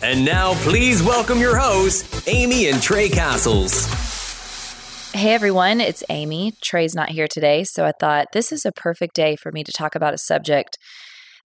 And 0.00 0.24
now, 0.24 0.54
please 0.62 1.02
welcome 1.02 1.40
your 1.40 1.56
hosts, 1.56 2.28
Amy 2.28 2.68
and 2.68 2.80
Trey 2.80 3.08
Castles. 3.08 3.86
Hey 5.12 5.34
everyone, 5.34 5.80
it's 5.80 6.04
Amy. 6.08 6.52
Trey's 6.62 6.94
not 6.94 7.08
here 7.08 7.26
today, 7.26 7.64
so 7.64 7.84
I 7.84 7.90
thought 7.98 8.28
this 8.32 8.52
is 8.52 8.64
a 8.64 8.70
perfect 8.70 9.16
day 9.16 9.34
for 9.34 9.50
me 9.50 9.64
to 9.64 9.72
talk 9.72 9.96
about 9.96 10.14
a 10.14 10.18
subject 10.18 10.78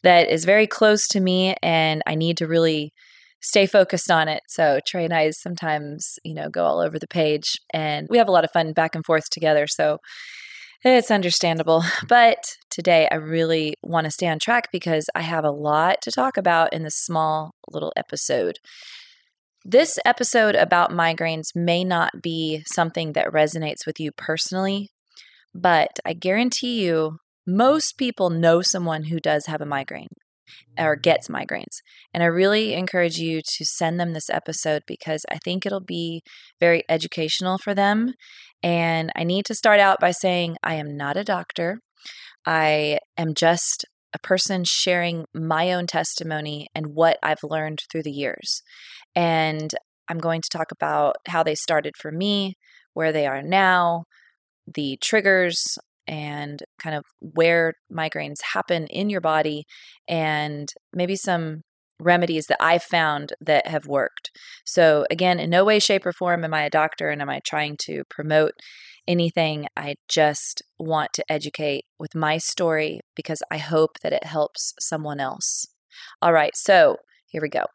that 0.03 0.29
is 0.29 0.45
very 0.45 0.67
close 0.67 1.07
to 1.07 1.19
me 1.19 1.55
and 1.63 2.03
I 2.05 2.13
need 2.13 2.37
to 2.37 2.47
really 2.47 2.93
stay 3.41 3.65
focused 3.65 4.11
on 4.11 4.27
it. 4.27 4.43
So 4.47 4.79
Trey 4.85 5.05
and 5.05 5.13
I 5.13 5.31
sometimes, 5.31 6.19
you 6.23 6.35
know, 6.35 6.49
go 6.49 6.63
all 6.63 6.79
over 6.79 6.99
the 6.99 7.07
page 7.07 7.55
and 7.73 8.05
we 8.11 8.19
have 8.19 8.27
a 8.27 8.31
lot 8.31 8.43
of 8.43 8.51
fun 8.51 8.71
back 8.73 8.93
and 8.93 9.03
forth 9.03 9.31
together. 9.31 9.65
So 9.65 9.97
it's 10.83 11.09
understandable. 11.09 11.83
But 12.07 12.57
today 12.73 13.07
I 13.11 13.15
really 13.15 13.75
want 13.83 14.05
to 14.05 14.11
stay 14.11 14.27
on 14.27 14.39
track 14.39 14.69
because 14.71 15.05
I 15.13 15.21
have 15.21 15.45
a 15.45 15.51
lot 15.51 15.97
to 16.01 16.11
talk 16.11 16.37
about 16.37 16.73
in 16.73 16.81
this 16.81 16.95
small 16.95 17.51
little 17.69 17.93
episode. 17.95 18.57
This 19.63 19.99
episode 20.03 20.55
about 20.55 20.91
migraines 20.91 21.55
may 21.55 21.83
not 21.83 22.21
be 22.21 22.63
something 22.65 23.13
that 23.13 23.31
resonates 23.31 23.85
with 23.85 23.99
you 23.99 24.11
personally, 24.11 24.89
but 25.53 25.99
I 26.03 26.13
guarantee 26.13 26.83
you 26.83 27.17
most 27.45 27.97
people 27.97 28.29
know 28.29 28.61
someone 28.61 29.05
who 29.05 29.19
does 29.19 29.45
have 29.45 29.61
a 29.61 29.65
migraine 29.65 30.07
or 30.77 30.95
gets 30.95 31.27
migraines. 31.27 31.77
And 32.13 32.23
I 32.23 32.27
really 32.27 32.73
encourage 32.73 33.17
you 33.17 33.41
to 33.41 33.65
send 33.65 33.99
them 33.99 34.13
this 34.13 34.29
episode 34.29 34.81
because 34.87 35.25
I 35.29 35.37
think 35.43 35.65
it'll 35.65 35.79
be 35.79 36.23
very 36.59 36.83
educational 36.89 37.57
for 37.57 37.75
them. 37.75 38.13
And 38.61 39.11
I 39.15 39.23
need 39.23 39.45
to 39.45 39.55
start 39.55 39.79
out 39.79 39.99
by 39.99 40.11
saying 40.11 40.57
I 40.63 40.75
am 40.75 40.97
not 40.97 41.17
a 41.17 41.23
doctor. 41.23 41.79
I 42.45 42.99
am 43.17 43.33
just 43.33 43.85
a 44.13 44.19
person 44.19 44.63
sharing 44.63 45.25
my 45.33 45.71
own 45.73 45.87
testimony 45.87 46.67
and 46.75 46.87
what 46.87 47.17
I've 47.23 47.43
learned 47.43 47.81
through 47.91 48.03
the 48.03 48.11
years. 48.11 48.61
And 49.15 49.73
I'm 50.07 50.19
going 50.19 50.41
to 50.41 50.49
talk 50.49 50.71
about 50.71 51.15
how 51.27 51.43
they 51.43 51.55
started 51.55 51.95
for 51.97 52.11
me, 52.11 52.55
where 52.93 53.11
they 53.11 53.25
are 53.25 53.41
now, 53.41 54.03
the 54.71 54.97
triggers, 55.01 55.77
and 56.07 56.61
kind 56.79 56.95
of 56.95 57.05
where 57.19 57.73
migraines 57.91 58.41
happen 58.53 58.87
in 58.87 59.09
your 59.09 59.21
body 59.21 59.65
and 60.07 60.69
maybe 60.93 61.15
some 61.15 61.61
remedies 61.99 62.47
that 62.47 62.61
I've 62.61 62.83
found 62.83 63.33
that 63.39 63.67
have 63.67 63.87
worked. 63.87 64.31
So, 64.65 65.05
again, 65.09 65.39
in 65.39 65.49
no 65.49 65.63
way, 65.63 65.79
shape, 65.79 66.05
or 66.05 66.11
form 66.11 66.43
am 66.43 66.53
I 66.53 66.63
a 66.63 66.69
doctor 66.69 67.09
and 67.09 67.21
am 67.21 67.29
I 67.29 67.39
trying 67.45 67.77
to 67.83 68.03
promote 68.09 68.51
anything. 69.07 69.67
I 69.75 69.95
just 70.07 70.61
want 70.79 71.13
to 71.13 71.25
educate 71.29 71.85
with 71.99 72.15
my 72.15 72.37
story 72.37 73.01
because 73.15 73.41
I 73.51 73.57
hope 73.57 73.99
that 74.01 74.13
it 74.13 74.25
helps 74.25 74.73
someone 74.79 75.19
else. 75.19 75.65
All 76.21 76.33
right, 76.33 76.55
so 76.55 76.97
here 77.25 77.41
we 77.41 77.49
go. 77.49 77.65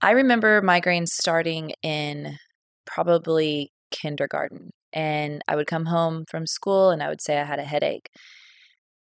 I 0.00 0.10
remember 0.10 0.60
migraines 0.60 1.08
starting 1.08 1.72
in 1.82 2.36
probably 2.84 3.72
kindergarten 3.90 4.70
and 4.92 5.42
I 5.48 5.56
would 5.56 5.66
come 5.66 5.86
home 5.86 6.24
from 6.30 6.46
school 6.46 6.90
and 6.90 7.02
I 7.02 7.08
would 7.08 7.22
say 7.22 7.38
I 7.38 7.44
had 7.44 7.58
a 7.58 7.64
headache. 7.64 8.10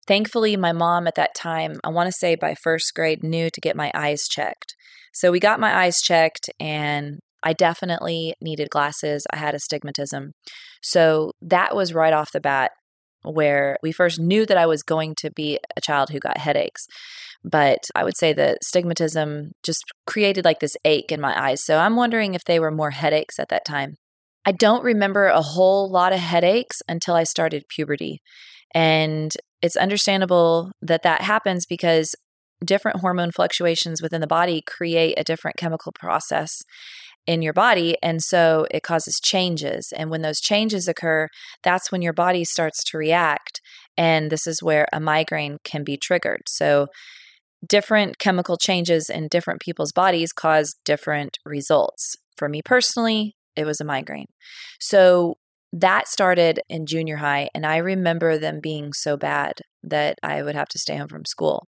Thankfully, 0.07 0.55
my 0.55 0.71
mom 0.71 1.05
at 1.05 1.15
that 1.15 1.35
time, 1.35 1.79
I 1.83 1.89
want 1.89 2.07
to 2.07 2.17
say 2.17 2.35
by 2.35 2.55
first 2.55 2.93
grade, 2.95 3.23
knew 3.23 3.49
to 3.49 3.61
get 3.61 3.75
my 3.75 3.91
eyes 3.93 4.27
checked. 4.27 4.75
So 5.13 5.31
we 5.31 5.39
got 5.39 5.59
my 5.59 5.83
eyes 5.83 6.01
checked, 6.01 6.49
and 6.59 7.19
I 7.43 7.53
definitely 7.53 8.33
needed 8.41 8.69
glasses. 8.69 9.25
I 9.31 9.37
had 9.37 9.55
astigmatism. 9.55 10.33
So 10.81 11.31
that 11.41 11.75
was 11.75 11.93
right 11.93 12.13
off 12.13 12.31
the 12.31 12.39
bat 12.39 12.71
where 13.23 13.77
we 13.81 13.91
first 13.91 14.19
knew 14.19 14.45
that 14.45 14.57
I 14.57 14.65
was 14.65 14.83
going 14.83 15.15
to 15.19 15.31
be 15.31 15.59
a 15.75 15.81
child 15.81 16.09
who 16.09 16.19
got 16.19 16.37
headaches. 16.37 16.85
But 17.43 17.79
I 17.95 18.03
would 18.03 18.17
say 18.17 18.33
that 18.33 18.59
stigmatism 18.65 19.51
just 19.63 19.83
created 20.05 20.45
like 20.45 20.59
this 20.59 20.75
ache 20.85 21.11
in 21.11 21.21
my 21.21 21.39
eyes. 21.39 21.63
So 21.63 21.77
I'm 21.77 21.95
wondering 21.95 22.33
if 22.33 22.43
they 22.45 22.59
were 22.59 22.71
more 22.71 22.91
headaches 22.91 23.39
at 23.39 23.49
that 23.49 23.65
time. 23.65 23.95
I 24.45 24.51
don't 24.51 24.83
remember 24.83 25.27
a 25.27 25.41
whole 25.41 25.89
lot 25.89 26.13
of 26.13 26.19
headaches 26.19 26.81
until 26.87 27.15
I 27.15 27.23
started 27.23 27.65
puberty. 27.69 28.21
And 28.73 29.31
it's 29.61 29.75
understandable 29.75 30.71
that 30.81 31.03
that 31.03 31.21
happens 31.21 31.65
because 31.65 32.15
different 32.65 33.01
hormone 33.01 33.31
fluctuations 33.31 34.01
within 34.01 34.21
the 34.21 34.27
body 34.27 34.61
create 34.65 35.15
a 35.17 35.23
different 35.23 35.57
chemical 35.57 35.91
process 35.91 36.63
in 37.27 37.41
your 37.41 37.53
body. 37.53 37.97
And 38.01 38.23
so 38.23 38.65
it 38.71 38.83
causes 38.83 39.19
changes. 39.21 39.93
And 39.95 40.09
when 40.09 40.21
those 40.21 40.39
changes 40.39 40.87
occur, 40.87 41.27
that's 41.61 41.91
when 41.91 42.01
your 42.01 42.13
body 42.13 42.43
starts 42.43 42.83
to 42.85 42.97
react. 42.97 43.61
And 43.97 44.31
this 44.31 44.47
is 44.47 44.63
where 44.63 44.87
a 44.93 44.99
migraine 44.99 45.57
can 45.63 45.83
be 45.83 45.97
triggered. 45.97 46.43
So 46.47 46.87
different 47.67 48.17
chemical 48.17 48.57
changes 48.57 49.09
in 49.09 49.27
different 49.27 49.61
people's 49.61 49.91
bodies 49.91 50.31
cause 50.31 50.75
different 50.85 51.37
results. 51.45 52.15
For 52.37 52.47
me 52.47 52.61
personally, 52.63 53.35
it 53.55 53.65
was 53.65 53.81
a 53.81 53.85
migraine. 53.85 54.27
So 54.79 55.35
that 55.73 56.07
started 56.07 56.61
in 56.69 56.85
junior 56.85 57.17
high. 57.17 57.49
And 57.53 57.65
I 57.65 57.77
remember 57.77 58.37
them 58.37 58.59
being 58.61 58.93
so 58.93 59.17
bad 59.17 59.61
that 59.83 60.17
I 60.23 60.43
would 60.43 60.55
have 60.55 60.69
to 60.69 60.79
stay 60.79 60.95
home 60.95 61.07
from 61.07 61.25
school. 61.25 61.67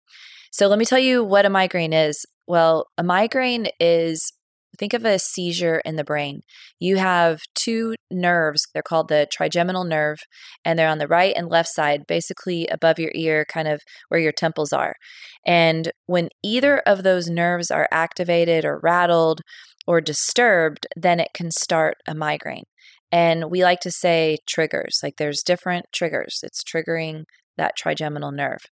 So 0.52 0.68
let 0.68 0.78
me 0.78 0.86
tell 0.86 1.00
you 1.00 1.24
what 1.24 1.46
a 1.46 1.50
migraine 1.50 1.94
is. 1.94 2.26
Well, 2.48 2.88
a 2.98 3.04
migraine 3.04 3.68
is 3.80 4.32
think 4.78 4.94
of 4.94 5.06
a 5.06 5.20
seizure 5.20 5.82
in 5.86 5.96
the 5.96 6.04
brain. 6.04 6.42
You 6.80 6.98
have 6.98 7.42
two 7.56 7.96
nerves, 8.12 8.68
they're 8.74 8.84
called 8.84 9.08
the 9.08 9.28
trigeminal 9.32 9.84
nerve, 9.84 10.20
and 10.64 10.78
they're 10.78 10.90
on 10.90 10.98
the 10.98 11.08
right 11.08 11.34
and 11.36 11.50
left 11.50 11.70
side, 11.70 12.08
basically 12.08 12.68
above 12.68 13.00
your 13.00 13.12
ear, 13.16 13.46
kind 13.46 13.68
of 13.68 13.82
where 14.10 14.20
your 14.20 14.32
temples 14.32 14.74
are. 14.74 14.96
And 15.46 15.92
when 16.06 16.30
either 16.44 16.80
of 16.80 17.04
those 17.04 17.30
nerves 17.30 17.72
are 17.72 17.88
activated 17.92 18.66
or 18.66 18.80
rattled 18.82 19.42
or 19.86 20.02
disturbed, 20.02 20.86
then 20.96 21.20
it 21.20 21.30
can 21.34 21.52
start 21.52 21.98
a 22.08 22.14
migraine. 22.14 22.66
And 23.12 23.50
we 23.50 23.64
like 23.64 23.80
to 23.82 23.92
say 23.92 24.38
triggers, 24.46 25.00
like 25.02 25.16
there's 25.18 25.44
different 25.44 25.86
triggers. 25.94 26.40
It's 26.44 26.64
triggering 26.64 27.24
that 27.58 27.78
trigeminal 27.78 28.32
nerve. 28.32 28.66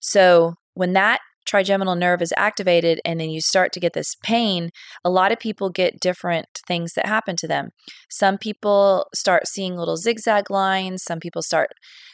So 0.00 0.54
when 0.74 0.94
that 0.94 1.20
trigeminal 1.46 1.94
nerve 1.94 2.20
is 2.20 2.34
activated 2.36 3.00
and 3.04 3.20
then 3.20 3.30
you 3.30 3.40
start 3.40 3.72
to 3.72 3.80
get 3.80 3.92
this 3.92 4.14
pain, 4.22 4.70
a 5.04 5.10
lot 5.10 5.32
of 5.32 5.38
people 5.38 5.70
get 5.70 6.00
different 6.00 6.46
things 6.66 6.92
that 6.94 7.06
happen 7.06 7.36
to 7.36 7.48
them. 7.48 7.70
Some 8.10 8.36
people 8.36 9.06
start 9.14 9.46
seeing 9.46 9.76
little 9.76 9.96
zigzag 9.96 10.50
lines, 10.50 11.02
some 11.02 11.20
people 11.20 11.42
start 11.42 11.70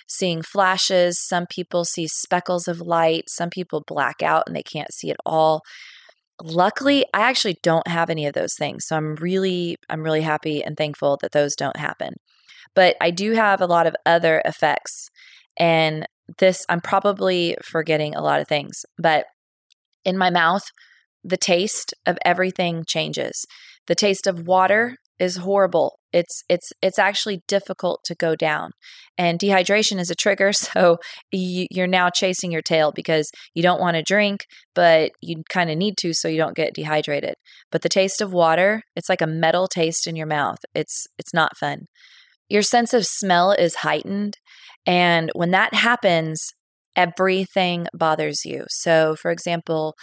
seeing 0.09 0.43
flashes, 0.43 1.19
some 1.27 1.47
people 1.49 1.85
see 1.85 2.07
speckles 2.07 2.69
of 2.69 2.81
light, 2.81 3.25
some 3.29 3.51
people 3.51 3.83
black 3.87 4.23
out 4.23 4.45
and 4.47 4.55
they 4.55 4.63
can't 4.63 4.93
see 4.93 5.11
at 5.11 5.17
all. 5.25 5.63
Luckily, 6.43 7.05
I 7.15 7.21
actually 7.21 7.57
don't 7.63 7.87
have 7.89 8.11
any 8.11 8.27
of 8.27 8.35
those 8.35 8.55
things. 8.59 8.85
So 8.87 8.97
I'm 8.97 9.15
really 9.17 9.77
I'm 9.89 10.03
really 10.03 10.23
happy 10.23 10.63
and 10.63 10.77
thankful 10.77 11.19
that 11.23 11.33
those 11.33 11.55
don't 11.55 11.77
happen. 11.77 12.15
But 12.75 12.97
I 13.01 13.11
do 13.11 13.33
have 13.33 13.61
a 13.61 13.67
lot 13.67 13.87
of 13.87 13.95
other 14.07 14.43
effects 14.45 15.09
and 15.59 16.07
this, 16.39 16.65
I'm 16.69 16.81
probably 16.81 17.57
forgetting 17.65 18.15
a 18.15 18.23
lot 18.23 18.41
of 18.41 18.49
things, 18.49 18.85
but 18.99 19.27
in 20.05 20.17
my 20.19 20.31
mouth, 20.31 20.63
the 21.25 21.37
taste 21.37 21.95
of 22.07 22.19
everything 22.25 22.85
changes. 22.87 23.47
The 23.87 23.95
taste 23.95 24.27
of 24.27 24.47
water 24.47 24.97
is 25.19 25.37
horrible. 25.37 25.99
It's 26.13 26.43
it's 26.49 26.73
it's 26.83 26.99
actually 26.99 27.43
difficult 27.47 28.01
to 28.05 28.15
go 28.15 28.35
down, 28.35 28.73
and 29.17 29.39
dehydration 29.39 29.99
is 30.01 30.11
a 30.11 30.17
trigger. 30.17 30.53
So 30.73 30.99
you, 31.31 31.67
you're 31.71 31.87
now 31.87 32.11
chasing 32.11 32.51
your 32.51 32.63
tail 32.63 32.93
because 32.93 33.31
you 33.55 33.63
don't 33.63 33.81
want 33.81 33.97
to 33.97 34.03
drink, 34.03 34.47
but 34.75 35.13
you 35.21 35.43
kind 35.49 35.71
of 35.71 35.79
need 35.79 35.97
to 35.99 36.13
so 36.13 36.29
you 36.29 36.39
don't 36.39 36.57
get 36.57 36.75
dehydrated. 36.75 37.35
But 37.71 37.83
the 37.83 37.89
taste 37.89 38.21
of 38.21 38.33
water, 38.33 38.83
it's 38.97 39.09
like 39.09 39.23
a 39.23 39.27
metal 39.27 39.69
taste 39.69 40.07
in 40.07 40.17
your 40.17 40.27
mouth. 40.27 40.59
It's 40.75 41.07
it's 41.19 41.35
not 41.35 41.57
fun. 41.57 41.87
Your 42.49 42.63
sense 42.63 42.93
of 42.93 43.07
smell 43.07 43.53
is 43.53 43.77
heightened, 43.77 44.39
and 44.87 45.31
when 45.35 45.51
that 45.53 45.75
happens, 45.75 46.53
everything 46.97 47.87
bothers 47.95 48.45
you. 48.45 48.65
So, 48.69 49.17
for 49.17 49.31
example, 49.31 49.95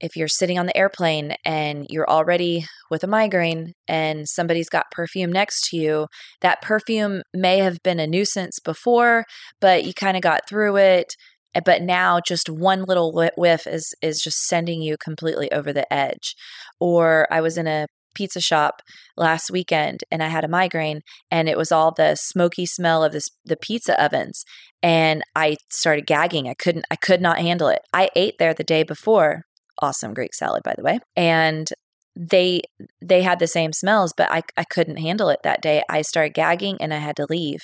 if 0.00 0.16
you're 0.16 0.28
sitting 0.28 0.58
on 0.58 0.66
the 0.66 0.76
airplane 0.76 1.34
and 1.44 1.86
you're 1.90 2.08
already 2.08 2.64
with 2.90 3.04
a 3.04 3.06
migraine 3.06 3.74
and 3.86 4.28
somebody's 4.28 4.70
got 4.70 4.90
perfume 4.90 5.30
next 5.30 5.68
to 5.68 5.76
you, 5.76 6.06
that 6.40 6.62
perfume 6.62 7.22
may 7.34 7.58
have 7.58 7.82
been 7.82 8.00
a 8.00 8.06
nuisance 8.06 8.58
before, 8.58 9.24
but 9.60 9.84
you 9.84 9.92
kind 9.92 10.16
of 10.16 10.22
got 10.22 10.48
through 10.48 10.76
it. 10.76 11.14
Eh, 11.54 11.60
but 11.64 11.82
now 11.82 12.20
just 12.20 12.48
one 12.48 12.84
little 12.84 13.12
whiff 13.36 13.66
is 13.66 13.94
is 14.02 14.20
just 14.20 14.38
sending 14.46 14.80
you 14.82 14.96
completely 14.96 15.50
over 15.52 15.72
the 15.72 15.90
edge. 15.92 16.34
Or 16.80 17.26
I 17.30 17.40
was 17.40 17.58
in 17.58 17.66
a 17.66 17.86
pizza 18.14 18.40
shop 18.40 18.82
last 19.16 19.50
weekend 19.50 20.00
and 20.10 20.22
I 20.22 20.28
had 20.28 20.44
a 20.44 20.48
migraine 20.48 21.00
and 21.30 21.48
it 21.48 21.56
was 21.56 21.72
all 21.72 21.92
the 21.92 22.14
smoky 22.14 22.66
smell 22.66 23.04
of 23.04 23.12
this 23.12 23.28
the 23.44 23.56
pizza 23.56 24.02
ovens 24.02 24.44
and 24.82 25.22
I 25.34 25.56
started 25.70 26.06
gagging. 26.06 26.48
I 26.48 26.54
couldn't 26.54 26.86
I 26.90 26.96
could 26.96 27.20
not 27.20 27.38
handle 27.38 27.68
it. 27.68 27.80
I 27.92 28.10
ate 28.16 28.36
there 28.38 28.54
the 28.54 28.64
day 28.64 28.82
before. 28.82 29.42
Awesome 29.80 30.14
Greek 30.14 30.34
salad 30.34 30.62
by 30.64 30.74
the 30.76 30.82
way. 30.82 31.00
And 31.16 31.68
they 32.16 32.62
they 33.00 33.22
had 33.22 33.38
the 33.38 33.46
same 33.46 33.72
smells 33.72 34.12
but 34.16 34.30
I 34.30 34.42
I 34.56 34.64
couldn't 34.64 34.98
handle 34.98 35.28
it 35.28 35.40
that 35.42 35.62
day. 35.62 35.82
I 35.88 36.02
started 36.02 36.34
gagging 36.34 36.78
and 36.80 36.92
I 36.92 36.98
had 36.98 37.16
to 37.16 37.26
leave. 37.28 37.60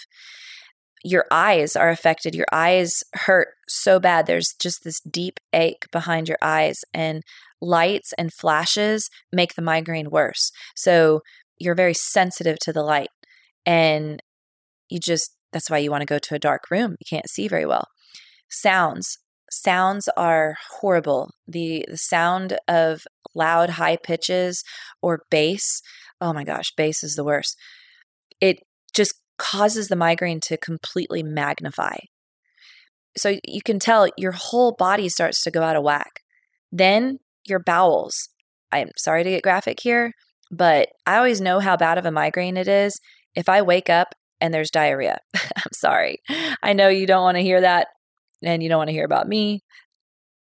Your 1.08 1.24
eyes 1.30 1.76
are 1.76 1.88
affected. 1.88 2.34
Your 2.34 2.48
eyes 2.50 3.04
hurt 3.14 3.50
so 3.68 4.00
bad. 4.00 4.26
There's 4.26 4.52
just 4.60 4.82
this 4.82 5.00
deep 5.00 5.38
ache 5.52 5.84
behind 5.92 6.28
your 6.28 6.38
eyes 6.42 6.80
and 6.92 7.22
lights 7.62 8.12
and 8.18 8.32
flashes 8.32 9.08
make 9.30 9.54
the 9.54 9.62
migraine 9.62 10.10
worse. 10.10 10.50
So 10.74 11.20
you're 11.60 11.76
very 11.76 11.94
sensitive 11.94 12.58
to 12.62 12.72
the 12.72 12.82
light. 12.82 13.10
And 13.64 14.20
you 14.88 14.98
just, 14.98 15.30
that's 15.52 15.70
why 15.70 15.78
you 15.78 15.92
want 15.92 16.02
to 16.02 16.06
go 16.06 16.18
to 16.18 16.34
a 16.34 16.40
dark 16.40 16.72
room. 16.72 16.96
You 16.98 17.06
can't 17.08 17.30
see 17.30 17.46
very 17.46 17.66
well. 17.66 17.86
Sounds. 18.50 19.18
Sounds 19.48 20.08
are 20.16 20.56
horrible. 20.80 21.30
The, 21.46 21.84
the 21.88 21.98
sound 21.98 22.58
of 22.66 23.02
loud, 23.32 23.70
high 23.70 23.96
pitches 23.96 24.64
or 25.00 25.22
bass. 25.30 25.82
Oh 26.20 26.32
my 26.32 26.42
gosh, 26.42 26.72
bass 26.76 27.04
is 27.04 27.14
the 27.14 27.24
worst. 27.24 27.56
It 28.40 28.58
causes 29.38 29.88
the 29.88 29.96
migraine 29.96 30.40
to 30.40 30.56
completely 30.56 31.22
magnify. 31.22 31.96
So 33.16 33.38
you 33.46 33.62
can 33.64 33.78
tell 33.78 34.08
your 34.16 34.32
whole 34.32 34.72
body 34.72 35.08
starts 35.08 35.42
to 35.44 35.50
go 35.50 35.62
out 35.62 35.76
of 35.76 35.82
whack. 35.82 36.20
Then 36.70 37.18
your 37.46 37.58
bowels. 37.58 38.28
I'm 38.72 38.90
sorry 38.96 39.24
to 39.24 39.30
get 39.30 39.42
graphic 39.42 39.80
here, 39.80 40.12
but 40.50 40.88
I 41.06 41.16
always 41.16 41.40
know 41.40 41.60
how 41.60 41.76
bad 41.76 41.98
of 41.98 42.04
a 42.04 42.10
migraine 42.10 42.56
it 42.56 42.68
is 42.68 43.00
if 43.34 43.48
I 43.48 43.62
wake 43.62 43.88
up 43.88 44.14
and 44.40 44.52
there's 44.52 44.70
diarrhea. 44.70 45.18
I'm 45.34 45.72
sorry. 45.72 46.18
I 46.62 46.72
know 46.72 46.88
you 46.88 47.06
don't 47.06 47.22
want 47.22 47.36
to 47.36 47.42
hear 47.42 47.60
that 47.60 47.88
and 48.42 48.62
you 48.62 48.68
don't 48.68 48.78
want 48.78 48.88
to 48.88 48.94
hear 48.94 49.04
about 49.04 49.28
me 49.28 49.62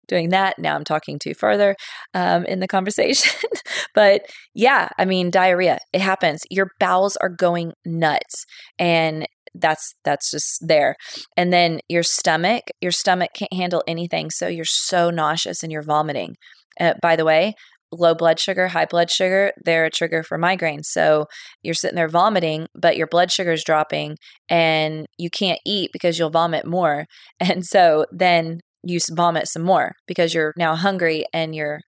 doing 0.09 0.31
that. 0.31 0.59
Now 0.59 0.75
I'm 0.75 0.85
talking 0.85 1.19
too 1.19 1.35
further 1.35 1.77
um, 2.15 2.45
in 2.45 2.61
the 2.61 2.69
conversation. 2.69 3.33
but 3.95 4.23
yeah, 4.55 4.89
I 4.99 5.05
mean, 5.05 5.31
diarrhea, 5.31 5.79
it 5.93 6.01
happens. 6.01 6.43
Your 6.51 6.71
bowels 6.79 7.17
are 7.17 7.29
going 7.29 7.73
nuts. 7.85 8.45
And 8.79 9.27
that's 9.57 9.95
that's 10.03 10.33
just 10.33 10.59
there 10.67 10.97
and 11.37 11.53
then 11.53 11.79
your 11.89 12.03
stomach 12.03 12.65
your 12.81 12.91
stomach 12.91 13.31
can't 13.37 13.53
handle 13.53 13.85
anything 13.87 14.29
so 14.29 14.49
you're 14.49 14.65
so 14.65 15.11
nauseous 15.11 15.63
and 15.63 15.71
you're 15.71 15.81
vomiting 15.81 16.35
uh, 16.81 16.95
by 17.01 17.17
the 17.17 17.25
way, 17.25 17.55
low 17.93 18.15
blood 18.15 18.41
sugar, 18.41 18.69
high 18.69 18.87
blood 18.87 19.11
sugar, 19.11 19.53
they're 19.65 19.85
a 19.85 19.91
trigger 19.91 20.23
for 20.23 20.39
migraines. 20.39 20.85
So 20.87 21.27
you're 21.63 21.75
sitting 21.75 21.97
there 21.97 22.09
vomiting, 22.09 22.67
but 22.75 22.97
your 22.97 23.07
blood 23.07 23.31
sugar 23.31 23.53
is 23.53 23.65
dropping 23.65 24.17
and 24.49 25.07
you 25.19 25.31
can't 25.31 25.61
eat 25.65 25.91
because 25.93 26.19
you'll 26.19 26.31
vomit 26.31 26.67
more. 26.67 27.07
And 27.41 27.65
so 27.65 28.07
then 28.11 28.61
you 28.85 28.99
vomit 29.13 29.49
some 29.49 29.63
more 29.63 29.93
because 30.07 30.35
you're 30.35 30.53
now 30.57 30.75
hungry 30.75 31.25
and 31.33 31.55
you're 31.55 31.81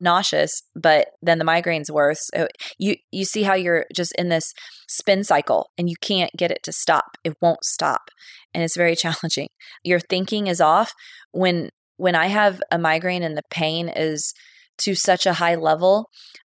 nauseous, 0.00 0.62
but 0.74 1.08
then 1.22 1.38
the 1.38 1.44
migraine's 1.44 1.90
worse. 1.90 2.30
You 2.78 2.96
you 3.10 3.24
see 3.24 3.42
how 3.42 3.54
you're 3.54 3.86
just 3.94 4.14
in 4.16 4.28
this 4.28 4.52
spin 4.88 5.24
cycle 5.24 5.70
and 5.78 5.88
you 5.88 5.96
can't 6.00 6.30
get 6.36 6.50
it 6.50 6.62
to 6.64 6.72
stop. 6.72 7.16
It 7.24 7.36
won't 7.40 7.64
stop. 7.64 8.10
And 8.54 8.62
it's 8.62 8.76
very 8.76 8.96
challenging. 9.04 9.48
Your 9.82 10.00
thinking 10.00 10.46
is 10.46 10.60
off 10.60 10.92
when 11.32 11.70
when 11.96 12.14
I 12.14 12.26
have 12.26 12.60
a 12.70 12.78
migraine 12.78 13.22
and 13.22 13.36
the 13.36 13.42
pain 13.50 13.88
is 13.88 14.34
to 14.78 14.94
such 14.94 15.24
a 15.26 15.34
high 15.34 15.54
level, 15.54 16.08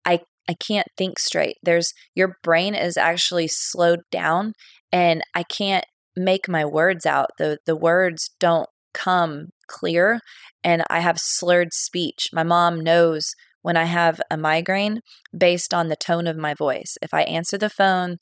I 0.04 0.20
I 0.48 0.54
can't 0.54 0.88
think 0.96 1.18
straight. 1.18 1.56
There's 1.62 1.92
your 2.14 2.36
brain 2.42 2.74
is 2.74 2.96
actually 2.96 3.48
slowed 3.48 4.00
down 4.10 4.54
and 4.92 5.22
I 5.34 5.44
can't 5.44 5.84
make 6.16 6.48
my 6.48 6.64
words 6.64 7.06
out. 7.06 7.30
The 7.38 7.58
the 7.66 7.76
words 7.76 8.30
don't 8.40 8.68
come 8.92 9.48
clear 9.68 10.20
and 10.64 10.82
I 10.90 11.00
have 11.00 11.18
slurred 11.18 11.72
speech. 11.72 12.28
My 12.32 12.42
mom 12.42 12.80
knows 12.80 13.34
when 13.62 13.76
I 13.76 13.84
have 13.84 14.20
a 14.30 14.36
migraine 14.36 15.00
based 15.36 15.74
on 15.74 15.88
the 15.88 15.96
tone 15.96 16.26
of 16.26 16.36
my 16.36 16.54
voice. 16.54 16.96
If 17.02 17.12
I 17.12 17.22
answer 17.22 17.58
the 17.58 17.70
phone 17.70 18.16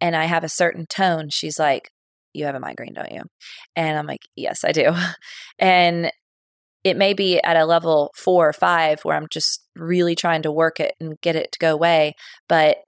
and 0.00 0.16
I 0.16 0.24
have 0.24 0.44
a 0.44 0.48
certain 0.48 0.86
tone, 0.86 1.28
she's 1.30 1.58
like, 1.58 1.90
you 2.32 2.46
have 2.46 2.54
a 2.54 2.60
migraine, 2.60 2.94
don't 2.94 3.12
you? 3.12 3.22
And 3.76 3.96
I'm 3.96 4.06
like, 4.06 4.22
yes, 4.36 4.64
I 4.64 4.72
do. 4.72 4.92
And 5.58 6.10
it 6.82 6.96
may 6.96 7.14
be 7.14 7.40
at 7.42 7.56
a 7.56 7.64
level 7.64 8.10
four 8.16 8.48
or 8.48 8.52
five 8.52 9.00
where 9.02 9.16
I'm 9.16 9.28
just 9.30 9.64
really 9.74 10.14
trying 10.14 10.42
to 10.42 10.52
work 10.52 10.80
it 10.80 10.94
and 11.00 11.18
get 11.22 11.36
it 11.36 11.52
to 11.52 11.58
go 11.58 11.72
away, 11.72 12.14
but 12.48 12.78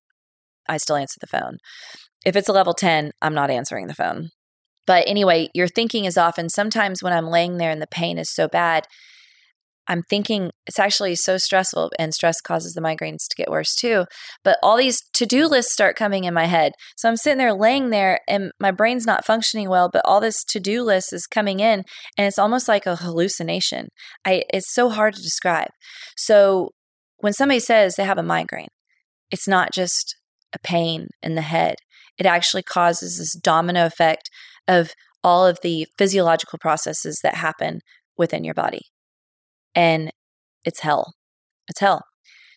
I 0.69 0.77
still 0.77 0.97
answer 0.97 1.19
the 1.21 1.27
phone. 1.27 1.59
If 2.25 2.37
it's 2.37 2.49
a 2.49 2.53
level 2.53 2.75
10, 2.75 3.13
I'm 3.23 3.35
not 3.35 3.51
answering 3.51 3.87
the 3.87 3.95
phone. 3.95 4.31
But 4.87 5.05
anyway, 5.07 5.49
your 5.55 5.69
thinking 5.69 6.05
is 6.05 6.17
often 6.17 6.49
sometimes 6.49 7.03
when 7.03 7.13
I'm 7.13 7.29
laying 7.29 7.57
there 7.57 7.71
and 7.71 7.83
the 7.83 7.87
pain 7.87 8.19
is 8.19 8.33
so 8.33 8.49
bad, 8.49 8.87
I'm 9.89 10.03
thinking 10.03 10.51
it's 10.67 10.79
actually 10.79 11.15
so 11.15 11.39
stressful, 11.39 11.93
and 11.99 12.13
stress 12.13 12.41
causes 12.41 12.75
the 12.75 12.81
migraines 12.81 13.29
to 13.29 13.37
get 13.37 13.51
worse 13.51 13.75
too. 13.75 14.07
But 14.43 14.59
all 14.63 14.77
these 14.77 15.01
to 15.15 15.27
do 15.27 15.47
lists 15.47 15.73
start 15.73 15.97
coming 15.97 16.25
in 16.25 16.35
my 16.35 16.47
head. 16.47 16.73
So 16.97 17.09
I'm 17.09 17.17
sitting 17.17 17.39
there 17.39 17.55
laying 17.55 17.91
there, 17.91 18.19
and 18.29 18.51
my 18.59 18.73
brain's 18.73 19.07
not 19.07 19.25
functioning 19.25 19.69
well, 19.69 19.89
but 19.93 20.03
all 20.05 20.21
this 20.21 20.43
to 20.45 20.61
do 20.61 20.83
list 20.83 21.13
is 21.13 21.27
coming 21.27 21.61
in, 21.61 21.85
and 22.19 22.27
it's 22.27 22.39
almost 22.39 22.69
like 22.69 22.87
a 22.87 22.97
hallucination. 22.97 23.89
I, 24.25 24.43
it's 24.53 24.73
so 24.73 24.89
hard 24.89 25.15
to 25.15 25.23
describe. 25.23 25.71
So 26.17 26.71
when 27.19 27.33
somebody 27.33 27.61
says 27.61 27.95
they 27.95 28.05
have 28.05 28.19
a 28.19 28.23
migraine, 28.25 28.69
it's 29.31 29.49
not 29.49 29.73
just 29.73 30.17
a 30.53 30.59
pain 30.59 31.09
in 31.23 31.35
the 31.35 31.43
head. 31.43 31.77
It 32.19 32.27
actually 32.27 32.63
causes 32.63 33.19
this 33.19 33.35
domino 33.35 33.87
effect 33.87 34.31
of 34.69 34.93
all 35.23 35.47
of 35.47 35.59
the 35.63 35.87
physiological 35.99 36.59
processes 36.59 37.21
that 37.23 37.35
happen 37.35 37.81
within 38.17 38.45
your 38.45 38.55
body. 38.55 38.83
And 39.75 40.11
it's 40.65 40.81
hell. 40.81 41.13
It's 41.69 41.81
hell. 41.81 42.03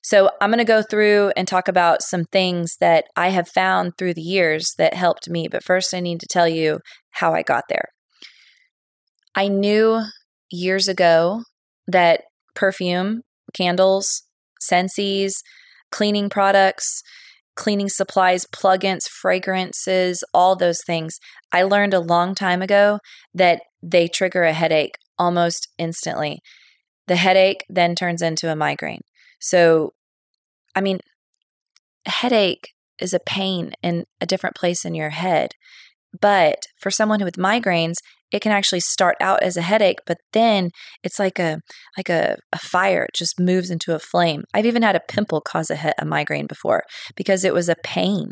So, 0.01 0.29
I'm 0.39 0.49
going 0.49 0.59
to 0.59 0.63
go 0.63 0.81
through 0.81 1.33
and 1.35 1.45
talk 1.45 1.67
about 1.67 2.01
some 2.01 2.23
things 2.31 2.77
that 2.79 3.05
I 3.17 3.29
have 3.29 3.49
found 3.49 3.93
through 3.97 4.13
the 4.13 4.21
years 4.21 4.73
that 4.77 4.93
helped 4.93 5.29
me. 5.29 5.49
But 5.51 5.63
first, 5.63 5.93
I 5.93 5.99
need 5.99 6.21
to 6.21 6.27
tell 6.29 6.47
you 6.47 6.79
how 7.11 7.33
I 7.33 7.41
got 7.41 7.65
there. 7.67 7.89
I 9.35 9.49
knew 9.49 10.03
years 10.49 10.87
ago 10.87 11.43
that 11.87 12.21
perfume, 12.55 13.21
candles, 13.53 14.23
scentsies, 14.61 15.33
cleaning 15.91 16.29
products, 16.29 17.01
cleaning 17.59 17.89
supplies, 17.89 18.45
plugins, 18.45 19.03
fragrances, 19.09 20.23
all 20.33 20.55
those 20.55 20.79
things. 20.87 21.19
I 21.51 21.63
learned 21.63 21.93
a 21.93 21.99
long 21.99 22.33
time 22.33 22.61
ago 22.61 22.99
that 23.33 23.61
they 23.83 24.07
trigger 24.07 24.43
a 24.43 24.53
headache 24.53 24.95
almost 25.17 25.67
instantly. 25.77 26.39
The 27.07 27.17
headache 27.17 27.65
then 27.67 27.95
turns 27.95 28.21
into 28.21 28.49
a 28.49 28.55
migraine. 28.55 29.01
So, 29.41 29.91
I 30.73 30.79
mean, 30.79 30.99
a 32.05 32.11
headache 32.11 32.69
is 32.97 33.13
a 33.13 33.19
pain 33.19 33.73
in 33.83 34.05
a 34.21 34.25
different 34.25 34.55
place 34.55 34.85
in 34.85 34.95
your 34.95 35.09
head. 35.09 35.51
But 36.17 36.59
for 36.77 36.89
someone 36.89 37.21
with 37.25 37.35
migraines, 37.35 37.97
it 38.31 38.41
can 38.41 38.51
actually 38.51 38.79
start 38.79 39.15
out 39.19 39.41
as 39.41 39.57
a 39.57 39.61
headache, 39.61 39.99
but 40.05 40.17
then 40.33 40.71
it's 41.03 41.19
like 41.19 41.39
a 41.39 41.59
like 41.97 42.09
a, 42.09 42.37
a 42.51 42.59
fire. 42.59 43.03
It 43.03 43.15
just 43.15 43.39
moves 43.39 43.69
into 43.69 43.95
a 43.95 43.99
flame. 43.99 44.43
I've 44.53 44.65
even 44.65 44.83
had 44.83 44.95
a 44.95 45.01
pimple 45.07 45.41
cause 45.41 45.69
a, 45.69 45.75
he- 45.75 45.91
a 45.97 46.05
migraine 46.05 46.47
before 46.47 46.83
because 47.15 47.43
it 47.43 47.53
was 47.53 47.69
a 47.69 47.75
pain. 47.83 48.31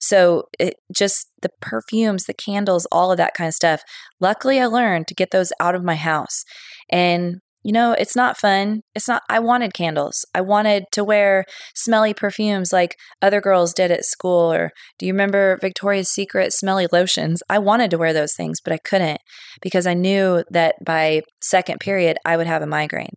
So 0.00 0.44
it 0.58 0.74
just 0.94 1.28
the 1.42 1.50
perfumes, 1.60 2.24
the 2.24 2.34
candles, 2.34 2.86
all 2.92 3.10
of 3.10 3.18
that 3.18 3.34
kind 3.34 3.48
of 3.48 3.54
stuff. 3.54 3.82
Luckily, 4.20 4.60
I 4.60 4.66
learned 4.66 5.06
to 5.08 5.14
get 5.14 5.30
those 5.30 5.52
out 5.60 5.74
of 5.74 5.84
my 5.84 5.96
house, 5.96 6.44
and 6.90 7.36
you 7.62 7.72
know, 7.72 7.92
it's 7.92 8.14
not 8.14 8.38
fun. 8.38 8.82
It's 8.94 9.08
not, 9.08 9.22
I 9.28 9.40
wanted 9.40 9.74
candles. 9.74 10.24
I 10.34 10.40
wanted 10.40 10.84
to 10.92 11.02
wear 11.02 11.44
smelly 11.74 12.14
perfumes 12.14 12.72
like 12.72 12.96
other 13.20 13.40
girls 13.40 13.74
did 13.74 13.90
at 13.90 14.04
school. 14.04 14.52
Or 14.52 14.70
do 14.98 15.06
you 15.06 15.12
remember 15.12 15.58
Victoria's 15.60 16.10
Secret 16.10 16.52
smelly 16.52 16.86
lotions? 16.92 17.42
I 17.50 17.58
wanted 17.58 17.90
to 17.90 17.98
wear 17.98 18.12
those 18.12 18.34
things, 18.34 18.60
but 18.60 18.72
I 18.72 18.78
couldn't 18.78 19.20
because 19.60 19.86
I 19.86 19.94
knew 19.94 20.44
that 20.50 20.76
by 20.84 21.22
second 21.42 21.80
period, 21.80 22.18
I 22.24 22.36
would 22.36 22.46
have 22.46 22.62
a 22.62 22.66
migraine. 22.66 23.14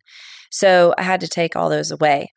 So 0.49 0.93
I 0.97 1.03
had 1.03 1.21
to 1.21 1.27
take 1.27 1.55
all 1.55 1.69
those 1.69 1.91
away. 1.91 2.33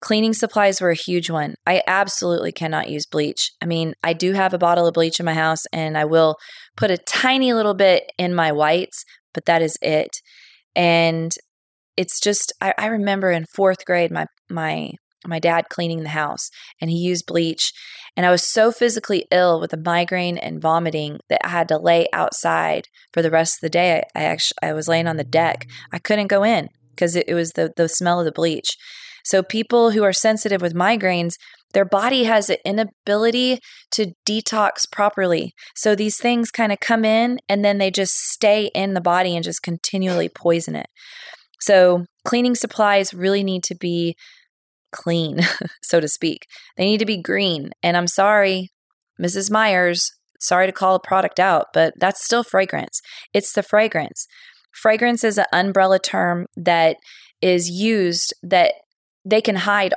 Cleaning 0.00 0.34
supplies 0.34 0.80
were 0.80 0.90
a 0.90 0.94
huge 0.94 1.30
one. 1.30 1.54
I 1.66 1.82
absolutely 1.86 2.52
cannot 2.52 2.90
use 2.90 3.06
bleach. 3.06 3.50
I 3.60 3.66
mean, 3.66 3.94
I 4.02 4.12
do 4.12 4.34
have 4.34 4.54
a 4.54 4.58
bottle 4.58 4.86
of 4.86 4.94
bleach 4.94 5.18
in 5.18 5.26
my 5.26 5.34
house 5.34 5.64
and 5.72 5.98
I 5.98 6.04
will 6.04 6.36
put 6.76 6.90
a 6.90 6.98
tiny 6.98 7.52
little 7.52 7.74
bit 7.74 8.04
in 8.18 8.34
my 8.34 8.52
whites, 8.52 9.04
but 9.32 9.46
that 9.46 9.62
is 9.62 9.76
it 9.82 10.10
and 10.74 11.32
it's 11.96 12.20
just 12.20 12.52
I, 12.60 12.74
I 12.78 12.86
remember 12.86 13.30
in 13.30 13.46
fourth 13.46 13.84
grade 13.84 14.10
my 14.10 14.26
my 14.50 14.92
my 15.26 15.38
dad 15.38 15.68
cleaning 15.70 16.02
the 16.02 16.10
house 16.10 16.50
and 16.80 16.90
he 16.90 16.98
used 16.98 17.26
bleach 17.26 17.72
and 18.16 18.26
i 18.26 18.30
was 18.30 18.46
so 18.46 18.70
physically 18.70 19.26
ill 19.30 19.60
with 19.60 19.72
a 19.72 19.78
migraine 19.78 20.36
and 20.36 20.60
vomiting 20.60 21.18
that 21.28 21.44
i 21.44 21.48
had 21.48 21.68
to 21.68 21.78
lay 21.78 22.06
outside 22.12 22.88
for 23.12 23.22
the 23.22 23.30
rest 23.30 23.56
of 23.56 23.60
the 23.60 23.70
day. 23.70 24.02
I, 24.14 24.20
I 24.20 24.24
actually 24.24 24.58
i 24.62 24.72
was 24.72 24.88
laying 24.88 25.06
on 25.06 25.16
the 25.16 25.24
deck. 25.24 25.66
I 25.92 25.98
couldn't 25.98 26.26
go 26.26 26.42
in 26.42 26.68
because 26.90 27.16
it, 27.16 27.24
it 27.28 27.34
was 27.34 27.52
the, 27.52 27.72
the 27.76 27.88
smell 27.88 28.18
of 28.20 28.24
the 28.24 28.32
bleach. 28.32 28.76
So 29.24 29.42
people 29.42 29.92
who 29.92 30.02
are 30.04 30.12
sensitive 30.12 30.60
with 30.60 30.74
migraines 30.74 31.34
their 31.74 31.84
body 31.84 32.24
has 32.24 32.48
an 32.48 32.56
inability 32.64 33.58
to 33.90 34.12
detox 34.26 34.90
properly. 34.90 35.52
So 35.74 35.94
these 35.94 36.16
things 36.16 36.50
kind 36.50 36.72
of 36.72 36.80
come 36.80 37.04
in 37.04 37.38
and 37.48 37.64
then 37.64 37.78
they 37.78 37.90
just 37.90 38.14
stay 38.14 38.70
in 38.74 38.94
the 38.94 39.00
body 39.00 39.34
and 39.36 39.44
just 39.44 39.62
continually 39.62 40.28
poison 40.28 40.76
it. 40.76 40.86
So 41.60 42.06
cleaning 42.24 42.54
supplies 42.54 43.12
really 43.12 43.44
need 43.44 43.62
to 43.64 43.74
be 43.74 44.16
clean, 44.92 45.40
so 45.82 46.00
to 46.00 46.08
speak. 46.08 46.46
They 46.76 46.84
need 46.84 46.98
to 46.98 47.06
be 47.06 47.20
green. 47.20 47.70
And 47.82 47.96
I'm 47.96 48.06
sorry, 48.06 48.70
Mrs. 49.20 49.50
Meyer's, 49.50 50.10
sorry 50.40 50.66
to 50.66 50.72
call 50.72 50.94
a 50.94 51.00
product 51.00 51.40
out, 51.40 51.66
but 51.72 51.94
that's 51.98 52.24
still 52.24 52.44
fragrance. 52.44 53.00
It's 53.32 53.52
the 53.52 53.62
fragrance. 53.62 54.26
Fragrance 54.72 55.24
is 55.24 55.38
an 55.38 55.46
umbrella 55.52 55.98
term 55.98 56.46
that 56.56 56.96
is 57.40 57.70
used 57.70 58.34
that 58.42 58.74
they 59.24 59.40
can 59.40 59.56
hide 59.56 59.94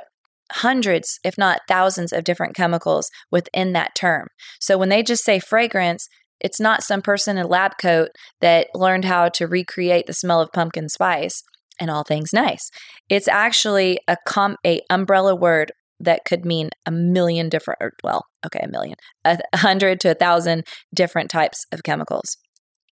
hundreds, 0.52 1.18
if 1.24 1.36
not 1.36 1.60
thousands, 1.68 2.12
of 2.12 2.24
different 2.24 2.54
chemicals 2.54 3.10
within 3.30 3.72
that 3.72 3.94
term. 3.94 4.28
So 4.60 4.78
when 4.78 4.88
they 4.88 5.02
just 5.02 5.24
say 5.24 5.38
fragrance, 5.38 6.08
it's 6.40 6.60
not 6.60 6.82
some 6.82 7.02
person 7.02 7.36
in 7.36 7.44
a 7.44 7.48
lab 7.48 7.72
coat 7.80 8.10
that 8.40 8.68
learned 8.74 9.04
how 9.04 9.28
to 9.30 9.46
recreate 9.46 10.06
the 10.06 10.12
smell 10.12 10.40
of 10.40 10.52
pumpkin 10.52 10.88
spice 10.88 11.42
and 11.80 11.90
all 11.90 12.04
things 12.04 12.32
nice. 12.32 12.70
It's 13.08 13.28
actually 13.28 13.98
a 14.08 14.16
com 14.26 14.56
a 14.64 14.80
umbrella 14.90 15.34
word 15.34 15.72
that 16.00 16.24
could 16.24 16.44
mean 16.44 16.70
a 16.86 16.92
million 16.92 17.48
different 17.48 17.80
well, 18.04 18.24
okay, 18.46 18.60
a 18.62 18.68
million, 18.68 18.96
a 19.24 19.38
hundred 19.54 20.00
to 20.00 20.10
a 20.10 20.14
thousand 20.14 20.64
different 20.94 21.30
types 21.30 21.64
of 21.72 21.82
chemicals. 21.82 22.36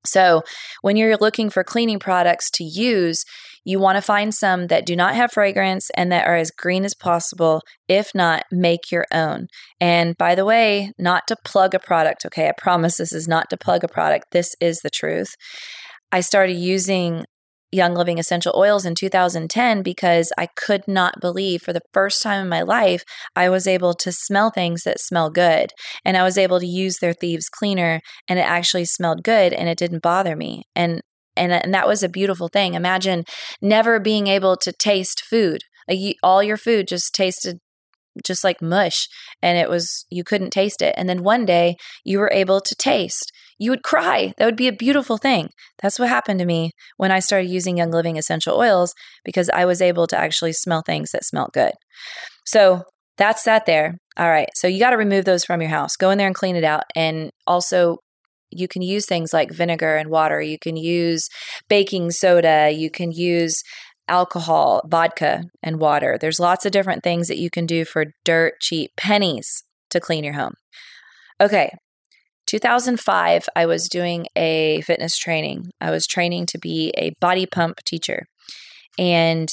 So, 0.05 0.43
when 0.81 0.97
you're 0.97 1.17
looking 1.17 1.50
for 1.50 1.63
cleaning 1.63 2.00
products 2.00 2.50
to 2.51 2.63
use, 2.63 3.24
you 3.65 3.79
want 3.79 3.98
to 3.98 4.01
find 4.01 4.34
some 4.34 4.67
that 4.67 4.86
do 4.86 4.95
not 4.95 5.15
have 5.15 5.31
fragrance 5.31 5.89
and 5.98 6.12
that 6.12 6.27
are 6.27 6.36
as 6.36 6.51
green 6.51 6.86
as 6.86 6.93
possible. 6.93 7.62
If 7.88 8.13
not, 8.13 8.43
make 8.51 8.91
your 8.91 9.05
own. 9.12 9.48
And 9.81 10.15
by 10.17 10.36
the 10.36 10.45
way, 10.45 10.91
not 11.00 11.27
to 11.27 11.36
plug 11.43 11.74
a 11.74 11.79
product, 11.79 12.25
okay? 12.27 12.48
I 12.48 12.53
promise 12.55 12.98
this 12.98 13.12
is 13.12 13.27
not 13.27 13.50
to 13.50 13.57
plug 13.57 13.84
a 13.84 13.88
product. 13.88 14.27
This 14.31 14.55
is 14.62 14.79
the 14.81 14.91
truth. 14.91 15.36
I 16.12 16.22
started 16.22 16.53
using 16.53 17.25
Young 17.72 17.95
Living 17.95 18.19
essential 18.19 18.53
oils 18.55 18.86
in 18.86 18.93
2010 18.95 19.81
because 19.81 20.31
I 20.38 20.48
could 20.55 20.88
not 20.88 21.19
believe 21.19 21.62
for 21.62 21.74
the 21.74 21.81
first 21.91 22.22
time 22.22 22.41
in 22.41 22.48
my 22.48 22.62
life 22.62 23.03
I 23.36 23.50
was 23.50 23.67
able 23.67 23.93
to 23.95 24.12
smell 24.12 24.51
things 24.51 24.84
that 24.84 25.01
smell 25.01 25.29
good. 25.31 25.72
And 26.05 26.15
I 26.15 26.24
was 26.24 26.38
able 26.38 26.60
to 26.60 26.67
use 26.67 27.00
their 27.00 27.13
thieves 27.13 27.50
cleaner 27.50 28.01
and 28.29 28.39
it 28.39 28.43
actually 28.43 28.86
smelled 28.86 29.24
good 29.24 29.51
and 29.53 29.67
it 29.67 29.77
didn't 29.77 30.03
bother 30.03 30.36
me. 30.36 30.63
And 30.75 31.01
and, 31.36 31.51
and 31.51 31.74
that 31.74 31.88
was 31.88 32.04
a 32.04 32.10
beautiful 32.10 32.48
thing. 32.48 32.74
Imagine 32.74 33.24
never 33.62 34.00
being 34.00 34.27
able 34.27 34.58
to 34.58 34.72
taste 34.72 35.22
food. 35.22 35.62
All 36.24 36.44
your 36.44 36.58
food 36.58 36.88
just 36.88 37.13
tasted 37.13 37.60
just 38.25 38.46
like 38.46 38.62
mush 38.62 39.10
and 39.42 39.58
it 39.58 39.70
was 39.70 40.06
you 40.10 40.24
couldn't 40.24 40.51
taste 40.51 40.82
it 40.82 40.96
and 40.98 41.10
then 41.10 41.22
one 41.22 41.46
day 41.46 41.75
you 42.06 42.18
were 42.18 42.32
able 42.32 42.62
to 42.62 42.74
taste 42.74 43.30
you 43.58 43.72
would 43.72 43.84
cry. 43.84 44.34
That 44.38 44.46
would 44.46 44.56
be 44.56 44.68
a 44.68 44.74
beautiful 44.74 45.18
thing. 45.18 45.50
That's 45.82 46.00
what 46.00 46.10
happened 46.10 46.39
to 46.39 46.46
me 46.46 46.72
when 46.98 47.12
I 47.12 47.20
started 47.20 47.50
using 47.50 47.77
Young 47.77 47.92
Living 47.92 48.18
essential 48.18 48.58
oils 48.58 48.94
because 49.24 49.50
I 49.50 49.65
was 49.65 49.82
able 49.82 50.08
to 50.08 50.18
actually 50.18 50.54
smell 50.54 50.82
things 50.82 51.12
that 51.12 51.25
smelt 51.25 51.54
good. 51.54 51.72
So 52.46 52.84
that's 53.18 53.44
that 53.44 53.65
there. 53.65 53.98
All 54.18 54.30
right. 54.30 54.50
So 54.56 54.68
you 54.68 54.80
got 54.80 54.89
to 54.89 54.98
remove 54.98 55.25
those 55.25 55.46
from 55.46 55.62
your 55.62 55.70
house. 55.70 55.96
Go 55.96 56.10
in 56.10 56.18
there 56.18 56.27
and 56.27 56.36
clean 56.36 56.56
it 56.56 56.63
out. 56.63 56.84
And 56.96 57.32
also, 57.48 57.98
you 58.51 58.67
can 58.67 58.81
use 58.81 59.05
things 59.05 59.33
like 59.33 59.51
vinegar 59.51 59.95
and 59.95 60.09
water. 60.09 60.41
You 60.41 60.57
can 60.59 60.77
use 60.77 61.27
baking 61.69 62.11
soda. 62.11 62.71
You 62.71 62.89
can 62.89 63.11
use 63.11 63.61
alcohol, 64.07 64.81
vodka, 64.87 65.43
and 65.63 65.79
water. 65.79 66.17
There's 66.19 66.39
lots 66.39 66.65
of 66.65 66.71
different 66.71 67.03
things 67.03 67.27
that 67.27 67.39
you 67.39 67.49
can 67.49 67.65
do 67.65 67.85
for 67.85 68.05
dirt 68.23 68.53
cheap 68.61 68.91
pennies 68.97 69.63
to 69.89 69.99
clean 69.99 70.23
your 70.23 70.33
home. 70.33 70.53
Okay, 71.41 71.71
2005, 72.47 73.47
I 73.55 73.65
was 73.65 73.89
doing 73.89 74.27
a 74.35 74.81
fitness 74.81 75.17
training. 75.17 75.71
I 75.81 75.89
was 75.89 76.05
training 76.05 76.45
to 76.47 76.59
be 76.59 76.93
a 76.97 77.13
body 77.19 77.45
pump 77.45 77.77
teacher. 77.85 78.25
And 78.99 79.49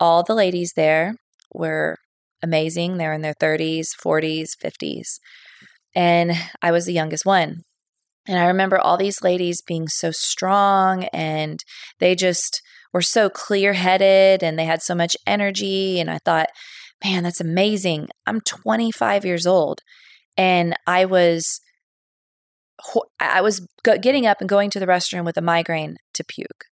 all 0.00 0.22
the 0.22 0.34
ladies 0.34 0.72
there 0.74 1.14
were 1.52 1.98
amazing. 2.42 2.96
They're 2.96 3.12
in 3.12 3.20
their 3.20 3.34
30s, 3.34 3.88
40s, 4.02 4.50
50s. 4.62 5.18
And 5.94 6.32
I 6.62 6.70
was 6.70 6.86
the 6.86 6.92
youngest 6.92 7.26
one. 7.26 7.62
And 8.28 8.38
I 8.38 8.46
remember 8.46 8.78
all 8.78 8.98
these 8.98 9.22
ladies 9.22 9.62
being 9.62 9.88
so 9.88 10.10
strong 10.10 11.04
and 11.04 11.64
they 11.98 12.14
just 12.14 12.60
were 12.92 13.02
so 13.02 13.30
clear 13.30 13.72
headed 13.72 14.42
and 14.42 14.58
they 14.58 14.66
had 14.66 14.82
so 14.82 14.94
much 14.94 15.16
energy. 15.26 15.98
And 15.98 16.10
I 16.10 16.18
thought, 16.18 16.48
man, 17.02 17.22
that's 17.24 17.40
amazing. 17.40 18.08
I'm 18.26 18.40
25 18.42 19.24
years 19.24 19.46
old 19.46 19.80
and 20.36 20.74
I 20.86 21.04
was 21.04 21.60
I 23.18 23.40
was 23.40 23.66
getting 23.82 24.24
up 24.24 24.40
and 24.40 24.48
going 24.48 24.70
to 24.70 24.78
the 24.78 24.86
restroom 24.86 25.24
with 25.24 25.36
a 25.36 25.42
migraine 25.42 25.96
to 26.14 26.22
puke. 26.22 26.66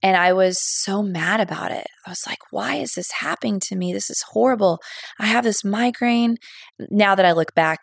And 0.00 0.16
I 0.16 0.32
was 0.32 0.58
so 0.62 1.02
mad 1.02 1.40
about 1.40 1.72
it. 1.72 1.86
I 2.06 2.10
was 2.10 2.22
like, 2.26 2.38
why 2.50 2.76
is 2.76 2.92
this 2.94 3.10
happening 3.10 3.58
to 3.64 3.74
me? 3.74 3.92
This 3.92 4.10
is 4.10 4.22
horrible. 4.32 4.78
I 5.18 5.26
have 5.26 5.42
this 5.42 5.64
migraine. 5.64 6.36
Now 6.78 7.14
that 7.14 7.24
I 7.24 7.32
look 7.32 7.54
back, 7.54 7.80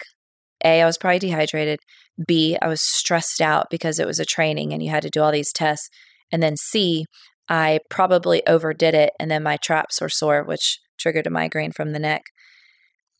A, 0.64 0.82
I 0.82 0.86
was 0.86 0.98
probably 0.98 1.20
dehydrated. 1.20 1.80
B, 2.28 2.58
I 2.62 2.68
was 2.68 2.82
stressed 2.82 3.42
out 3.42 3.68
because 3.70 4.00
it 4.00 4.08
was 4.08 4.20
a 4.20 4.26
training 4.26 4.74
and 4.74 4.84
you 4.84 4.90
had 4.90 5.04
to 5.04 5.10
do 5.10 5.22
all 5.22 5.32
these 5.32 5.54
tests. 5.54 5.90
And 6.32 6.42
then 6.42 6.56
C, 6.58 7.06
I 7.50 7.80
probably 7.90 8.46
overdid 8.48 8.94
it. 8.94 9.12
And 9.20 9.30
then 9.30 9.44
my 9.44 9.58
traps 9.58 10.02
were 10.02 10.10
sore, 10.10 10.44
which 10.44 10.80
triggered 11.00 11.28
a 11.28 11.30
migraine 11.30 11.72
from 11.72 11.92
the 11.92 12.00
neck. 12.00 12.24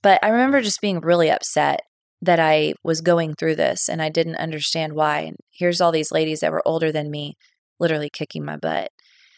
But 0.02 0.20
I 0.24 0.30
remember 0.30 0.62
just 0.62 0.82
being 0.82 1.00
really 1.00 1.30
upset 1.30 1.82
that 2.22 2.40
I 2.40 2.74
was 2.84 3.02
going 3.02 3.34
through 3.36 3.56
this 3.56 3.90
and 3.90 4.02
I 4.02 4.10
didn't 4.10 4.36
understand 4.36 4.94
why. 4.94 5.22
And 5.22 5.38
here's 5.52 5.82
all 5.82 5.92
these 5.92 6.12
ladies 6.12 6.42
that 6.42 6.52
were 6.52 6.66
older 6.68 6.92
than 6.92 7.10
me 7.10 7.36
literally 7.80 8.10
kicking 8.12 8.46
my 8.46 8.58
butt. 8.58 8.90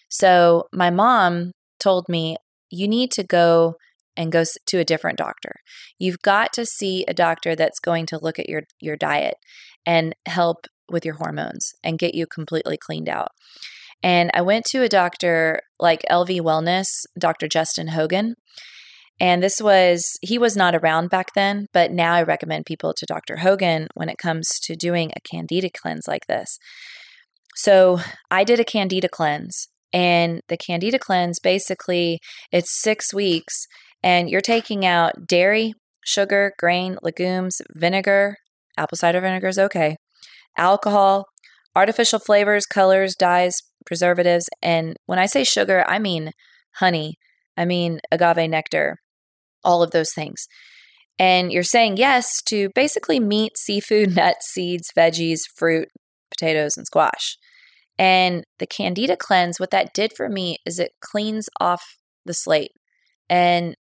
So 0.10 0.66
my 0.74 0.90
mom 0.90 1.52
told 1.80 2.08
me, 2.10 2.36
you 2.70 2.88
need 2.88 3.12
to 3.12 3.24
go 3.24 3.76
and 4.16 4.32
go 4.32 4.44
to 4.68 4.80
a 4.80 4.86
different 4.86 5.18
doctor. 5.18 5.56
You've 5.98 6.22
got 6.22 6.54
to 6.54 6.66
see 6.66 7.06
a 7.08 7.14
doctor 7.14 7.56
that's 7.56 7.80
going 7.80 8.06
to 8.08 8.20
look 8.22 8.40
at 8.40 8.50
your 8.50 8.64
your 8.80 8.96
diet 8.96 9.36
and 9.86 10.16
help 10.28 10.68
with 10.90 11.06
your 11.06 11.16
hormones 11.16 11.74
and 11.84 12.00
get 12.00 12.16
you 12.16 12.28
completely 12.28 12.78
cleaned 12.78 13.10
out. 13.10 13.30
And 14.02 14.30
I 14.34 14.42
went 14.42 14.66
to 14.66 14.84
a 14.84 14.90
doctor 14.90 15.62
like 15.80 16.04
LV 16.12 16.42
Wellness, 16.42 16.88
Dr. 17.18 17.48
Justin 17.48 17.90
Hogan. 17.90 18.36
And 19.20 19.42
this 19.42 19.62
was, 19.62 20.18
he 20.22 20.38
was 20.38 20.58
not 20.58 20.76
around 20.76 21.10
back 21.10 21.34
then, 21.34 21.68
but 21.72 21.92
now 21.92 22.14
I 22.14 22.24
recommend 22.24 22.66
people 22.66 22.94
to 22.98 23.06
Dr. 23.06 23.38
Hogan 23.38 23.88
when 23.94 24.10
it 24.10 24.18
comes 24.18 24.48
to 24.64 24.76
doing 24.76 25.12
a 25.16 25.22
candida 25.22 25.70
cleanse 25.70 26.08
like 26.08 26.28
this. 26.28 26.58
So 27.56 28.00
I 28.30 28.44
did 28.44 28.60
a 28.60 28.66
candida 28.66 29.08
cleanse, 29.08 29.68
and 29.94 30.42
the 30.50 30.58
candida 30.58 30.98
cleanse 30.98 31.40
basically 31.40 32.20
it's 32.52 32.82
six 32.82 33.14
weeks, 33.14 33.68
and 34.04 34.30
you're 34.30 34.42
taking 34.42 34.86
out 34.86 35.26
dairy, 35.26 35.74
sugar, 36.04 36.54
grain, 36.60 36.98
legumes, 37.02 37.62
vinegar, 37.74 38.36
apple 38.78 38.98
cider 38.98 39.22
vinegar 39.22 39.48
is 39.48 39.58
okay, 39.58 39.96
alcohol, 40.58 41.26
artificial 41.76 42.20
flavors, 42.20 42.66
colors, 42.66 43.16
dyes, 43.16 43.56
preservatives. 43.86 44.46
And 44.62 44.96
when 45.06 45.20
I 45.20 45.26
say 45.26 45.44
sugar, 45.44 45.84
I 45.88 46.00
mean 46.00 46.32
honey, 46.78 47.16
I 47.58 47.66
mean 47.66 48.00
agave 48.12 48.50
nectar, 48.50 48.98
all 49.64 49.84
of 49.84 49.92
those 49.92 50.12
things. 50.14 50.48
And 51.20 51.52
you're 51.52 51.64
saying 51.64 51.98
yes 51.98 52.42
to 52.48 52.70
basically 52.74 53.20
meat, 53.20 53.58
seafood, 53.58 54.16
nuts, 54.16 54.48
seeds, 54.52 54.90
veggies, 54.98 55.42
fruit, 55.56 55.90
potatoes, 56.32 56.76
and 56.76 56.86
squash. 56.86 57.38
And 57.98 58.44
the 58.58 58.66
Candida 58.66 59.16
cleanse, 59.16 59.60
what 59.60 59.70
that 59.70 59.94
did 59.94 60.14
for 60.18 60.28
me 60.28 60.58
is 60.66 60.80
it 60.80 60.92
cleans 61.00 61.48
off 61.60 61.84
the 62.26 62.34
slate. 62.34 62.72
And 63.30 63.76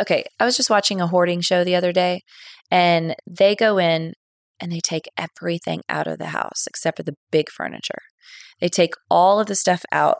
okay, 0.00 0.24
I 0.40 0.44
was 0.44 0.56
just 0.56 0.70
watching 0.70 1.00
a 1.00 1.06
hoarding 1.06 1.40
show 1.40 1.64
the 1.64 1.76
other 1.76 1.92
day, 1.92 2.22
and 2.70 3.14
they 3.26 3.54
go 3.54 3.78
in 3.78 4.14
and 4.60 4.72
they 4.72 4.80
take 4.80 5.08
everything 5.18 5.82
out 5.88 6.06
of 6.06 6.18
the 6.18 6.26
house 6.26 6.66
except 6.66 6.96
for 6.98 7.02
the 7.02 7.16
big 7.30 7.50
furniture. 7.50 8.02
They 8.60 8.68
take 8.68 8.94
all 9.10 9.40
of 9.40 9.46
the 9.46 9.54
stuff 9.54 9.84
out, 9.92 10.18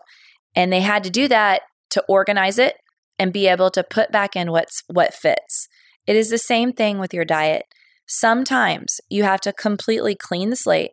and 0.54 0.72
they 0.72 0.80
had 0.80 1.04
to 1.04 1.10
do 1.10 1.28
that 1.28 1.62
to 1.90 2.04
organize 2.08 2.58
it 2.58 2.76
and 3.18 3.32
be 3.32 3.46
able 3.46 3.70
to 3.70 3.84
put 3.84 4.10
back 4.10 4.36
in 4.36 4.50
what's 4.50 4.82
what 4.88 5.14
fits. 5.14 5.68
It 6.06 6.16
is 6.16 6.30
the 6.30 6.38
same 6.38 6.72
thing 6.72 6.98
with 6.98 7.14
your 7.14 7.24
diet. 7.24 7.64
Sometimes 8.06 9.00
you 9.08 9.22
have 9.22 9.40
to 9.42 9.52
completely 9.52 10.14
clean 10.14 10.50
the 10.50 10.56
slate 10.56 10.90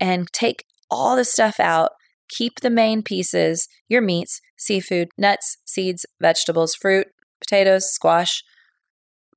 and 0.00 0.32
take 0.32 0.64
all 0.90 1.14
the 1.14 1.24
stuff 1.24 1.60
out, 1.60 1.90
keep 2.28 2.60
the 2.60 2.70
main 2.70 3.02
pieces, 3.02 3.68
your 3.88 4.00
meats, 4.00 4.40
seafood, 4.56 5.08
nuts, 5.16 5.58
seeds, 5.64 6.04
vegetables, 6.20 6.74
fruit, 6.74 7.06
potatoes, 7.48 7.90
squash, 7.90 8.42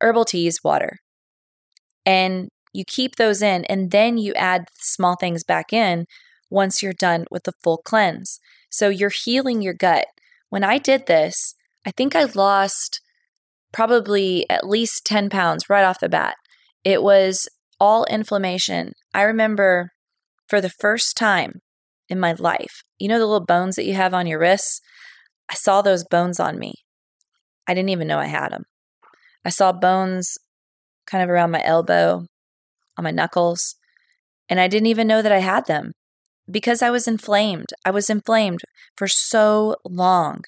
herbal 0.01 0.25
teas, 0.25 0.59
water. 0.63 0.97
And 2.05 2.49
you 2.73 2.83
keep 2.85 3.15
those 3.15 3.41
in, 3.41 3.65
and 3.65 3.91
then 3.91 4.17
you 4.17 4.33
add 4.33 4.65
small 4.79 5.15
things 5.15 5.43
back 5.43 5.71
in 5.73 6.05
once 6.49 6.81
you're 6.81 6.93
done 6.93 7.25
with 7.29 7.43
the 7.43 7.53
full 7.63 7.77
cleanse. 7.77 8.39
So 8.69 8.89
you're 8.89 9.11
healing 9.23 9.61
your 9.61 9.73
gut. 9.73 10.05
When 10.49 10.63
I 10.63 10.77
did 10.77 11.07
this, 11.07 11.55
I 11.85 11.91
think 11.91 12.15
I 12.15 12.23
lost 12.23 13.01
probably 13.73 14.49
at 14.49 14.67
least 14.67 15.05
10 15.05 15.29
pounds 15.29 15.69
right 15.69 15.83
off 15.83 15.99
the 15.99 16.09
bat. 16.09 16.35
It 16.83 17.03
was 17.03 17.47
all 17.79 18.05
inflammation. 18.05 18.93
I 19.13 19.23
remember 19.23 19.91
for 20.47 20.61
the 20.61 20.69
first 20.69 21.15
time 21.15 21.59
in 22.09 22.19
my 22.19 22.33
life, 22.33 22.83
you 22.99 23.07
know, 23.07 23.19
the 23.19 23.25
little 23.25 23.45
bones 23.45 23.75
that 23.75 23.85
you 23.85 23.93
have 23.93 24.13
on 24.13 24.27
your 24.27 24.39
wrists? 24.39 24.81
I 25.49 25.55
saw 25.55 25.81
those 25.81 26.03
bones 26.03 26.39
on 26.39 26.59
me. 26.59 26.75
I 27.71 27.73
didn't 27.73 27.89
even 27.89 28.09
know 28.09 28.19
I 28.19 28.25
had 28.25 28.49
them. 28.49 28.65
I 29.45 29.49
saw 29.49 29.71
bones 29.71 30.37
kind 31.07 31.23
of 31.23 31.29
around 31.29 31.51
my 31.51 31.63
elbow, 31.63 32.25
on 32.97 33.03
my 33.05 33.11
knuckles, 33.11 33.75
and 34.49 34.59
I 34.59 34.67
didn't 34.67 34.87
even 34.87 35.07
know 35.07 35.21
that 35.21 35.31
I 35.31 35.39
had 35.39 35.67
them 35.67 35.93
because 36.49 36.81
I 36.81 36.89
was 36.89 37.07
inflamed. 37.07 37.69
I 37.85 37.91
was 37.91 38.09
inflamed 38.09 38.59
for 38.97 39.07
so 39.07 39.77
long. 39.85 40.41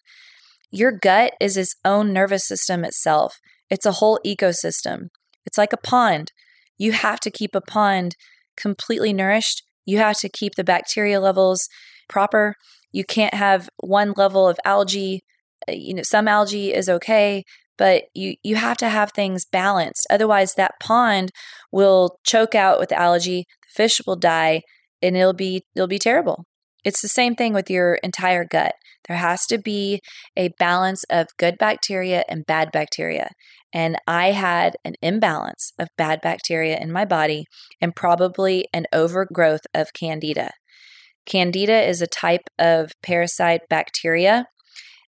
Your 0.69 0.91
gut 0.91 1.31
is 1.39 1.55
its 1.55 1.75
own 1.85 2.11
nervous 2.11 2.45
system 2.45 2.83
itself, 2.83 3.39
it's 3.69 3.85
a 3.85 3.93
whole 3.93 4.19
ecosystem. 4.25 5.07
It's 5.45 5.57
like 5.57 5.71
a 5.71 5.77
pond. 5.77 6.33
You 6.77 6.91
have 6.91 7.21
to 7.21 7.31
keep 7.31 7.55
a 7.55 7.61
pond 7.61 8.17
completely 8.57 9.13
nourished. 9.13 9.63
You 9.85 9.99
have 9.99 10.17
to 10.17 10.29
keep 10.29 10.55
the 10.55 10.63
bacteria 10.65 11.21
levels 11.21 11.69
proper. 12.09 12.55
You 12.91 13.05
can't 13.05 13.33
have 13.33 13.69
one 13.77 14.13
level 14.17 14.45
of 14.45 14.59
algae. 14.65 15.21
Uh, 15.67 15.73
you 15.73 15.93
know, 15.93 16.03
some 16.03 16.27
algae 16.27 16.73
is 16.73 16.89
okay, 16.89 17.43
but 17.77 18.03
you 18.13 18.35
you 18.43 18.55
have 18.55 18.77
to 18.77 18.89
have 18.89 19.11
things 19.11 19.45
balanced 19.45 20.07
otherwise 20.09 20.53
that 20.55 20.79
pond 20.79 21.31
will 21.71 22.17
choke 22.23 22.55
out 22.55 22.79
with 22.79 22.91
algae 22.91 23.45
the 23.61 23.73
fish 23.73 24.01
will 24.05 24.15
die 24.15 24.61
and 25.01 25.17
it'll 25.17 25.33
be 25.33 25.63
it'll 25.75 25.87
be 25.87 25.99
terrible. 25.99 26.45
It's 26.83 27.01
the 27.01 27.07
same 27.07 27.35
thing 27.35 27.53
with 27.53 27.69
your 27.69 27.95
entire 27.95 28.45
gut. 28.45 28.73
There 29.07 29.17
has 29.17 29.45
to 29.47 29.57
be 29.57 29.99
a 30.35 30.49
balance 30.59 31.03
of 31.09 31.27
good 31.37 31.57
bacteria 31.57 32.23
and 32.27 32.45
bad 32.45 32.71
bacteria 32.71 33.29
and 33.73 33.97
i 34.07 34.31
had 34.31 34.75
an 34.85 34.93
imbalance 35.01 35.73
of 35.79 35.87
bad 35.97 36.21
bacteria 36.21 36.77
in 36.77 36.91
my 36.91 37.03
body 37.03 37.45
and 37.81 37.95
probably 37.95 38.65
an 38.71 38.85
overgrowth 38.93 39.65
of 39.73 39.93
candida. 39.93 40.51
Candida 41.25 41.81
is 41.81 42.01
a 42.01 42.07
type 42.07 42.49
of 42.59 42.91
parasite 43.01 43.61
bacteria 43.69 44.45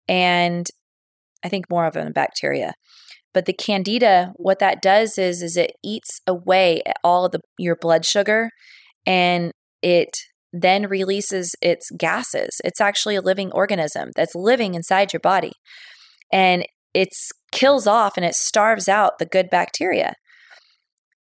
and 0.08 0.66
I 1.44 1.50
think 1.50 1.70
more 1.70 1.86
of 1.86 1.96
a 1.96 2.10
bacteria. 2.12 2.74
But 3.34 3.46
the 3.46 3.54
candida, 3.54 4.32
what 4.36 4.60
that 4.60 4.82
does 4.82 5.18
is 5.18 5.42
is 5.42 5.58
it 5.58 5.74
eats 5.84 6.22
away 6.28 6.82
at 6.86 6.98
all 7.04 7.26
of 7.26 7.32
the 7.32 7.42
your 7.58 7.76
blood 7.76 8.06
sugar 8.06 8.50
and 9.06 9.52
it 9.82 10.16
then 10.54 10.88
releases 10.88 11.56
its 11.62 11.90
gases. 11.98 12.62
It's 12.64 12.80
actually 12.80 13.16
a 13.16 13.22
living 13.22 13.52
organism 13.52 14.12
that's 14.16 14.36
living 14.36 14.76
inside 14.76 15.12
your 15.12 15.20
body. 15.20 15.54
And 16.32 16.66
it 16.94 17.10
kills 17.52 17.88
off 17.88 18.18
and 18.18 18.26
it 18.26 18.36
starves 18.36 18.88
out 18.88 19.18
the 19.18 19.26
good 19.26 19.50
bacteria. 19.50 20.14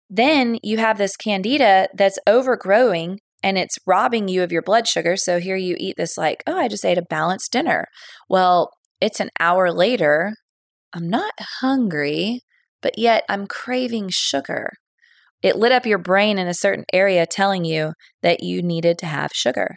Then 0.10 0.58
you 0.64 0.78
have 0.78 0.98
this 0.98 1.16
candida 1.16 1.88
that's 1.94 2.18
overgrowing 2.26 3.20
and 3.44 3.58
it's 3.58 3.78
robbing 3.86 4.28
you 4.28 4.44
of 4.44 4.52
your 4.52 4.62
blood 4.62 4.88
sugar. 4.88 5.16
So 5.16 5.40
here 5.40 5.56
you 5.56 5.76
eat 5.78 5.96
this, 5.98 6.18
like, 6.18 6.44
oh, 6.48 6.58
I 6.58 6.68
just 6.68 6.86
ate 6.86 6.98
a 6.98 7.04
balanced 7.04 7.52
dinner. 7.52 7.86
Well, 8.30 8.72
it's 9.02 9.20
an 9.20 9.30
hour 9.40 9.72
later. 9.72 10.34
I'm 10.94 11.10
not 11.10 11.34
hungry, 11.62 12.42
but 12.82 12.98
yet 12.98 13.24
I'm 13.30 13.48
craving 13.48 14.10
sugar. 14.12 14.72
It 15.42 15.56
lit 15.56 15.72
up 15.72 15.86
your 15.86 15.98
brain 15.98 16.38
in 16.38 16.48
a 16.48 16.54
certain 16.54 16.86
area 16.92 17.26
telling 17.26 17.64
you 17.64 17.94
that 18.22 18.44
you 18.44 18.62
needed 18.62 18.98
to 19.00 19.06
have 19.06 19.32
sugar. 19.34 19.76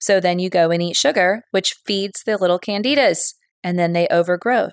So 0.00 0.20
then 0.20 0.38
you 0.38 0.50
go 0.50 0.70
and 0.70 0.82
eat 0.82 0.96
sugar, 0.96 1.42
which 1.50 1.74
feeds 1.86 2.22
the 2.24 2.36
little 2.36 2.58
candidas, 2.58 3.34
and 3.62 3.78
then 3.78 3.92
they 3.92 4.08
overgrow. 4.08 4.70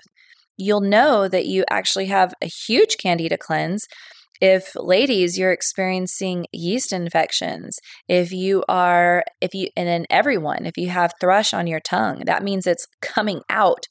You'll 0.56 0.80
know 0.80 1.28
that 1.28 1.46
you 1.46 1.64
actually 1.70 2.06
have 2.06 2.34
a 2.42 2.46
huge 2.46 2.96
candida 2.98 3.38
cleanse 3.38 3.86
if 4.40 4.74
ladies 4.76 5.38
you're 5.38 5.52
experiencing 5.52 6.46
yeast 6.52 6.92
infections 6.92 7.78
if 8.08 8.32
you 8.32 8.64
are 8.68 9.24
if 9.40 9.54
you 9.54 9.68
and 9.76 9.88
then 9.88 10.06
everyone 10.10 10.66
if 10.66 10.76
you 10.76 10.88
have 10.88 11.12
thrush 11.20 11.52
on 11.52 11.66
your 11.66 11.80
tongue 11.80 12.22
that 12.26 12.42
means 12.42 12.66
it's 12.66 12.86
coming 13.00 13.42
out. 13.48 13.86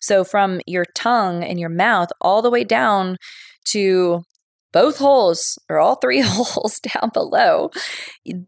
So 0.00 0.24
from 0.24 0.60
your 0.66 0.84
tongue 0.94 1.42
and 1.42 1.58
your 1.58 1.68
mouth 1.68 2.10
all 2.20 2.42
the 2.42 2.50
way 2.50 2.64
down 2.64 3.16
to 3.70 4.22
both 4.72 4.98
holes 4.98 5.58
or 5.68 5.78
all 5.78 5.96
three 5.96 6.20
holes 6.24 6.78
down 6.80 7.10
below 7.12 7.70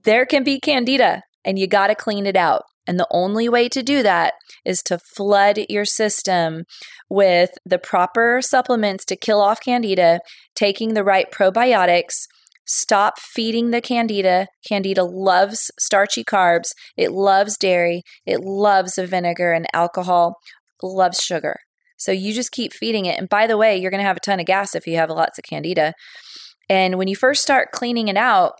there 0.05 0.27
can 0.27 0.45
be 0.45 0.61
candida 0.61 1.23
and 1.45 1.59
you 1.59 1.67
got 1.67 1.89
to 1.89 1.95
clean 1.95 2.27
it 2.27 2.37
out 2.37 2.63
and 2.89 2.99
the 2.99 3.07
only 3.11 3.51
way 3.51 3.69
to 3.69 3.83
do 3.83 4.03
that 4.03 4.33
is 4.65 4.83
to 4.85 4.99
flood 4.99 5.61
your 5.69 5.85
system 5.85 6.65
with 7.11 7.51
the 7.65 7.79
proper 7.79 8.41
supplements 8.43 9.05
to 9.05 9.17
kill 9.17 9.43
off 9.43 9.61
candida, 9.61 10.21
taking 10.57 10.95
the 10.95 11.05
right 11.05 11.31
probiotics, 11.31 12.15
stop 12.65 13.21
feeding 13.21 13.71
the 13.71 13.83
candida. 13.83 14.47
Candida 14.67 15.05
loves 15.05 15.71
starchy 15.79 16.25
carbs, 16.25 16.71
it 16.97 17.13
loves 17.13 17.59
dairy, 17.59 18.03
it 18.25 18.41
loves 18.41 18.99
vinegar 18.99 19.53
and 19.53 19.67
alcohol, 19.75 20.37
loves 20.83 21.21
sugar. 21.21 21.57
So 21.99 22.11
you 22.11 22.33
just 22.33 22.53
keep 22.53 22.73
feeding 22.73 23.05
it. 23.05 23.19
And 23.19 23.29
by 23.29 23.47
the 23.47 23.59
way, 23.59 23.77
you're 23.77 23.91
going 23.91 24.01
to 24.01 24.07
have 24.07 24.17
a 24.17 24.21
ton 24.21 24.41
of 24.41 24.47
gas 24.47 24.75
if 24.75 24.87
you 24.87 24.97
have 24.97 25.11
lots 25.11 25.37
of 25.37 25.45
candida. 25.45 25.93
And 26.71 26.97
when 26.97 27.09
you 27.09 27.17
first 27.17 27.43
start 27.43 27.73
cleaning 27.73 28.09
it 28.09 28.17
out, 28.17 28.53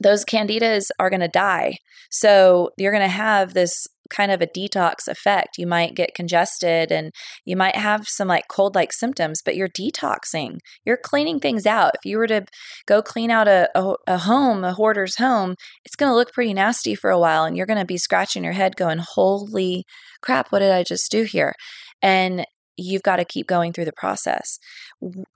those 0.00 0.24
candidas 0.24 0.84
are 0.98 1.10
going 1.10 1.20
to 1.20 1.28
die. 1.28 1.76
So 2.10 2.70
you're 2.76 2.92
going 2.92 3.02
to 3.04 3.08
have 3.08 3.54
this 3.54 3.86
kind 4.12 4.30
of 4.30 4.42
a 4.42 4.46
detox 4.46 5.08
effect. 5.08 5.58
You 5.58 5.66
might 5.66 5.94
get 5.94 6.14
congested 6.14 6.92
and 6.92 7.12
you 7.44 7.56
might 7.56 7.76
have 7.76 8.06
some 8.06 8.28
like 8.28 8.44
cold 8.48 8.74
like 8.74 8.92
symptoms, 8.92 9.40
but 9.42 9.56
you're 9.56 9.68
detoxing. 9.68 10.58
You're 10.84 10.98
cleaning 11.02 11.40
things 11.40 11.66
out. 11.66 11.92
If 11.94 12.04
you 12.04 12.18
were 12.18 12.26
to 12.26 12.44
go 12.86 13.02
clean 13.02 13.30
out 13.30 13.48
a, 13.48 13.70
a, 13.74 13.94
a 14.06 14.18
home, 14.18 14.64
a 14.64 14.74
hoarder's 14.74 15.16
home, 15.16 15.54
it's 15.84 15.96
going 15.96 16.10
to 16.10 16.16
look 16.16 16.32
pretty 16.32 16.52
nasty 16.52 16.94
for 16.94 17.10
a 17.10 17.18
while 17.18 17.44
and 17.44 17.56
you're 17.56 17.66
going 17.66 17.78
to 17.78 17.86
be 17.86 17.98
scratching 17.98 18.44
your 18.44 18.52
head 18.52 18.76
going, 18.76 18.98
holy 18.98 19.84
crap, 20.20 20.52
what 20.52 20.58
did 20.58 20.70
I 20.70 20.82
just 20.82 21.10
do 21.10 21.22
here? 21.22 21.54
And 22.02 22.44
you've 22.76 23.02
got 23.02 23.16
to 23.16 23.24
keep 23.24 23.46
going 23.46 23.72
through 23.72 23.84
the 23.84 23.92
process. 23.92 24.58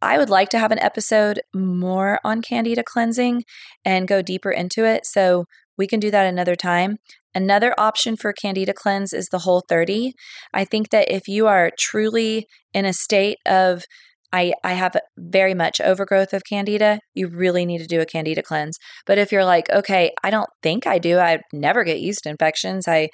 I 0.01 0.18
would 0.18 0.31
like 0.31 0.49
to 0.51 0.59
have 0.59 0.72
an 0.72 0.79
episode 0.79 1.40
more 1.55 2.18
on 2.25 2.42
candida 2.42 2.83
cleansing 2.85 3.44
and 3.85 4.09
go 4.09 4.22
deeper 4.22 4.51
into 4.51 4.85
it. 4.85 5.07
So 5.07 5.44
we 5.77 5.87
can 5.87 6.01
do 6.01 6.11
that 6.11 6.27
another 6.27 6.57
time. 6.57 6.96
Another 7.35 7.75
option 7.77 8.16
for 8.16 8.33
candida 8.33 8.72
cleanse 8.72 9.12
is 9.12 9.29
the 9.31 9.40
whole 9.40 9.62
30. 9.68 10.14
I 10.55 10.64
think 10.64 10.88
that 10.90 11.12
if 11.12 11.29
you 11.29 11.46
are 11.46 11.70
truly 11.79 12.46
in 12.72 12.87
a 12.87 12.92
state 12.92 13.38
of 13.46 13.85
I, 14.33 14.53
I 14.64 14.72
have 14.72 14.96
very 15.16 15.55
much 15.55 15.81
overgrowth 15.81 16.33
of 16.33 16.42
candida. 16.44 16.99
You 17.14 17.29
really 17.29 17.64
need 17.64 17.79
to 17.79 17.87
do 17.87 18.01
a 18.01 18.07
candida 18.07 18.42
cleanse. 18.42 18.77
But 19.07 19.18
if 19.18 19.31
you're 19.31 19.44
like, 19.44 19.70
okay, 19.70 20.12
I 20.22 20.31
don't 20.31 20.51
think 20.62 20.87
I 20.87 20.99
do, 20.99 21.18
I 21.18 21.38
never 21.53 21.85
get 21.85 22.01
yeast 22.01 22.27
infections, 22.27 22.88
I 22.88 23.09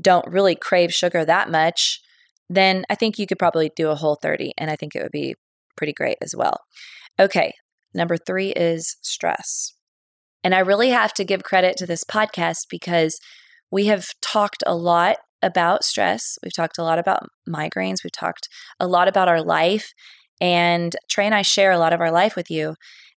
don't 0.00 0.26
really 0.26 0.56
crave 0.56 0.92
sugar 0.92 1.24
that 1.24 1.50
much, 1.50 2.00
then 2.48 2.84
I 2.90 2.94
think 2.94 3.18
you 3.18 3.26
could 3.26 3.38
probably 3.38 3.70
do 3.74 3.90
a 3.90 3.94
whole 3.94 4.16
30 4.20 4.52
and 4.58 4.70
I 4.70 4.76
think 4.76 4.94
it 4.94 5.02
would 5.02 5.12
be 5.12 5.34
pretty 5.76 5.92
great 5.92 6.18
as 6.22 6.34
well. 6.36 6.60
Okay, 7.18 7.52
number 7.94 8.16
three 8.16 8.50
is 8.50 8.96
stress. 9.02 9.72
And 10.42 10.54
I 10.54 10.58
really 10.58 10.90
have 10.90 11.14
to 11.14 11.24
give 11.24 11.42
credit 11.42 11.76
to 11.78 11.86
this 11.86 12.04
podcast 12.04 12.66
because 12.70 13.18
we 13.70 13.86
have 13.86 14.08
talked 14.20 14.62
a 14.66 14.76
lot 14.76 15.16
about 15.42 15.84
stress. 15.84 16.38
We've 16.42 16.54
talked 16.54 16.78
a 16.78 16.82
lot 16.82 16.98
about 16.98 17.26
migraines. 17.48 18.04
We've 18.04 18.12
talked 18.12 18.48
a 18.78 18.86
lot 18.86 19.08
about 19.08 19.28
our 19.28 19.42
life. 19.42 19.92
And 20.40 20.94
Trey 21.08 21.26
and 21.26 21.34
I 21.34 21.42
share 21.42 21.70
a 21.70 21.78
lot 21.78 21.92
of 21.92 22.00
our 22.00 22.10
life 22.10 22.36
with 22.36 22.50
you. 22.50 22.74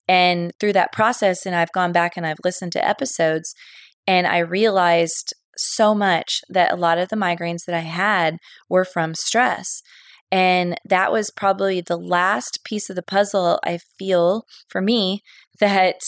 And 0.08 0.52
through 0.60 0.74
that 0.74 0.92
process, 0.92 1.46
and 1.46 1.54
I've 1.54 1.72
gone 1.72 1.92
back 1.92 2.16
and 2.16 2.26
I've 2.26 2.38
listened 2.44 2.72
to 2.72 2.86
episodes, 2.86 3.54
and 4.06 4.26
I 4.26 4.38
realized 4.38 5.34
so 5.56 5.94
much 5.94 6.40
that 6.48 6.72
a 6.72 6.76
lot 6.76 6.98
of 6.98 7.08
the 7.08 7.16
migraines 7.16 7.64
that 7.66 7.74
I 7.74 7.80
had 7.80 8.38
were 8.68 8.84
from 8.84 9.14
stress. 9.14 9.82
And 10.30 10.78
that 10.84 11.12
was 11.12 11.30
probably 11.30 11.80
the 11.80 11.96
last 11.96 12.64
piece 12.64 12.90
of 12.90 12.96
the 12.96 13.02
puzzle 13.02 13.60
I 13.64 13.78
feel 13.98 14.44
for 14.68 14.80
me 14.80 15.22
that 15.60 16.00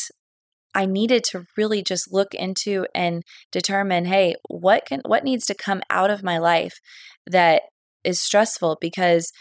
I 0.75 0.87
needed 0.87 1.25
to 1.25 1.47
really 1.57 1.83
just 1.83 2.13
look 2.13 2.35
into 2.35 2.87
and 2.95 3.23
determine, 3.51 4.05
hey, 4.05 4.37
what 4.49 4.87
can 4.87 5.01
what 5.07 5.25
needs 5.25 5.47
to 5.47 5.55
come 5.55 5.83
out 5.91 6.11
of 6.11 6.23
my 6.23 6.39
life 6.39 6.79
that 7.27 7.63
is 8.05 8.21
stressful 8.21 8.77
because 8.81 9.33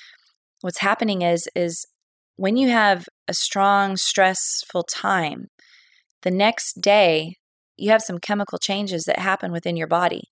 what's 0.61 0.79
happening 0.79 1.21
is 1.21 1.47
is 1.55 1.85
when 2.37 2.55
you 2.55 2.69
have 2.69 3.07
a 3.27 3.33
strong 3.33 3.97
stressful 3.97 4.83
time, 4.83 5.47
the 6.21 6.31
next 6.31 6.81
day 6.81 7.35
you 7.77 7.91
have 7.91 8.01
some 8.01 8.19
chemical 8.19 8.57
changes 8.57 9.03
that 9.05 9.19
happen 9.19 9.51
within 9.51 9.77
your 9.77 9.87
body. 9.87 10.23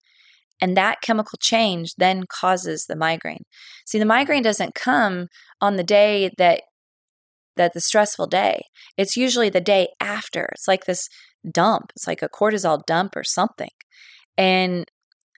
And 0.62 0.76
that 0.78 1.02
chemical 1.02 1.38
change 1.42 1.96
then 1.98 2.24
causes 2.28 2.86
the 2.86 2.96
migraine. 2.96 3.44
See, 3.86 4.00
the 4.00 4.06
migraine 4.06 4.44
doesn't 4.44 4.76
come 4.76 5.28
on 5.62 5.76
the 5.76 5.84
day 5.84 6.32
that 6.38 6.62
that 7.58 7.74
the 7.74 7.82
stressful 7.82 8.28
day. 8.28 8.64
It's 8.98 9.16
usually 9.16 9.50
the 9.50 9.62
day 9.62 9.88
after. 10.02 10.50
It's 10.52 10.68
like 10.68 10.86
this 10.86 11.08
dump. 11.50 11.92
It's 11.96 12.08
like 12.08 12.22
a 12.22 12.30
cortisol 12.30 12.82
dump 12.86 13.16
or 13.16 13.24
something. 13.24 13.70
And 14.38 14.86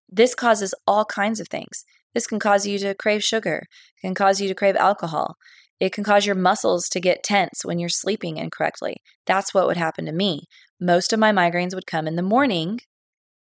this 0.09 0.33
causes 0.33 0.73
all 0.87 1.05
kinds 1.05 1.39
of 1.39 1.47
things. 1.47 1.85
This 2.13 2.25
can 2.25 2.39
cause 2.39 2.65
you 2.65 2.79
to 2.79 2.95
crave 2.95 3.23
sugar, 3.23 3.65
it 3.97 4.01
can 4.01 4.15
cause 4.15 4.41
you 4.41 4.47
to 4.47 4.55
crave 4.55 4.75
alcohol. 4.75 5.35
It 5.79 5.93
can 5.93 6.03
cause 6.03 6.25
your 6.25 6.35
muscles 6.35 6.89
to 6.89 6.99
get 6.99 7.23
tense 7.23 7.63
when 7.63 7.77
you're 7.77 7.89
sleeping 7.89 8.37
incorrectly. 8.37 8.97
That's 9.27 9.53
what 9.53 9.67
would 9.67 9.77
happen 9.77 10.05
to 10.05 10.11
me 10.11 10.47
most 10.79 11.13
of 11.13 11.19
my 11.19 11.31
migraines 11.31 11.73
would 11.73 11.87
come 11.87 12.07
in 12.07 12.15
the 12.15 12.21
morning 12.21 12.79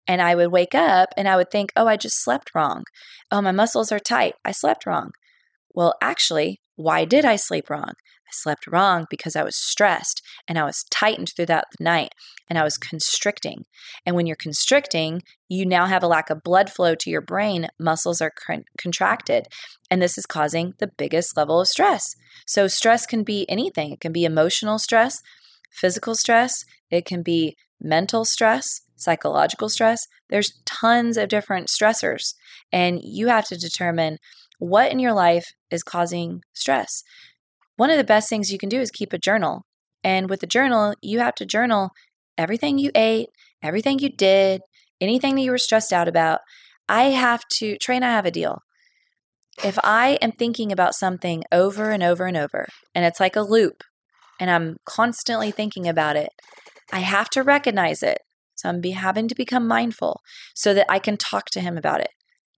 and 0.07 0.23
I 0.23 0.35
would 0.35 0.53
wake 0.53 0.75
up 0.75 1.11
and 1.17 1.29
I 1.29 1.37
would 1.37 1.51
think, 1.51 1.73
oh, 1.77 1.87
I 1.87 1.97
just 1.97 2.23
slept 2.23 2.55
wrong. 2.55 2.85
Oh, 3.31 3.43
my 3.43 3.53
muscles 3.53 3.91
are 3.91 3.99
tight. 3.99 4.35
I 4.45 4.53
slept 4.53 4.87
wrong. 4.87 5.11
Well, 5.75 5.95
actually, 6.01 6.61
why 6.77 7.05
did 7.05 7.25
I 7.25 7.37
sleep 7.37 7.69
wrong? 7.69 7.93
I 8.27 8.33
slept 8.33 8.67
wrong 8.67 9.07
because 9.09 9.37
I 9.37 9.45
was 9.45 9.57
stressed 9.57 10.21
and 10.49 10.59
I 10.59 10.65
was 10.65 10.85
tightened 10.91 11.31
throughout 11.37 11.65
the 11.77 11.85
night 11.85 12.13
and 12.49 12.59
I 12.59 12.65
was 12.65 12.77
constricting. 12.77 13.65
And 14.05 14.17
when 14.17 14.27
you're 14.27 14.37
constricting, 14.37 15.23
you 15.49 15.65
now 15.65 15.87
have 15.87 16.03
a 16.03 16.09
lack 16.09 16.31
of 16.31 16.43
blood 16.43 16.71
flow 16.71 16.95
to 16.97 17.11
your 17.11 17.21
brain. 17.21 17.69
Muscles 17.79 18.21
are 18.21 18.33
con- 18.47 18.65
contracted. 18.79 19.47
And 19.91 20.03
this 20.03 20.19
is 20.19 20.27
causing 20.27 20.75
the 20.79 20.91
biggest 20.97 21.37
level 21.37 21.61
of 21.61 21.69
stress. 21.69 22.15
So, 22.47 22.69
stress 22.69 23.07
can 23.07 23.23
be 23.23 23.49
anything, 23.49 23.93
it 23.93 24.01
can 24.01 24.13
be 24.13 24.25
emotional 24.25 24.79
stress, 24.79 25.23
physical 25.71 26.15
stress, 26.15 26.65
it 26.91 27.05
can 27.05 27.23
be 27.23 27.57
mental 27.81 28.25
stress, 28.25 28.81
psychological 28.97 29.69
stress. 29.69 30.07
There's 30.29 30.61
tons 30.65 31.17
of 31.17 31.29
different 31.29 31.69
stressors, 31.69 32.35
and 32.73 33.01
you 33.03 33.29
have 33.29 33.47
to 33.47 33.57
determine 33.57 34.19
what 34.59 34.91
in 34.91 34.99
your 34.99 35.13
life 35.13 35.53
is 35.71 35.83
causing 35.83 36.43
stress. 36.53 37.03
One 37.77 37.91
of 37.91 37.99
the 37.99 38.05
best 38.05 38.29
things 38.29 38.51
you 38.51 38.59
can 38.59 38.69
do 38.69 38.81
is 38.81 38.91
keep 38.91 39.13
a 39.13 39.19
journal. 39.19 39.67
And 40.03 40.31
with 40.31 40.41
the 40.41 40.47
journal, 40.47 40.95
you 41.03 41.19
have 41.19 41.35
to 41.37 41.47
journal 41.47 41.91
everything 42.39 42.79
you 42.79 42.91
ate, 42.95 43.29
everything 43.63 43.99
you 43.99 44.09
did, 44.09 44.63
anything 45.01 45.35
that 45.35 45.43
you 45.43 45.51
were 45.51 45.59
stressed 45.59 45.93
out 45.93 46.09
about. 46.09 46.41
I 46.89 47.05
have 47.05 47.43
to, 47.59 47.77
and 47.89 48.05
I 48.05 48.11
have 48.11 48.27
a 48.27 48.31
deal. 48.31 48.61
If 49.65 49.79
I 49.83 50.19
am 50.23 50.33
thinking 50.33 50.71
about 50.71 50.95
something 50.95 51.43
over 51.51 51.91
and 51.91 52.03
over 52.03 52.27
and 52.27 52.37
over, 52.37 52.69
and 52.95 53.05
it's 53.05 53.21
like 53.21 53.37
a 53.37 53.41
loop, 53.41 53.83
and 54.41 54.51
I'm 54.51 54.77
constantly 54.85 55.51
thinking 55.51 55.89
about 55.89 56.17
it, 56.17 56.31
I 56.93 57.01
have 57.01 57.31
to 57.31 57.43
recognize 57.43 58.03
it. 58.03 58.19
So 58.55 58.69
I'm 58.69 58.81
be, 58.81 58.93
having 58.93 59.29
to 59.29 59.35
become 59.35 59.67
mindful 59.67 60.21
so 60.55 60.73
that 60.75 60.87
I 60.89 60.99
can 60.99 61.17
talk 61.17 61.47
to 61.51 61.61
him 61.61 61.77
about 61.77 62.01
it 62.01 62.11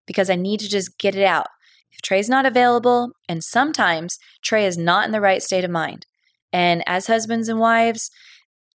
because 0.07 0.31
I 0.31 0.37
need 0.37 0.61
to 0.61 0.69
just 0.69 0.99
get 0.99 1.14
it 1.14 1.25
out. 1.25 1.49
If 1.91 2.03
Trey's 2.03 2.29
not 2.29 2.47
available, 2.47 3.11
and 3.29 3.43
sometimes 3.43 4.19
Trey 4.43 4.64
is 4.64 4.79
not 4.79 5.07
in 5.07 5.12
the 5.12 5.21
right 5.21 5.43
state 5.43 5.64
of 5.64 5.71
mind. 5.71 6.07
And 6.53 6.83
as 6.87 7.09
husbands 7.09 7.49
and 7.49 7.59
wives, 7.59 8.11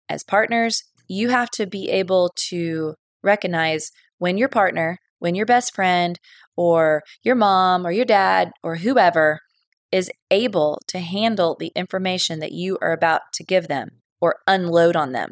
as 0.10 0.24
partners, 0.24 0.84
you 1.08 1.30
have 1.30 1.50
to 1.52 1.66
be 1.66 1.89
able 1.89 2.34
to 2.50 2.96
recognize 3.24 3.92
when 4.18 4.38
your 4.38 4.50
partner, 4.50 5.00
when 5.20 5.36
your 5.36 5.46
best 5.46 5.74
friend, 5.74 6.20
or 6.58 7.04
your 7.24 7.36
mom, 7.36 7.88
or 7.88 7.92
your 7.92 8.06
dad, 8.06 8.52
or 8.62 8.78
whoever 8.78 9.39
is 9.94 10.12
able 10.32 10.82
to 10.88 11.00
handle 11.00 11.56
the 11.58 11.72
information 11.76 12.40
that 12.40 12.52
you 12.52 12.80
are 12.82 12.92
about 12.92 13.22
to 13.32 13.44
give 13.44 13.68
them 13.68 14.02
or 14.20 14.38
unload 14.48 14.96
on 14.96 15.12
them. 15.12 15.32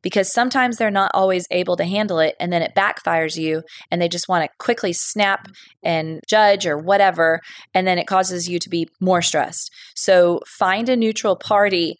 Because 0.00 0.32
sometimes 0.32 0.76
they're 0.76 0.92
not 0.92 1.10
always 1.12 1.48
able 1.50 1.76
to 1.76 1.84
handle 1.84 2.20
it, 2.20 2.36
and 2.38 2.52
then 2.52 2.62
it 2.62 2.76
backfires 2.76 3.36
you, 3.36 3.64
and 3.90 4.00
they 4.00 4.08
just 4.08 4.28
want 4.28 4.44
to 4.44 4.64
quickly 4.64 4.92
snap 4.92 5.48
and 5.82 6.20
judge 6.28 6.64
or 6.64 6.78
whatever, 6.78 7.40
and 7.74 7.84
then 7.84 7.98
it 7.98 8.06
causes 8.06 8.48
you 8.48 8.60
to 8.60 8.68
be 8.68 8.88
more 9.00 9.20
stressed. 9.20 9.72
So 9.96 10.40
find 10.46 10.88
a 10.88 10.96
neutral 10.96 11.34
party, 11.34 11.96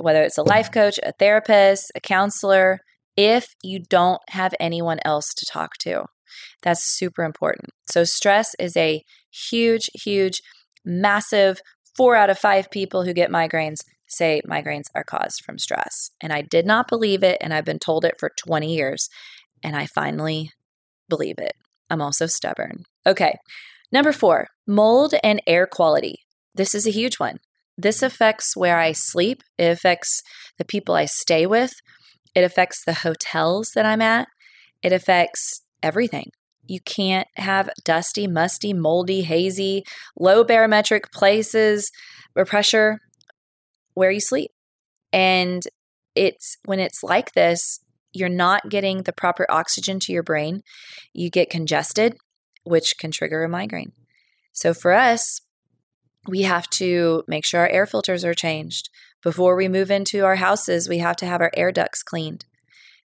whether 0.00 0.22
it's 0.22 0.38
a 0.38 0.44
life 0.44 0.70
coach, 0.70 1.00
a 1.02 1.12
therapist, 1.18 1.90
a 1.96 2.00
counselor, 2.00 2.78
if 3.16 3.56
you 3.64 3.80
don't 3.80 4.22
have 4.28 4.54
anyone 4.60 5.00
else 5.04 5.34
to 5.34 5.44
talk 5.44 5.76
to. 5.78 6.04
That's 6.62 6.84
super 6.84 7.24
important. 7.24 7.70
So, 7.90 8.04
stress 8.04 8.54
is 8.60 8.76
a 8.76 9.02
huge, 9.30 9.90
huge 9.94 10.40
massive 10.84 11.60
four 11.96 12.16
out 12.16 12.30
of 12.30 12.38
five 12.38 12.70
people 12.70 13.04
who 13.04 13.12
get 13.12 13.30
migraines 13.30 13.80
say 14.10 14.42
migraines 14.48 14.86
are 14.94 15.04
caused 15.04 15.42
from 15.44 15.58
stress. 15.58 16.10
And 16.20 16.32
I 16.32 16.42
did 16.42 16.66
not 16.66 16.88
believe 16.88 17.22
it, 17.22 17.38
and 17.40 17.54
I've 17.54 17.64
been 17.64 17.78
told 17.78 18.04
it 18.04 18.16
for 18.18 18.32
20 18.36 18.74
years, 18.74 19.08
and 19.62 19.76
I 19.76 19.86
finally 19.86 20.50
believe 21.08 21.36
it. 21.38 21.52
I'm 21.88 22.02
also 22.02 22.26
stubborn. 22.26 22.84
Okay, 23.06 23.34
number 23.92 24.12
four 24.12 24.48
mold 24.66 25.14
and 25.22 25.40
air 25.46 25.66
quality. 25.66 26.20
This 26.54 26.74
is 26.74 26.86
a 26.86 26.92
huge 26.92 27.18
one. 27.18 27.38
This 27.76 28.02
affects 28.02 28.56
where 28.56 28.78
I 28.78 28.92
sleep, 28.92 29.42
it 29.58 29.64
affects 29.64 30.22
the 30.58 30.64
people 30.64 30.94
I 30.94 31.06
stay 31.06 31.46
with, 31.46 31.72
it 32.34 32.44
affects 32.44 32.84
the 32.84 32.94
hotels 32.94 33.70
that 33.74 33.86
I'm 33.86 34.02
at, 34.02 34.28
it 34.82 34.92
affects 34.92 35.62
everything. 35.82 36.30
You 36.70 36.78
can't 36.78 37.26
have 37.34 37.68
dusty, 37.84 38.28
musty, 38.28 38.72
moldy, 38.72 39.22
hazy, 39.22 39.82
low 40.16 40.44
barometric 40.44 41.10
places 41.10 41.90
or 42.36 42.44
pressure 42.44 43.00
where 43.94 44.12
you 44.12 44.20
sleep. 44.20 44.52
And 45.12 45.64
it's 46.14 46.58
when 46.66 46.78
it's 46.78 47.02
like 47.02 47.32
this, 47.32 47.80
you're 48.12 48.28
not 48.28 48.68
getting 48.68 49.02
the 49.02 49.12
proper 49.12 49.46
oxygen 49.50 49.98
to 49.98 50.12
your 50.12 50.22
brain. 50.22 50.62
You 51.12 51.28
get 51.28 51.50
congested, 51.50 52.16
which 52.62 52.98
can 52.98 53.10
trigger 53.10 53.42
a 53.42 53.48
migraine. 53.48 53.90
So 54.52 54.72
for 54.72 54.92
us, 54.92 55.40
we 56.28 56.42
have 56.42 56.70
to 56.70 57.24
make 57.26 57.44
sure 57.44 57.62
our 57.62 57.68
air 57.68 57.86
filters 57.86 58.24
are 58.24 58.32
changed. 58.32 58.90
Before 59.24 59.56
we 59.56 59.66
move 59.66 59.90
into 59.90 60.24
our 60.24 60.36
houses, 60.36 60.88
we 60.88 60.98
have 60.98 61.16
to 61.16 61.26
have 61.26 61.40
our 61.40 61.50
air 61.56 61.72
ducts 61.72 62.04
cleaned. 62.04 62.44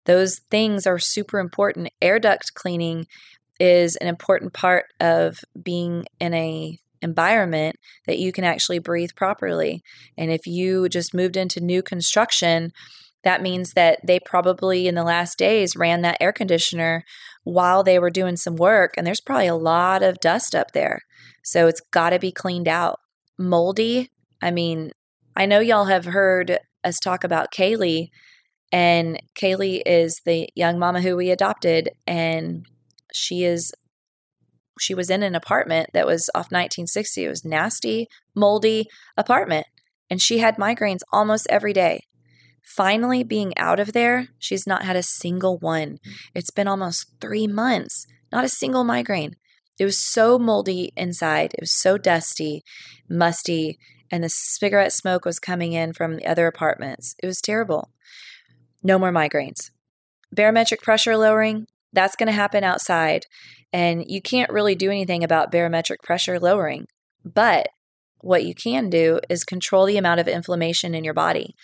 Those 0.05 0.39
things 0.49 0.87
are 0.87 0.97
super 0.97 1.37
important. 1.37 1.89
Air 2.01 2.17
duct 2.17 2.55
cleaning 2.55 3.05
is 3.59 3.95
an 3.97 4.07
important 4.07 4.53
part 4.53 4.85
of 4.99 5.39
being 5.61 6.05
in 6.19 6.33
a 6.33 6.77
environment 7.01 7.75
that 8.05 8.19
you 8.19 8.31
can 8.31 8.43
actually 8.43 8.79
breathe 8.79 9.09
properly. 9.15 9.81
And 10.17 10.31
if 10.31 10.45
you 10.45 10.87
just 10.87 11.13
moved 11.13 11.35
into 11.35 11.59
new 11.59 11.81
construction, 11.81 12.71
that 13.23 13.41
means 13.41 13.73
that 13.73 13.99
they 14.05 14.19
probably 14.19 14.87
in 14.87 14.95
the 14.95 15.03
last 15.03 15.37
days 15.37 15.75
ran 15.75 16.01
that 16.01 16.17
air 16.19 16.31
conditioner 16.31 17.03
while 17.43 17.83
they 17.83 17.99
were 17.99 18.09
doing 18.09 18.35
some 18.35 18.55
work, 18.55 18.93
and 18.97 19.05
there's 19.05 19.21
probably 19.21 19.47
a 19.47 19.55
lot 19.55 20.03
of 20.03 20.19
dust 20.19 20.55
up 20.55 20.71
there. 20.73 21.01
So 21.43 21.67
it's 21.67 21.81
got 21.91 22.11
to 22.11 22.19
be 22.19 22.31
cleaned 22.31 22.67
out. 22.67 22.99
Moldy, 23.37 24.09
I 24.41 24.51
mean, 24.51 24.91
I 25.35 25.45
know 25.45 25.59
y'all 25.59 25.85
have 25.85 26.05
heard 26.05 26.59
us 26.83 26.99
talk 26.99 27.23
about 27.23 27.51
Kaylee, 27.51 28.09
and 28.71 29.21
Kaylee 29.35 29.81
is 29.85 30.21
the 30.25 30.49
young 30.55 30.79
mama 30.79 31.01
who 31.01 31.15
we 31.15 31.29
adopted, 31.29 31.89
and 32.05 32.65
she 33.13 33.43
is 33.43 33.71
she 34.79 34.95
was 34.95 35.09
in 35.09 35.21
an 35.21 35.35
apartment 35.35 35.89
that 35.93 36.07
was 36.07 36.29
off 36.33 36.51
1960. 36.51 37.25
It 37.25 37.29
was 37.29 37.45
nasty, 37.45 38.07
moldy 38.35 38.87
apartment, 39.15 39.67
and 40.09 40.21
she 40.21 40.39
had 40.39 40.57
migraines 40.57 41.01
almost 41.11 41.45
every 41.49 41.73
day. 41.73 42.01
Finally, 42.63 43.23
being 43.23 43.55
out 43.57 43.79
of 43.79 43.93
there, 43.93 44.29
she's 44.39 44.65
not 44.65 44.83
had 44.83 44.95
a 44.95 45.03
single 45.03 45.57
one. 45.59 45.97
It's 46.33 46.51
been 46.51 46.67
almost 46.67 47.07
three 47.19 47.47
months, 47.47 48.07
not 48.31 48.43
a 48.45 48.49
single 48.49 48.83
migraine. 48.83 49.35
It 49.79 49.85
was 49.85 49.97
so 49.97 50.37
moldy 50.39 50.91
inside. 50.95 51.53
It 51.53 51.61
was 51.61 51.73
so 51.73 51.97
dusty, 51.97 52.63
musty, 53.09 53.77
and 54.11 54.23
the 54.23 54.29
cigarette 54.29 54.93
smoke 54.93 55.25
was 55.25 55.39
coming 55.39 55.73
in 55.73 55.93
from 55.93 56.17
the 56.17 56.25
other 56.25 56.47
apartments. 56.47 57.15
It 57.21 57.27
was 57.27 57.41
terrible. 57.41 57.89
No 58.83 58.99
more 58.99 59.11
migraines. 59.11 59.71
Barometric 60.31 60.81
pressure 60.81 61.17
lowering, 61.17 61.67
that's 61.93 62.15
going 62.15 62.27
to 62.27 62.33
happen 62.33 62.63
outside. 62.63 63.25
And 63.73 64.03
you 64.07 64.21
can't 64.21 64.51
really 64.51 64.75
do 64.75 64.89
anything 64.89 65.23
about 65.23 65.51
barometric 65.51 66.01
pressure 66.03 66.39
lowering. 66.39 66.85
But 67.23 67.67
what 68.19 68.45
you 68.45 68.53
can 68.53 68.89
do 68.89 69.19
is 69.29 69.43
control 69.43 69.85
the 69.85 69.97
amount 69.97 70.19
of 70.19 70.27
inflammation 70.27 70.93
in 70.93 71.03
your 71.03 71.13
body. 71.13 71.55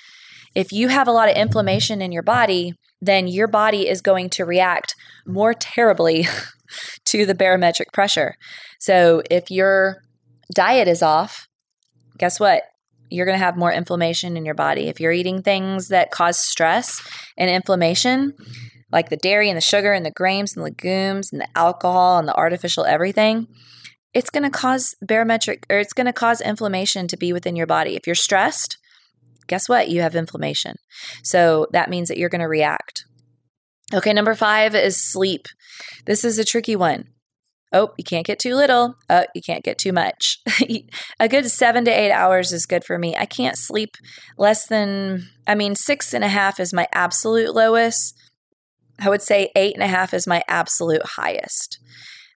If 0.56 0.72
you 0.72 0.88
have 0.88 1.08
a 1.08 1.12
lot 1.12 1.30
of 1.30 1.36
inflammation 1.36 2.02
in 2.02 2.12
your 2.12 2.24
body, 2.24 2.74
then 3.02 3.28
your 3.28 3.48
body 3.48 3.88
is 3.88 4.02
going 4.02 4.30
to 4.32 4.46
react 4.46 4.96
more 5.26 5.54
terribly 5.54 6.26
to 7.06 7.26
the 7.26 7.36
barometric 7.36 7.92
pressure. 7.94 8.36
So 8.80 9.22
if 9.30 9.52
your 9.52 9.98
diet 10.54 10.88
is 10.88 11.04
off, 11.04 11.48
guess 12.18 12.40
what? 12.40 12.64
You're 13.10 13.26
going 13.26 13.38
to 13.38 13.46
have 13.46 13.56
more 13.56 13.72
inflammation 13.72 14.36
in 14.36 14.46
your 14.46 14.56
body. 14.56 14.88
If 14.88 15.00
you're 15.00 15.12
eating 15.12 15.42
things 15.42 15.88
that 15.90 16.12
cause 16.12 16.40
stress 16.40 17.02
and 17.38 17.50
inflammation, 17.50 18.34
like 18.92 19.10
the 19.10 19.18
dairy 19.18 19.50
and 19.50 19.58
the 19.58 19.62
sugar 19.62 19.94
and 19.94 20.06
the 20.06 20.12
grains 20.12 20.56
and 20.56 20.64
legumes 20.64 21.32
and 21.32 21.42
the 21.42 21.58
alcohol 21.58 22.18
and 22.18 22.28
the 22.28 22.36
artificial 22.36 22.86
everything, 22.86 23.48
it's 24.14 24.30
going 24.30 24.44
to 24.44 24.50
cause 24.50 24.96
barometric 25.02 25.66
or 25.70 25.78
it's 25.78 25.94
going 25.94 26.06
to 26.06 26.14
cause 26.14 26.42
inflammation 26.42 27.08
to 27.08 27.18
be 27.18 27.34
within 27.34 27.56
your 27.56 27.68
body. 27.68 27.96
If 27.96 28.08
you're 28.08 28.16
stressed, 28.16 28.78
guess 29.48 29.68
what? 29.68 29.90
You 29.90 30.02
have 30.02 30.16
inflammation. 30.16 30.76
So 31.24 31.68
that 31.72 31.90
means 31.90 32.08
that 32.10 32.18
you're 32.18 32.30
going 32.30 32.42
to 32.42 32.48
react. 32.48 33.06
Okay, 33.94 34.14
number 34.14 34.36
five 34.36 34.76
is 34.76 35.02
sleep. 35.02 35.48
This 36.06 36.26
is 36.26 36.38
a 36.38 36.46
tricky 36.46 36.76
one. 36.76 37.06
Oh, 37.74 37.90
you 37.98 38.04
can't 38.04 38.26
get 38.26 38.40
too 38.40 38.56
little. 38.56 38.96
Oh, 39.10 39.26
you 39.36 39.42
can't 39.42 39.64
get 39.64 39.78
too 39.78 39.92
much. 39.92 40.40
a 41.20 41.28
good 41.28 41.46
seven 41.48 41.84
to 41.86 41.92
eight 41.92 42.12
hours 42.12 42.54
is 42.54 42.66
good 42.66 42.86
for 42.86 42.98
me. 42.98 43.16
I 43.16 43.26
can't 43.26 43.58
sleep 43.58 43.96
less 44.38 44.68
than, 44.68 45.28
I 45.46 45.56
mean, 45.56 45.76
six 45.76 46.14
and 46.14 46.24
a 46.24 46.30
half 46.30 46.60
is 46.60 46.74
my 46.74 46.88
absolute 46.94 47.54
lowest. 47.54 48.18
I 49.00 49.10
would 49.10 49.22
say 49.22 49.52
eight 49.56 49.74
and 49.74 49.84
a 49.84 49.88
half 49.88 50.14
is 50.14 50.28
my 50.28 50.44
absolute 50.48 51.06
highest. 51.06 51.80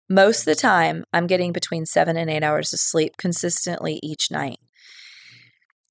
Most 0.10 0.40
of 0.40 0.46
the 0.46 0.56
time, 0.56 1.06
I'm 1.14 1.28
getting 1.28 1.54
between 1.54 1.86
seven 1.86 2.18
and 2.18 2.30
eight 2.30 2.44
hours 2.44 2.74
of 2.74 2.80
sleep 2.80 3.18
consistently 3.18 4.00
each 4.04 4.30
night. 4.30 4.60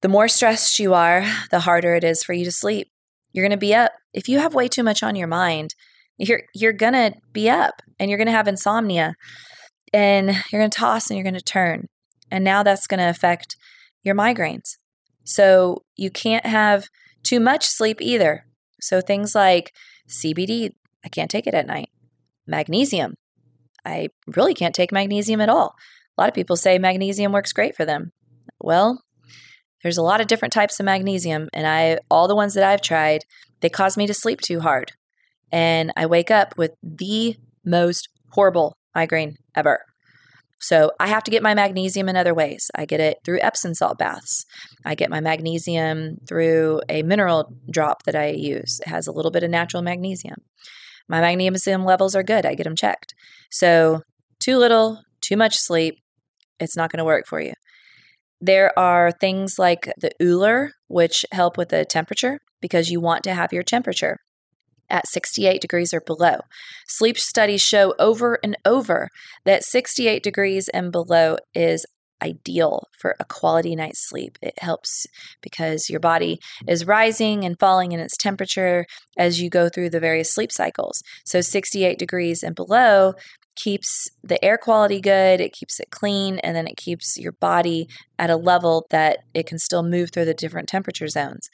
The 0.01 0.09
more 0.09 0.27
stressed 0.27 0.79
you 0.79 0.93
are, 0.93 1.23
the 1.49 1.61
harder 1.61 1.95
it 1.95 2.03
is 2.03 2.23
for 2.23 2.33
you 2.33 2.45
to 2.45 2.51
sleep. 2.51 2.87
You're 3.33 3.43
going 3.43 3.57
to 3.57 3.57
be 3.57 3.73
up. 3.73 3.93
If 4.13 4.27
you 4.29 4.39
have 4.39 4.53
way 4.53 4.67
too 4.67 4.83
much 4.83 5.03
on 5.03 5.15
your 5.15 5.27
mind, 5.27 5.75
you're 6.17 6.43
you're 6.53 6.73
going 6.73 6.93
to 6.93 7.13
be 7.33 7.49
up 7.49 7.81
and 7.99 8.09
you're 8.09 8.17
going 8.17 8.27
to 8.27 8.31
have 8.31 8.47
insomnia 8.47 9.15
and 9.93 10.27
you're 10.51 10.61
going 10.61 10.69
to 10.69 10.77
toss 10.77 11.09
and 11.09 11.17
you're 11.17 11.23
going 11.23 11.33
to 11.33 11.41
turn. 11.41 11.87
And 12.29 12.43
now 12.43 12.63
that's 12.63 12.87
going 12.87 12.99
to 12.99 13.09
affect 13.09 13.55
your 14.03 14.15
migraines. 14.15 14.77
So 15.23 15.83
you 15.95 16.09
can't 16.09 16.45
have 16.45 16.87
too 17.23 17.39
much 17.39 17.65
sleep 17.65 18.01
either. 18.01 18.45
So 18.79 19.01
things 19.01 19.35
like 19.35 19.71
CBD, 20.11 20.73
I 21.03 21.09
can't 21.09 21.31
take 21.31 21.47
it 21.47 21.53
at 21.53 21.65
night. 21.65 21.89
Magnesium, 22.45 23.15
I 23.85 24.09
really 24.27 24.53
can't 24.53 24.75
take 24.75 24.91
magnesium 24.91 25.41
at 25.41 25.49
all. 25.49 25.75
A 26.17 26.21
lot 26.21 26.27
of 26.27 26.35
people 26.35 26.55
say 26.55 26.77
magnesium 26.77 27.31
works 27.31 27.53
great 27.53 27.75
for 27.75 27.85
them. 27.85 28.11
Well, 28.59 29.01
there's 29.81 29.97
a 29.97 30.03
lot 30.03 30.21
of 30.21 30.27
different 30.27 30.53
types 30.53 30.79
of 30.79 30.85
magnesium, 30.85 31.49
and 31.53 31.65
I 31.65 31.99
all 32.09 32.27
the 32.27 32.35
ones 32.35 32.53
that 32.53 32.63
I've 32.63 32.81
tried, 32.81 33.21
they 33.61 33.69
cause 33.69 33.97
me 33.97 34.05
to 34.07 34.13
sleep 34.13 34.41
too 34.41 34.59
hard. 34.59 34.91
And 35.51 35.91
I 35.95 36.05
wake 36.05 36.29
up 36.31 36.57
with 36.57 36.71
the 36.83 37.37
most 37.65 38.09
horrible 38.29 38.77
migraine 38.93 39.37
ever. 39.55 39.79
So 40.61 40.91
I 40.99 41.07
have 41.07 41.23
to 41.23 41.31
get 41.31 41.41
my 41.41 41.53
magnesium 41.53 42.07
in 42.07 42.15
other 42.15 42.33
ways. 42.33 42.69
I 42.75 42.85
get 42.85 42.99
it 42.99 43.17
through 43.25 43.41
Epsom 43.41 43.73
salt 43.73 43.97
baths. 43.97 44.45
I 44.85 44.93
get 44.93 45.09
my 45.09 45.19
magnesium 45.19 46.17
through 46.27 46.81
a 46.87 47.01
mineral 47.01 47.53
drop 47.69 48.03
that 48.03 48.15
I 48.15 48.27
use. 48.29 48.79
It 48.79 48.87
has 48.87 49.07
a 49.07 49.11
little 49.11 49.31
bit 49.31 49.43
of 49.43 49.49
natural 49.49 49.81
magnesium. 49.81 50.37
My 51.09 51.19
magnesium 51.19 51.83
levels 51.83 52.15
are 52.15 52.23
good. 52.23 52.45
I 52.45 52.53
get 52.53 52.63
them 52.63 52.75
checked. 52.75 53.15
So 53.49 54.01
too 54.39 54.57
little, 54.57 55.01
too 55.19 55.35
much 55.35 55.55
sleep, 55.57 55.95
it's 56.59 56.77
not 56.77 56.91
going 56.91 56.99
to 56.99 57.05
work 57.05 57.25
for 57.27 57.41
you. 57.41 57.53
There 58.39 58.77
are 58.77 59.11
things 59.11 59.57
like 59.57 59.91
the 59.97 60.11
Ooler, 60.21 60.71
which 60.87 61.25
help 61.31 61.57
with 61.57 61.69
the 61.69 61.85
temperature 61.85 62.39
because 62.61 62.89
you 62.89 63.01
want 63.01 63.23
to 63.23 63.33
have 63.33 63.51
your 63.51 63.63
temperature 63.63 64.17
at 64.91 65.07
68 65.07 65.61
degrees 65.61 65.93
or 65.93 66.01
below. 66.01 66.41
Sleep 66.87 67.17
studies 67.17 67.61
show 67.61 67.95
over 67.97 68.37
and 68.43 68.57
over 68.65 69.09
that 69.45 69.63
68 69.63 70.21
degrees 70.21 70.67
and 70.69 70.91
below 70.91 71.37
is 71.55 71.85
ideal 72.21 72.87
for 72.99 73.15
a 73.19 73.25
quality 73.25 73.75
night's 73.75 74.07
sleep. 74.07 74.37
It 74.41 74.59
helps 74.59 75.07
because 75.41 75.89
your 75.89 75.99
body 75.99 76.39
is 76.67 76.85
rising 76.85 77.43
and 77.43 77.59
falling 77.59 77.93
in 77.93 77.99
its 77.99 78.15
temperature 78.15 78.85
as 79.17 79.41
you 79.41 79.49
go 79.49 79.69
through 79.69 79.89
the 79.89 79.99
various 79.99 80.33
sleep 80.33 80.51
cycles. 80.51 81.01
So 81.25 81.41
68 81.41 81.97
degrees 81.97 82.43
and 82.43 82.55
below 82.55 83.13
keeps 83.55 84.09
the 84.23 84.43
air 84.43 84.57
quality 84.57 85.01
good, 85.01 85.41
it 85.41 85.53
keeps 85.53 85.79
it 85.79 85.89
clean, 85.91 86.39
and 86.39 86.55
then 86.55 86.67
it 86.67 86.77
keeps 86.77 87.17
your 87.17 87.33
body 87.33 87.87
at 88.17 88.29
a 88.29 88.37
level 88.37 88.85
that 88.91 89.19
it 89.33 89.45
can 89.45 89.59
still 89.59 89.83
move 89.83 90.11
through 90.11 90.25
the 90.25 90.33
different 90.33 90.69
temperature 90.69 91.07
zones. 91.07 91.49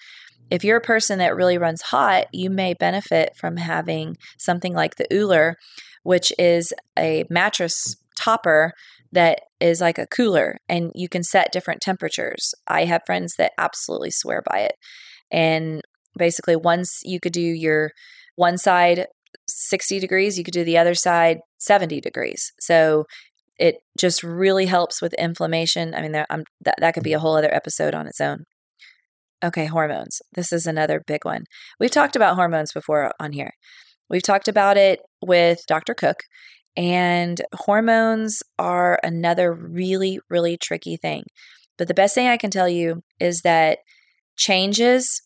If 0.50 0.64
you're 0.64 0.78
a 0.78 0.82
person 0.82 1.20
that 1.20 1.36
really 1.36 1.58
runs 1.58 1.82
hot, 1.82 2.28
you 2.32 2.50
may 2.50 2.74
benefit 2.74 3.36
from 3.36 3.58
having 3.58 4.18
something 4.38 4.74
like 4.74 4.96
the 4.96 5.08
Ooler, 5.14 5.56
which 6.04 6.32
is 6.40 6.74
a 6.98 7.26
mattress 7.30 7.96
topper 8.18 8.74
that 9.12 9.40
is 9.60 9.82
like 9.82 9.98
a 9.98 10.08
cooler 10.08 10.58
and 10.68 10.92
you 10.96 11.08
can 11.10 11.24
set 11.24 11.52
different 11.52 11.82
temperatures. 11.82 12.54
I 12.68 12.86
have 12.86 13.02
friends 13.06 13.36
that 13.38 13.54
absolutely 13.58 14.12
swear 14.12 14.44
by 14.50 14.60
it. 14.60 14.74
And 15.32 15.82
basically, 16.18 16.56
once 16.56 17.02
you 17.04 17.20
could 17.20 17.34
do 17.34 17.42
your 17.42 17.92
one 18.36 18.58
side 18.58 19.08
60 19.50 20.00
degrees, 20.00 20.38
you 20.38 20.44
could 20.44 20.54
do 20.54 20.64
the 20.64 20.78
other 20.78 20.94
side 20.94 21.40
70 21.60 22.02
degrees. 22.02 22.52
So 22.60 23.06
it 23.60 23.78
just 23.98 24.24
really 24.24 24.66
helps 24.66 25.02
with 25.02 25.14
inflammation. 25.16 25.94
I 25.94 26.02
mean, 26.02 26.12
there, 26.12 26.28
that, 26.62 26.76
that 26.80 26.94
could 26.94 27.04
be 27.04 27.14
a 27.14 27.20
whole 27.20 27.36
other 27.36 27.54
episode 27.54 27.96
on 27.96 28.08
its 28.08 28.22
own. 28.22 28.44
Okay, 29.44 29.66
hormones. 29.66 30.22
This 30.34 30.52
is 30.52 30.66
another 30.66 31.04
big 31.06 31.24
one. 31.24 31.44
We've 31.80 31.92
talked 31.92 32.16
about 32.16 32.36
hormones 32.36 32.72
before 32.74 33.12
on 33.20 33.34
here. 33.34 33.52
We've 34.10 34.24
talked 34.24 34.48
about 34.48 34.78
it 34.78 35.00
with 35.22 35.60
Dr. 35.68 35.94
Cook, 35.94 36.24
and 36.76 37.42
hormones 37.54 38.42
are 38.58 39.00
another 39.04 39.54
really, 39.54 40.20
really 40.30 40.58
tricky 40.58 40.98
thing. 40.98 41.24
But 41.78 41.88
the 41.88 41.94
best 41.94 42.16
thing 42.16 42.28
I 42.28 42.38
can 42.38 42.50
tell 42.50 42.68
you 42.68 43.04
is 43.20 43.42
that 43.42 43.80
changes 44.36 45.22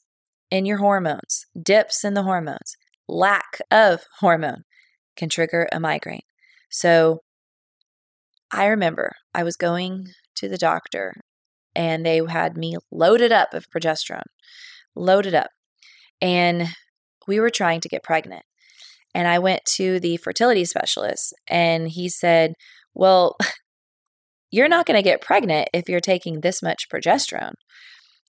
in 0.50 0.66
your 0.66 0.80
hormones, 0.80 1.46
dips 1.62 2.04
in 2.04 2.14
the 2.14 2.24
hormones, 2.24 2.76
lack 3.08 3.62
of 3.72 4.02
hormone 4.20 4.64
can 5.16 5.30
trigger 5.30 5.70
a 5.72 5.80
migraine. 5.80 6.22
So 6.70 7.20
I 8.52 8.66
remember 8.66 9.14
I 9.34 9.44
was 9.44 9.56
going 9.56 10.08
to 10.36 10.50
the 10.50 10.58
doctor 10.58 11.14
and 11.76 12.06
they 12.06 12.22
had 12.28 12.58
me 12.58 12.78
loaded 12.92 13.32
up 13.32 13.54
of 13.54 13.70
progesterone, 13.70 14.24
loaded 14.96 15.34
up. 15.34 15.50
And 16.22 16.68
we 17.28 17.40
were 17.40 17.50
trying 17.50 17.82
to 17.82 17.90
get 17.90 18.04
pregnant. 18.04 18.44
And 19.14 19.28
I 19.28 19.40
went 19.40 19.66
to 19.76 20.00
the 20.00 20.18
fertility 20.18 20.66
specialist 20.66 21.34
and 21.48 21.90
he 21.90 22.10
said, 22.10 22.54
Well, 22.94 23.36
you're 24.52 24.70
not 24.70 24.86
going 24.86 24.98
to 24.98 25.04
get 25.04 25.22
pregnant 25.22 25.70
if 25.74 25.90
you're 25.90 26.00
taking 26.00 26.42
this 26.42 26.62
much 26.62 26.88
progesterone. 26.90 27.54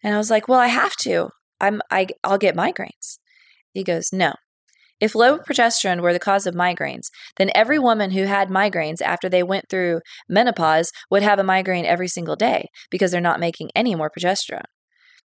And 0.03 0.15
I 0.15 0.19
was 0.19 0.31
like, 0.31 0.49
Well, 0.49 0.59
I 0.59 0.69
have 0.69 0.97
to. 1.03 1.31
I'm 1.61 1.81
I 1.91 2.09
I'll 2.25 2.39
get 2.39 2.57
migraines. 2.57 3.19
He 3.73 3.85
goes, 3.85 4.11
No. 4.13 4.35
If 5.03 5.17
low 5.17 5.37
progesterone 5.37 6.01
were 6.01 6.13
the 6.13 6.21
cause 6.21 6.47
of 6.47 6.55
migraines, 6.55 7.09
then 7.37 7.51
every 7.57 7.77
woman 7.77 8.13
who 8.13 8.23
had 8.23 8.51
migraines 8.51 9.03
after 9.03 9.29
they 9.29 9.43
went 9.43 9.65
through 9.69 10.01
menopause 10.29 10.93
would 11.11 11.25
have 11.25 11.41
a 11.41 11.45
migraine 11.45 11.85
every 11.85 12.07
single 12.07 12.37
day 12.37 12.69
because 12.89 13.11
they're 13.11 13.21
not 13.21 13.41
making 13.41 13.71
any 13.75 13.97
more 13.97 14.13
progesterone. 14.17 14.71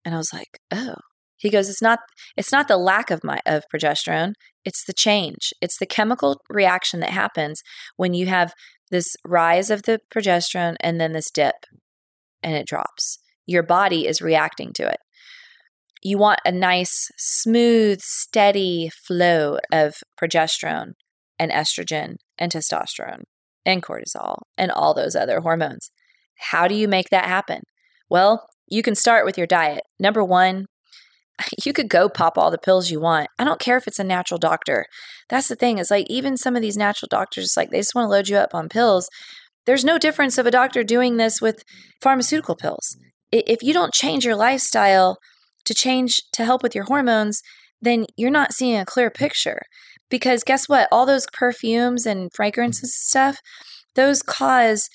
And 0.04 0.12
I 0.12 0.18
was 0.18 0.33
like, 0.33 0.59
"Oh." 0.72 0.96
He 1.37 1.50
goes, 1.50 1.68
"It's 1.68 1.80
not 1.80 2.00
it's 2.37 2.50
not 2.50 2.66
the 2.66 2.76
lack 2.76 3.12
of 3.12 3.22
my 3.22 3.38
of 3.46 3.62
progesterone, 3.72 4.33
it's 4.64 4.85
the 4.85 4.92
change. 4.92 5.52
It's 5.61 5.78
the 5.78 5.87
chemical 5.87 6.40
reaction 6.48 6.98
that 7.00 7.11
happens 7.11 7.62
when 7.96 8.12
you 8.12 8.26
have 8.26 8.52
this 8.90 9.14
rise 9.24 9.70
of 9.70 9.85
the 9.85 10.00
progesterone 10.12 10.74
and 10.80 11.00
then 11.00 11.12
this 11.12 11.30
dip 11.30 11.54
and 12.42 12.56
it 12.56 12.66
drops. 12.66 13.20
Your 13.46 13.62
body 13.62 14.09
is 14.09 14.20
reacting 14.20 14.72
to 14.74 14.88
it 14.88 14.98
you 16.02 16.18
want 16.18 16.40
a 16.44 16.52
nice, 16.52 17.08
smooth, 17.16 18.00
steady 18.00 18.90
flow 19.06 19.58
of 19.72 19.96
progesterone 20.20 20.92
and 21.38 21.50
estrogen 21.50 22.16
and 22.38 22.52
testosterone 22.52 23.22
and 23.66 23.82
cortisol 23.82 24.38
and 24.56 24.70
all 24.70 24.94
those 24.94 25.14
other 25.14 25.40
hormones. 25.40 25.90
How 26.38 26.68
do 26.68 26.74
you 26.74 26.88
make 26.88 27.10
that 27.10 27.26
happen? 27.26 27.62
Well, 28.08 28.48
you 28.66 28.82
can 28.82 28.94
start 28.94 29.24
with 29.24 29.36
your 29.36 29.46
diet. 29.46 29.82
Number 29.98 30.24
one, 30.24 30.66
you 31.64 31.72
could 31.72 31.88
go 31.88 32.08
pop 32.08 32.38
all 32.38 32.50
the 32.50 32.58
pills 32.58 32.90
you 32.90 33.00
want. 33.00 33.28
I 33.38 33.44
don't 33.44 33.60
care 33.60 33.76
if 33.76 33.86
it's 33.86 33.98
a 33.98 34.04
natural 34.04 34.38
doctor. 34.38 34.86
That's 35.28 35.48
the 35.48 35.56
thing, 35.56 35.78
is 35.78 35.90
like 35.90 36.06
even 36.08 36.36
some 36.36 36.56
of 36.56 36.62
these 36.62 36.76
natural 36.76 37.08
doctors, 37.10 37.54
like 37.56 37.70
they 37.70 37.78
just 37.78 37.94
want 37.94 38.06
to 38.06 38.10
load 38.10 38.28
you 38.28 38.36
up 38.36 38.54
on 38.54 38.68
pills. 38.68 39.08
There's 39.66 39.84
no 39.84 39.98
difference 39.98 40.38
of 40.38 40.46
a 40.46 40.50
doctor 40.50 40.82
doing 40.82 41.16
this 41.16 41.40
with 41.40 41.62
pharmaceutical 42.00 42.56
pills. 42.56 42.96
If 43.30 43.62
you 43.62 43.72
don't 43.72 43.92
change 43.92 44.24
your 44.24 44.34
lifestyle, 44.34 45.18
to 45.64 45.75
change 45.75 46.23
to 46.33 46.44
help 46.44 46.62
with 46.62 46.75
your 46.75 46.85
hormones, 46.85 47.42
then 47.81 48.07
you're 48.16 48.31
not 48.31 48.53
seeing 48.53 48.79
a 48.79 48.87
clear 48.87 49.11
picture. 49.11 49.62
Because 50.09 50.42
guess 50.42 50.68
what? 50.68 50.88
All 50.90 51.07
those 51.07 51.27
perfumes 51.33 52.05
and 52.05 52.33
fragrances 52.35 52.83
and 52.83 52.90
stuff, 52.90 53.40
those 53.94 54.23
cause 54.23 54.88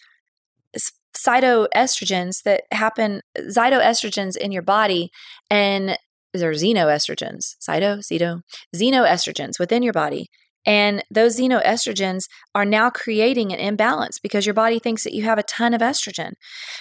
cytoestrogens 1.16 2.44
that 2.44 2.64
happen, 2.72 3.22
cytoestrogens 3.38 4.36
in 4.36 4.52
your 4.52 4.62
body, 4.62 5.10
and 5.50 5.98
there 6.34 6.50
are 6.50 6.54
xenoestrogens, 6.54 7.56
cyto, 7.62 8.00
ceto, 8.00 8.42
xenoestrogens 8.76 9.58
within 9.58 9.82
your 9.82 9.94
body. 9.94 10.28
And 10.66 11.04
those 11.12 11.40
xenoestrogens 11.40 12.24
are 12.54 12.66
now 12.66 12.90
creating 12.90 13.54
an 13.54 13.60
imbalance 13.60 14.20
because 14.20 14.46
your 14.46 14.56
body 14.56 14.80
thinks 14.80 15.04
that 15.04 15.14
you 15.14 15.24
have 15.24 15.38
a 15.38 15.44
ton 15.44 15.74
of 15.74 15.82
estrogen. 15.82 16.32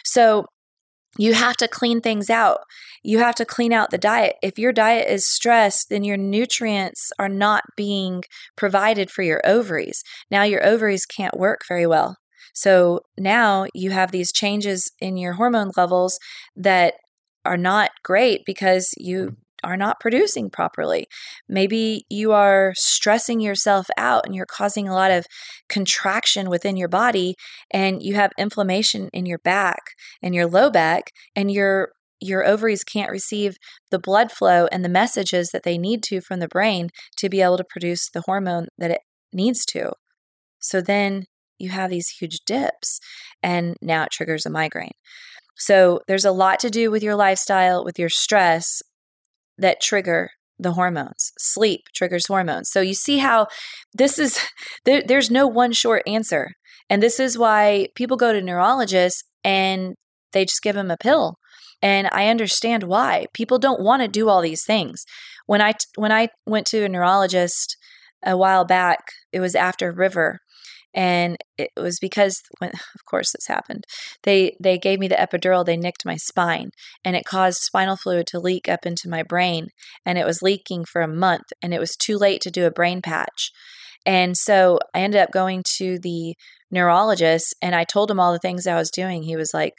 So 0.04 0.46
you 1.18 1.34
have 1.34 1.56
to 1.58 1.68
clean 1.68 2.00
things 2.00 2.30
out. 2.30 2.60
You 3.02 3.18
have 3.18 3.34
to 3.36 3.44
clean 3.44 3.72
out 3.72 3.90
the 3.90 3.98
diet. 3.98 4.36
If 4.42 4.58
your 4.58 4.72
diet 4.72 5.08
is 5.08 5.28
stressed, 5.28 5.88
then 5.90 6.04
your 6.04 6.16
nutrients 6.16 7.12
are 7.18 7.28
not 7.28 7.64
being 7.76 8.24
provided 8.56 9.10
for 9.10 9.22
your 9.22 9.40
ovaries. 9.44 10.02
Now 10.30 10.42
your 10.42 10.64
ovaries 10.66 11.06
can't 11.06 11.38
work 11.38 11.62
very 11.68 11.86
well. 11.86 12.16
So 12.54 13.00
now 13.18 13.66
you 13.74 13.90
have 13.90 14.12
these 14.12 14.32
changes 14.32 14.90
in 15.00 15.16
your 15.16 15.34
hormone 15.34 15.72
levels 15.76 16.18
that 16.56 16.94
are 17.44 17.56
not 17.56 17.90
great 18.02 18.42
because 18.46 18.94
you 18.96 19.36
are 19.64 19.76
not 19.76 20.00
producing 20.00 20.50
properly. 20.50 21.06
Maybe 21.48 22.04
you 22.08 22.32
are 22.32 22.72
stressing 22.76 23.40
yourself 23.40 23.86
out 23.96 24.26
and 24.26 24.34
you're 24.34 24.46
causing 24.46 24.88
a 24.88 24.94
lot 24.94 25.10
of 25.10 25.26
contraction 25.68 26.50
within 26.50 26.76
your 26.76 26.88
body 26.88 27.34
and 27.70 28.02
you 28.02 28.14
have 28.14 28.32
inflammation 28.38 29.08
in 29.12 29.26
your 29.26 29.38
back 29.38 29.80
and 30.22 30.34
your 30.34 30.46
low 30.46 30.70
back 30.70 31.10
and 31.34 31.50
your 31.50 31.90
your 32.20 32.46
ovaries 32.46 32.84
can't 32.84 33.10
receive 33.10 33.56
the 33.90 33.98
blood 33.98 34.32
flow 34.32 34.66
and 34.72 34.82
the 34.82 34.88
messages 34.88 35.50
that 35.50 35.62
they 35.62 35.76
need 35.76 36.02
to 36.02 36.22
from 36.22 36.40
the 36.40 36.48
brain 36.48 36.88
to 37.18 37.28
be 37.28 37.42
able 37.42 37.58
to 37.58 37.64
produce 37.68 38.08
the 38.08 38.22
hormone 38.22 38.66
that 38.78 38.90
it 38.90 39.00
needs 39.32 39.66
to. 39.66 39.92
So 40.58 40.80
then 40.80 41.24
you 41.58 41.70
have 41.70 41.90
these 41.90 42.08
huge 42.08 42.40
dips 42.46 42.98
and 43.42 43.76
now 43.82 44.04
it 44.04 44.10
triggers 44.10 44.46
a 44.46 44.50
migraine. 44.50 44.92
So 45.56 46.00
there's 46.08 46.24
a 46.24 46.32
lot 46.32 46.58
to 46.60 46.70
do 46.70 46.90
with 46.90 47.02
your 47.02 47.14
lifestyle, 47.14 47.84
with 47.84 47.98
your 47.98 48.08
stress, 48.08 48.82
that 49.58 49.80
trigger 49.80 50.30
the 50.58 50.72
hormones. 50.72 51.32
Sleep 51.38 51.82
triggers 51.94 52.26
hormones. 52.26 52.70
So 52.70 52.80
you 52.80 52.94
see 52.94 53.18
how 53.18 53.48
this 53.92 54.18
is 54.18 54.38
there, 54.84 55.02
there's 55.06 55.30
no 55.30 55.46
one 55.46 55.72
short 55.72 56.02
answer. 56.06 56.52
And 56.88 57.02
this 57.02 57.18
is 57.18 57.38
why 57.38 57.88
people 57.94 58.16
go 58.16 58.32
to 58.32 58.42
neurologists 58.42 59.24
and 59.42 59.94
they 60.32 60.44
just 60.44 60.62
give 60.62 60.74
them 60.74 60.90
a 60.90 60.96
pill. 60.96 61.36
And 61.82 62.08
I 62.12 62.28
understand 62.28 62.84
why. 62.84 63.26
People 63.34 63.58
don't 63.58 63.82
want 63.82 64.02
to 64.02 64.08
do 64.08 64.28
all 64.28 64.40
these 64.40 64.64
things. 64.64 65.04
When 65.46 65.60
I 65.60 65.74
when 65.96 66.12
I 66.12 66.28
went 66.46 66.66
to 66.68 66.84
a 66.84 66.88
neurologist 66.88 67.76
a 68.24 68.36
while 68.36 68.64
back, 68.64 69.00
it 69.32 69.40
was 69.40 69.54
after 69.54 69.92
River 69.92 70.38
and 70.94 71.36
it 71.58 71.70
was 71.76 71.98
because 71.98 72.40
when, 72.58 72.70
of 72.70 73.04
course 73.04 73.32
this 73.32 73.46
happened 73.46 73.84
they 74.22 74.56
they 74.60 74.78
gave 74.78 74.98
me 74.98 75.08
the 75.08 75.14
epidural 75.16 75.64
they 75.64 75.76
nicked 75.76 76.06
my 76.06 76.16
spine 76.16 76.70
and 77.04 77.16
it 77.16 77.24
caused 77.24 77.58
spinal 77.58 77.96
fluid 77.96 78.26
to 78.26 78.38
leak 78.38 78.68
up 78.68 78.86
into 78.86 79.08
my 79.08 79.22
brain 79.22 79.68
and 80.06 80.18
it 80.18 80.26
was 80.26 80.42
leaking 80.42 80.84
for 80.84 81.02
a 81.02 81.08
month 81.08 81.52
and 81.62 81.74
it 81.74 81.80
was 81.80 81.96
too 81.96 82.16
late 82.16 82.40
to 82.40 82.50
do 82.50 82.66
a 82.66 82.70
brain 82.70 83.02
patch 83.02 83.50
and 84.06 84.36
so 84.36 84.78
i 84.94 85.00
ended 85.00 85.20
up 85.20 85.32
going 85.32 85.62
to 85.76 85.98
the 85.98 86.34
neurologist 86.70 87.54
and 87.60 87.74
i 87.74 87.84
told 87.84 88.10
him 88.10 88.20
all 88.20 88.32
the 88.32 88.38
things 88.38 88.66
i 88.66 88.74
was 88.74 88.90
doing 88.90 89.22
he 89.24 89.36
was 89.36 89.52
like 89.52 89.74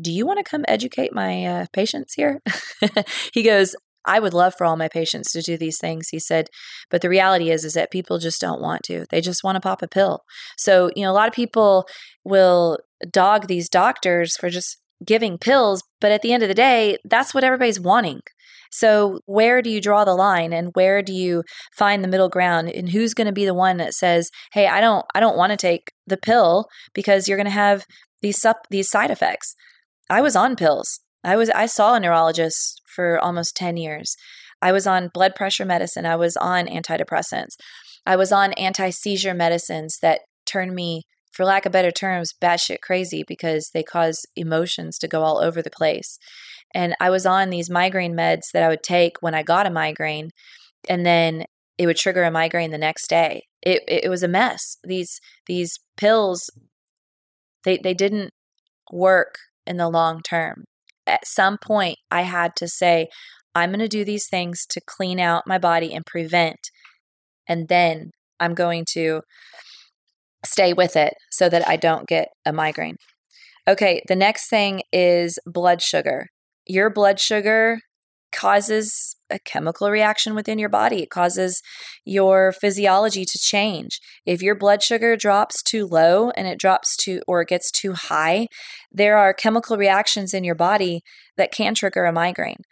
do 0.00 0.12
you 0.12 0.26
want 0.26 0.38
to 0.38 0.48
come 0.48 0.64
educate 0.68 1.14
my 1.14 1.44
uh, 1.44 1.66
patients 1.72 2.14
here? 2.14 2.42
he 3.32 3.42
goes, 3.42 3.74
I 4.06 4.18
would 4.20 4.34
love 4.34 4.54
for 4.56 4.64
all 4.64 4.76
my 4.76 4.88
patients 4.88 5.32
to 5.32 5.42
do 5.42 5.56
these 5.56 5.78
things, 5.78 6.08
he 6.08 6.18
said, 6.18 6.48
but 6.90 7.02
the 7.02 7.08
reality 7.08 7.50
is 7.50 7.64
is 7.64 7.74
that 7.74 7.90
people 7.90 8.18
just 8.18 8.40
don't 8.40 8.60
want 8.60 8.82
to. 8.84 9.06
They 9.10 9.20
just 9.20 9.44
want 9.44 9.56
to 9.56 9.60
pop 9.60 9.82
a 9.82 9.88
pill. 9.88 10.20
So, 10.56 10.90
you 10.94 11.04
know, 11.04 11.10
a 11.10 11.14
lot 11.14 11.28
of 11.28 11.34
people 11.34 11.86
will 12.24 12.78
dog 13.10 13.46
these 13.46 13.68
doctors 13.68 14.36
for 14.36 14.48
just 14.50 14.78
giving 15.04 15.38
pills, 15.38 15.82
but 16.00 16.12
at 16.12 16.22
the 16.22 16.32
end 16.32 16.42
of 16.42 16.48
the 16.48 16.54
day, 16.54 16.96
that's 17.04 17.34
what 17.34 17.44
everybody's 17.44 17.80
wanting. 17.80 18.20
So, 18.70 19.20
where 19.26 19.62
do 19.62 19.70
you 19.70 19.80
draw 19.80 20.04
the 20.04 20.14
line 20.14 20.52
and 20.52 20.70
where 20.74 21.02
do 21.02 21.12
you 21.12 21.44
find 21.76 22.02
the 22.02 22.08
middle 22.08 22.28
ground 22.28 22.68
and 22.68 22.90
who's 22.90 23.14
going 23.14 23.26
to 23.26 23.32
be 23.32 23.44
the 23.44 23.54
one 23.54 23.76
that 23.78 23.94
says, 23.94 24.30
"Hey, 24.52 24.66
I 24.66 24.80
don't 24.80 25.04
I 25.14 25.20
don't 25.20 25.36
want 25.36 25.50
to 25.50 25.56
take 25.56 25.92
the 26.06 26.16
pill 26.16 26.66
because 26.94 27.28
you're 27.28 27.38
going 27.38 27.46
to 27.46 27.50
have 27.50 27.84
these 28.22 28.40
sup- 28.40 28.66
these 28.70 28.90
side 28.90 29.10
effects." 29.10 29.54
I 30.10 30.20
was 30.20 30.36
on 30.36 30.56
pills. 30.56 31.00
I 31.26 31.34
was 31.34 31.50
I 31.50 31.66
saw 31.66 31.94
a 31.94 32.00
neurologist 32.00 32.80
for 32.86 33.18
almost 33.18 33.56
10 33.56 33.76
years. 33.76 34.16
I 34.62 34.70
was 34.70 34.86
on 34.86 35.10
blood 35.12 35.34
pressure 35.34 35.64
medicine, 35.64 36.06
I 36.06 36.16
was 36.16 36.36
on 36.36 36.66
antidepressants. 36.66 37.56
I 38.06 38.14
was 38.14 38.30
on 38.30 38.52
anti-seizure 38.52 39.34
medicines 39.34 39.98
that 40.00 40.20
turned 40.46 40.74
me 40.74 41.02
for 41.32 41.44
lack 41.44 41.66
of 41.66 41.72
better 41.72 41.90
terms, 41.90 42.32
batshit 42.40 42.80
crazy 42.80 43.24
because 43.26 43.70
they 43.74 43.82
cause 43.82 44.24
emotions 44.36 44.96
to 44.98 45.08
go 45.08 45.22
all 45.22 45.38
over 45.38 45.60
the 45.60 45.70
place. 45.70 46.18
And 46.72 46.94
I 47.00 47.10
was 47.10 47.26
on 47.26 47.50
these 47.50 47.68
migraine 47.68 48.14
meds 48.14 48.52
that 48.54 48.62
I 48.62 48.68
would 48.68 48.84
take 48.84 49.16
when 49.20 49.34
I 49.34 49.42
got 49.42 49.66
a 49.66 49.70
migraine, 49.70 50.30
and 50.88 51.04
then 51.04 51.44
it 51.76 51.86
would 51.86 51.96
trigger 51.96 52.22
a 52.22 52.30
migraine 52.30 52.70
the 52.70 52.78
next 52.78 53.08
day. 53.08 53.42
It 53.62 53.82
it 53.88 54.08
was 54.08 54.22
a 54.22 54.28
mess. 54.28 54.76
These 54.84 55.20
these 55.46 55.80
pills, 55.96 56.50
they 57.64 57.78
they 57.78 57.94
didn't 57.94 58.30
work 58.92 59.38
in 59.66 59.76
the 59.76 59.88
long 59.88 60.22
term 60.22 60.64
at 61.06 61.26
some 61.26 61.58
point 61.58 61.98
I 62.10 62.22
had 62.22 62.56
to 62.56 62.68
say, 62.68 63.08
I'm 63.54 63.70
going 63.70 63.80
to 63.80 63.88
do 63.88 64.04
these 64.04 64.28
things 64.28 64.66
to 64.70 64.80
clean 64.86 65.18
out 65.18 65.46
my 65.46 65.58
body 65.58 65.94
and 65.94 66.04
prevent. 66.04 66.58
And 67.48 67.68
then 67.68 68.10
I'm 68.38 68.54
going 68.54 68.84
to 68.92 69.22
stay 70.44 70.72
with 70.72 70.96
it 70.96 71.14
so 71.30 71.48
that 71.48 71.66
I 71.66 71.76
don't 71.76 72.06
get 72.06 72.28
a 72.44 72.52
migraine. 72.52 72.96
Okay, 73.68 74.02
the 74.08 74.16
next 74.16 74.48
thing 74.48 74.82
is 74.92 75.38
blood 75.46 75.82
sugar. 75.82 76.28
Your 76.66 76.90
blood 76.90 77.18
sugar 77.18 77.80
causes 78.32 79.15
a 79.30 79.38
chemical 79.38 79.90
reaction 79.90 80.34
within 80.34 80.58
your 80.58 80.68
body. 80.68 81.02
It 81.02 81.10
causes 81.10 81.62
your 82.04 82.52
physiology 82.52 83.24
to 83.24 83.38
change. 83.38 84.00
If 84.24 84.42
your 84.42 84.54
blood 84.54 84.82
sugar 84.82 85.16
drops 85.16 85.62
too 85.62 85.86
low 85.86 86.30
and 86.30 86.46
it 86.46 86.58
drops 86.58 86.96
to 87.04 87.20
or 87.26 87.42
it 87.42 87.48
gets 87.48 87.70
too 87.70 87.92
high, 87.92 88.48
there 88.90 89.16
are 89.16 89.34
chemical 89.34 89.76
reactions 89.76 90.32
in 90.32 90.44
your 90.44 90.54
body 90.54 91.02
that 91.36 91.52
can 91.52 91.74
trigger 91.74 92.04
a 92.04 92.12
migraine. 92.12 92.62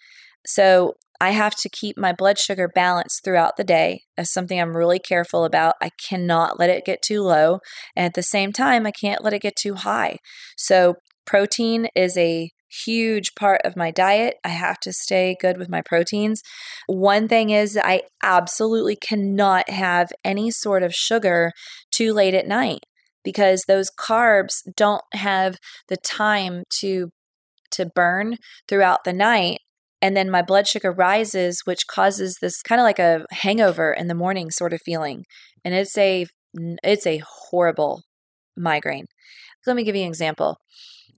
So, 0.47 0.95
I 1.21 1.31
have 1.31 1.55
to 1.57 1.69
keep 1.69 1.97
my 1.97 2.13
blood 2.13 2.39
sugar 2.39 2.69
balanced 2.69 3.23
throughout 3.25 3.57
the 3.57 3.65
day. 3.65 4.03
That's 4.17 4.33
something 4.33 4.61
I'm 4.61 4.77
really 4.77 4.99
careful 4.99 5.45
about. 5.45 5.75
I 5.81 5.91
cannot 6.09 6.59
let 6.59 6.71
it 6.71 6.85
get 6.85 7.03
too 7.03 7.23
low. 7.23 7.61
And 7.97 8.05
at 8.07 8.15
the 8.15 8.23
same 8.23 8.53
time, 8.53 8.85
I 8.85 8.91
can't 8.91 9.23
let 9.23 9.33
it 9.33 9.41
get 9.41 9.57
too 9.57 9.75
high. 9.75 10.19
So, 10.57 10.97
protein 11.25 11.89
is 11.95 12.19
a 12.19 12.51
huge 12.85 13.35
part 13.35 13.61
of 13.65 13.77
my 13.77 13.91
diet. 13.91 14.37
I 14.45 14.49
have 14.49 14.79
to 14.81 14.93
stay 14.93 15.37
good 15.41 15.59
with 15.59 15.69
my 15.69 15.83
proteins. 15.83 16.43
One 16.87 17.29
thing 17.29 17.51
is, 17.51 17.79
I 17.83 18.03
absolutely 18.23 18.97
cannot 18.97 19.71
have 19.71 20.11
any 20.25 20.51
sort 20.51 20.83
of 20.83 20.95
sugar 20.95 21.53
too 21.91 22.13
late 22.13 22.35
at 22.35 22.47
night 22.49 22.81
because 23.23 23.65
those 23.67 23.91
carbs 23.99 24.57
don't 24.77 25.03
have 25.15 25.57
the 25.89 25.97
time 25.97 26.65
to 26.81 27.11
to 27.73 27.87
burn 27.87 28.37
throughout 28.69 29.05
the 29.05 29.13
night 29.13 29.59
And 30.03 30.15
then 30.17 30.31
my 30.31 30.43
blood 30.43 30.67
sugar 30.69 30.93
rises, 30.93 31.63
which 31.65 31.87
causes 31.87 32.37
this 32.41 32.61
kind 32.63 32.79
of 32.81 32.85
like 32.85 32.99
a 32.99 33.25
hangover 33.31 33.93
in 33.93 34.09
the 34.09 34.15
morning 34.15 34.51
sort 34.51 34.75
of 34.75 34.81
feeling. 34.85 35.25
And 35.65 35.75
it's 35.75 35.97
a 35.97 36.27
it's 36.83 37.07
a 37.07 37.23
horrible 37.27 38.03
migraine. 38.57 39.07
Let 39.67 39.77
me 39.77 39.85
give 39.85 39.97
you 39.97 40.03
an 40.03 40.09
example. 40.09 40.59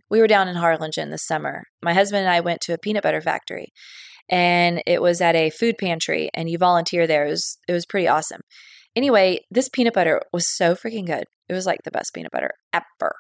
We 0.09 0.21
were 0.21 0.29
down 0.29 0.49
in 0.49 0.57
Harlingen 0.57 1.11
this 1.11 1.27
summer. 1.27 1.65
My 1.83 1.95
husband 1.95 2.21
and 2.21 2.31
I 2.31 2.41
went 2.41 2.61
to 2.63 2.73
a 2.73 2.79
peanut 2.79 3.03
butter 3.03 3.21
factory 3.21 3.73
and 4.29 4.83
it 4.87 5.03
was 5.03 5.21
at 5.21 5.35
a 5.35 5.51
food 5.51 5.77
pantry 5.79 6.31
and 6.35 6.49
you 6.49 6.59
volunteer 6.59 7.07
there. 7.07 7.27
It 7.27 7.31
was 7.31 7.59
it 7.69 7.73
was 7.73 7.87
pretty 7.87 8.09
awesome. 8.09 8.41
Anyway, 8.95 9.41
this 9.51 9.69
peanut 9.69 9.95
butter 9.95 10.23
was 10.33 10.49
so 10.49 10.75
freaking 10.75 11.07
good. 11.07 11.25
It 11.49 11.55
was 11.55 11.67
like 11.67 11.81
the 11.85 11.91
best 11.91 12.15
peanut 12.15 12.33
butter 12.33 12.53
ever. 12.73 13.13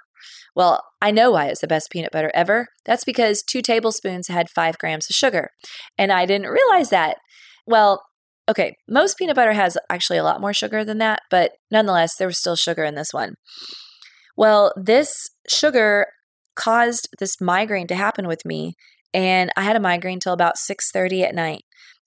Well, 0.54 0.82
I 1.02 1.10
know 1.10 1.30
why 1.30 1.46
it's 1.46 1.60
the 1.60 1.66
best 1.66 1.90
peanut 1.90 2.12
butter 2.12 2.30
ever. 2.34 2.68
That's 2.86 3.04
because 3.04 3.42
two 3.42 3.60
tablespoons 3.60 4.28
had 4.28 4.48
five 4.48 4.78
grams 4.78 5.06
of 5.10 5.14
sugar. 5.14 5.50
And 5.98 6.10
I 6.10 6.24
didn't 6.24 6.48
realize 6.48 6.88
that. 6.90 7.18
Well, 7.66 8.02
okay, 8.48 8.76
most 8.88 9.18
peanut 9.18 9.36
butter 9.36 9.52
has 9.52 9.76
actually 9.90 10.18
a 10.18 10.24
lot 10.24 10.40
more 10.40 10.54
sugar 10.54 10.84
than 10.84 10.98
that, 10.98 11.20
but 11.30 11.52
nonetheless, 11.70 12.16
there 12.16 12.26
was 12.26 12.38
still 12.38 12.56
sugar 12.56 12.84
in 12.84 12.94
this 12.94 13.12
one. 13.12 13.34
Well, 14.36 14.72
this 14.76 15.12
sugar 15.48 16.06
caused 16.54 17.08
this 17.18 17.40
migraine 17.40 17.86
to 17.88 17.94
happen 17.94 18.26
with 18.28 18.44
me, 18.44 18.74
and 19.14 19.50
I 19.56 19.62
had 19.62 19.76
a 19.76 19.80
migraine 19.80 20.20
till 20.20 20.32
about 20.32 20.58
6:30 20.58 21.22
at 21.24 21.34
night. 21.34 21.62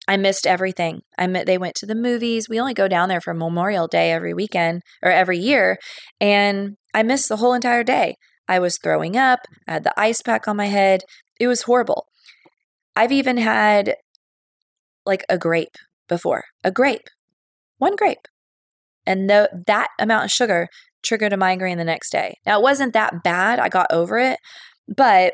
I 0.08 0.18
missed 0.18 0.48
everything. 0.48 1.02
I 1.18 1.28
met, 1.28 1.46
they 1.46 1.58
went 1.58 1.76
to 1.76 1.86
the 1.86 1.96
movies. 1.96 2.50
We 2.50 2.60
only 2.60 2.74
go 2.74 2.88
down 2.88 3.10
there 3.10 3.22
for 3.22 3.34
Memorial 3.34 3.88
Day 3.88 4.12
every 4.12 4.34
weekend 4.34 4.82
or 5.04 5.12
every 5.12 5.38
year, 5.38 5.78
and 6.20 6.78
I 6.94 7.04
missed 7.04 7.30
the 7.30 7.38
whole 7.38 7.54
entire 7.54 7.84
day. 7.84 8.16
I 8.48 8.60
was 8.60 8.78
throwing 8.78 9.16
up. 9.16 9.42
I 9.68 9.74
had 9.74 9.84
the 9.84 10.00
ice 10.00 10.22
pack 10.24 10.48
on 10.48 10.58
my 10.58 10.66
head. 10.66 11.02
It 11.40 11.48
was 11.48 11.64
horrible. 11.64 12.08
I've 12.96 13.12
even 13.12 13.38
had 13.38 13.96
like 15.06 15.24
a 15.30 15.38
grape 15.38 15.76
before, 16.08 16.44
a 16.64 16.72
grape, 16.72 17.08
one 17.78 17.96
grape. 17.96 18.28
And 19.06 19.30
that 19.30 19.88
amount 20.00 20.26
of 20.26 20.32
sugar 20.32 20.68
triggered 21.04 21.34
a 21.34 21.38
migraine 21.38 21.78
the 21.78 21.84
next 21.84 22.12
day. 22.12 22.36
Now, 22.45 22.60
it 22.60 22.64
wasn't 22.64 22.93
that 22.93 23.24
bad. 23.24 23.60
I 23.60 23.70
got 23.70 23.88
over 23.91 24.18
it, 24.18 24.39
but 24.88 25.34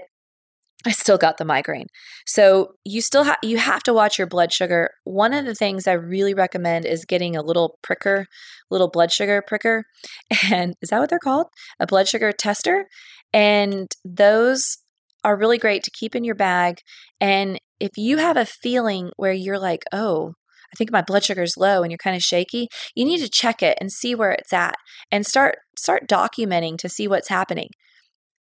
I 0.85 0.91
still 0.91 1.17
got 1.17 1.37
the 1.37 1.45
migraine. 1.45 1.87
So 2.27 2.73
you 2.83 3.01
still 3.01 3.23
have 3.23 3.37
you 3.41 3.57
have 3.57 3.81
to 3.83 3.93
watch 3.93 4.19
your 4.19 4.27
blood 4.27 4.53
sugar. 4.53 4.91
One 5.03 5.33
of 5.33 5.45
the 5.45 5.55
things 5.55 5.87
I 5.87 5.93
really 5.93 6.33
recommend 6.33 6.85
is 6.85 7.05
getting 7.05 7.35
a 7.35 7.41
little 7.41 7.79
pricker, 7.81 8.27
little 8.69 8.89
blood 8.89 9.11
sugar 9.11 9.41
pricker. 9.45 9.85
And 10.51 10.75
is 10.81 10.89
that 10.89 10.99
what 10.99 11.09
they're 11.09 11.19
called? 11.19 11.47
A 11.79 11.87
blood 11.87 12.07
sugar 12.07 12.31
tester. 12.31 12.85
And 13.33 13.87
those 14.03 14.77
are 15.23 15.37
really 15.37 15.57
great 15.57 15.83
to 15.83 15.91
keep 15.91 16.15
in 16.15 16.23
your 16.23 16.35
bag. 16.35 16.81
And 17.19 17.59
if 17.79 17.97
you 17.97 18.17
have 18.17 18.37
a 18.37 18.45
feeling 18.45 19.09
where 19.17 19.33
you're 19.33 19.59
like, 19.59 19.83
oh, 19.91 20.33
I 20.73 20.75
think 20.75 20.91
my 20.91 21.01
blood 21.01 21.23
sugar 21.23 21.43
is 21.43 21.57
low 21.57 21.81
and 21.81 21.91
you're 21.91 21.97
kind 21.97 22.15
of 22.15 22.21
shaky, 22.21 22.67
you 22.95 23.05
need 23.05 23.19
to 23.19 23.29
check 23.29 23.61
it 23.61 23.77
and 23.79 23.91
see 23.91 24.15
where 24.15 24.31
it's 24.31 24.53
at 24.53 24.75
and 25.11 25.25
start 25.25 25.57
start 25.77 26.07
documenting 26.07 26.77
to 26.79 26.89
see 26.89 27.07
what's 27.07 27.29
happening. 27.29 27.69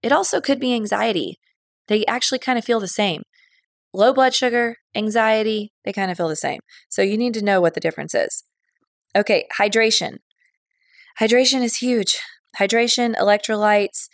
It 0.03 0.13
also 0.13 0.41
could 0.41 0.61
be 0.61 0.75
anxiety. 0.75 1.39
They 1.89 2.05
actually 2.07 2.39
kind 2.39 2.59
of 2.59 2.65
feel 2.65 2.81
the 2.81 2.89
same. 2.89 3.23
Low 3.93 4.13
blood 4.13 4.35
sugar, 4.35 4.77
anxiety, 4.95 5.73
they 5.85 5.93
kind 5.93 6.11
of 6.11 6.17
feel 6.17 6.29
the 6.29 6.37
same. 6.37 6.61
So 6.89 7.03
you 7.03 7.17
need 7.17 7.35
to 7.35 7.45
know 7.45 7.61
what 7.61 7.75
the 7.75 7.81
difference 7.81 8.15
is. 8.15 8.45
Okay, 9.17 9.47
hydration. 9.59 10.19
Hydration 11.21 11.63
is 11.63 11.77
huge. 11.77 12.19
Hydration, 12.59 13.15
electrolytes, 13.15 14.09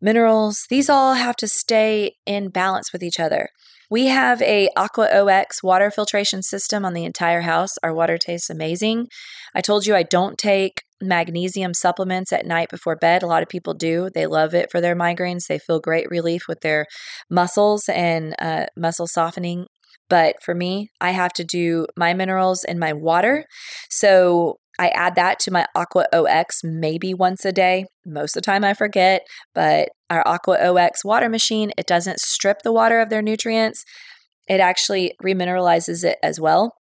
minerals, 0.00 0.66
these 0.70 0.88
all 0.88 1.14
have 1.14 1.36
to 1.36 1.48
stay 1.48 2.16
in 2.26 2.48
balance 2.48 2.92
with 2.92 3.02
each 3.02 3.20
other. 3.20 3.48
We 3.90 4.06
have 4.06 4.40
a 4.42 4.68
Aqua 4.76 5.08
OX 5.08 5.62
water 5.62 5.90
filtration 5.90 6.42
system 6.42 6.84
on 6.84 6.94
the 6.94 7.04
entire 7.04 7.42
house. 7.42 7.70
Our 7.82 7.94
water 7.94 8.18
tastes 8.18 8.50
amazing. 8.50 9.08
I 9.54 9.60
told 9.60 9.86
you 9.86 9.94
I 9.94 10.02
don't 10.02 10.38
take 10.38 10.82
magnesium 11.00 11.74
supplements 11.74 12.32
at 12.32 12.46
night 12.46 12.70
before 12.70 12.96
bed. 12.96 13.22
A 13.22 13.26
lot 13.26 13.42
of 13.42 13.48
people 13.48 13.74
do. 13.74 14.08
They 14.14 14.26
love 14.26 14.54
it 14.54 14.70
for 14.70 14.80
their 14.80 14.96
migraines. 14.96 15.46
They 15.48 15.58
feel 15.58 15.80
great 15.80 16.08
relief 16.10 16.42
with 16.48 16.60
their 16.60 16.86
muscles 17.30 17.88
and 17.88 18.34
uh, 18.40 18.66
muscle 18.76 19.06
softening. 19.06 19.66
But 20.08 20.36
for 20.42 20.54
me, 20.54 20.90
I 21.00 21.10
have 21.10 21.32
to 21.34 21.44
do 21.44 21.86
my 21.96 22.14
minerals 22.14 22.64
in 22.64 22.78
my 22.78 22.92
water. 22.92 23.44
So 23.90 24.58
I 24.78 24.88
add 24.88 25.14
that 25.14 25.38
to 25.40 25.50
my 25.50 25.66
Aqua 25.74 26.06
OX 26.12 26.60
maybe 26.64 27.14
once 27.14 27.44
a 27.44 27.52
day. 27.52 27.86
Most 28.04 28.36
of 28.36 28.42
the 28.42 28.46
time 28.46 28.64
I 28.64 28.74
forget, 28.74 29.22
but 29.54 29.90
our 30.10 30.26
Aqua 30.26 30.58
OX 30.58 31.04
water 31.04 31.28
machine, 31.28 31.72
it 31.78 31.86
doesn't 31.86 32.20
strip 32.20 32.62
the 32.62 32.72
water 32.72 33.00
of 33.00 33.10
their 33.10 33.22
nutrients. 33.22 33.84
It 34.48 34.60
actually 34.60 35.14
remineralizes 35.22 36.04
it 36.04 36.18
as 36.22 36.40
well. 36.40 36.74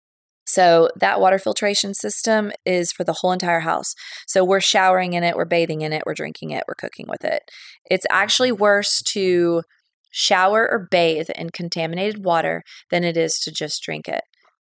So 0.46 0.88
that 0.96 1.20
water 1.20 1.38
filtration 1.38 1.94
system 1.94 2.50
is 2.64 2.90
for 2.90 3.04
the 3.04 3.12
whole 3.20 3.30
entire 3.30 3.60
house. 3.60 3.94
So 4.26 4.44
we're 4.44 4.60
showering 4.60 5.12
in 5.12 5.22
it, 5.22 5.36
we're 5.36 5.44
bathing 5.44 5.82
in 5.82 5.92
it, 5.92 6.02
we're 6.04 6.14
drinking 6.14 6.50
it, 6.50 6.64
we're 6.66 6.74
cooking 6.74 7.06
with 7.08 7.24
it. 7.24 7.42
It's 7.88 8.06
actually 8.10 8.50
worse 8.50 9.00
to 9.12 9.62
shower 10.10 10.68
or 10.68 10.88
bathe 10.90 11.30
in 11.36 11.50
contaminated 11.50 12.24
water 12.24 12.64
than 12.90 13.04
it 13.04 13.16
is 13.16 13.38
to 13.40 13.52
just 13.52 13.82
drink 13.82 14.08
it. 14.08 14.22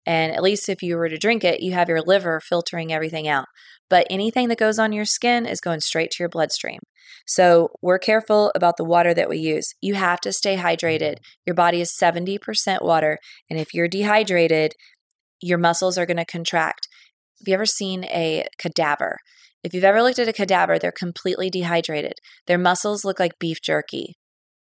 And 0.07 0.33
at 0.33 0.43
least 0.43 0.69
if 0.69 0.83
you 0.83 0.97
were 0.97 1.09
to 1.09 1.19
drink 1.19 1.45
it, 1.45 1.63
you 1.63 1.73
have 1.73 1.89
your 1.89 2.03
liver 2.03 2.41
filtering 2.41 2.93
everything 2.93 3.27
out. 3.27 3.47
But 3.89 4.07
anything 4.11 4.49
that 4.49 4.59
goes 4.59 4.79
on 4.79 4.93
your 4.93 5.05
skin 5.05 5.47
is 5.47 5.61
going 5.61 5.81
straight 5.81 6.11
to 6.13 6.23
your 6.23 6.29
bloodstream. 6.29 6.81
So 7.27 7.71
we're 7.81 7.99
careful 7.99 8.53
about 8.55 8.77
the 8.77 8.85
water 8.85 9.15
that 9.15 9.29
we 9.29 9.39
use. 9.39 9.75
You 9.81 9.95
have 9.95 10.21
to 10.23 10.33
stay 10.33 10.57
hydrated. 10.57 11.17
Your 11.47 11.55
body 11.55 11.81
is 11.81 11.97
70% 12.01 12.39
water. 12.83 13.19
And 13.49 13.59
if 13.59 13.73
you're 13.73 13.89
dehydrated, 13.89 14.73
your 15.41 15.59
muscles 15.59 15.97
are 15.97 16.07
going 16.07 16.17
to 16.19 16.25
contract. 16.25 16.89
Have 17.41 17.49
you 17.49 17.55
ever 17.55 17.67
seen 17.67 18.05
a 18.05 18.47
cadaver? 18.59 19.19
If 19.63 19.73
you've 19.73 19.85
ever 19.85 20.03
looked 20.03 20.19
at 20.19 20.29
a 20.29 20.33
cadaver, 20.33 20.79
they're 20.79 20.93
completely 20.93 21.49
dehydrated. 21.49 22.15
Their 22.47 22.59
muscles 22.59 23.05
look 23.05 23.19
like 23.19 23.39
beef 23.39 23.63
jerky. 23.63 24.17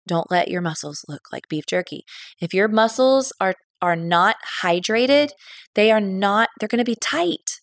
Don't 0.06 0.30
let 0.30 0.48
your 0.48 0.60
muscles 0.60 1.04
look 1.08 1.22
like 1.32 1.48
beef 1.48 1.64
jerky. 1.68 2.04
If 2.40 2.54
your 2.54 2.68
muscles 2.68 3.32
are 3.40 3.54
are 3.82 3.96
not 3.96 4.36
hydrated, 4.62 5.30
they 5.74 5.90
are 5.90 6.00
not 6.00 6.48
they're 6.58 6.68
going 6.68 6.78
to 6.78 6.84
be 6.84 6.96
tight. 6.96 7.60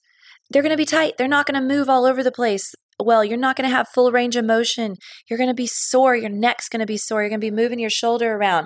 They're 0.52 0.64
going 0.64 0.72
to 0.72 0.78
be 0.78 0.86
tight. 0.86 1.14
They're 1.18 1.28
not 1.28 1.46
going 1.46 1.60
to 1.60 1.76
move 1.76 1.90
all 1.90 2.06
over 2.06 2.24
the 2.24 2.32
place. 2.32 2.74
Well, 3.02 3.24
you're 3.24 3.38
not 3.38 3.56
going 3.56 3.70
to 3.70 3.76
have 3.76 3.88
full 3.94 4.12
range 4.12 4.36
of 4.36 4.46
motion. 4.46 4.96
You're 5.30 5.38
going 5.38 5.50
to 5.50 5.54
be 5.54 5.68
sore. 5.68 6.16
Your 6.16 6.30
neck's 6.30 6.68
going 6.68 6.82
to 6.82 6.86
be 6.86 6.98
sore. 6.98 7.22
You're 7.22 7.30
going 7.30 7.40
to 7.40 7.52
be 7.52 7.56
moving 7.56 7.80
your 7.80 7.90
shoulder 7.90 8.34
around 8.34 8.66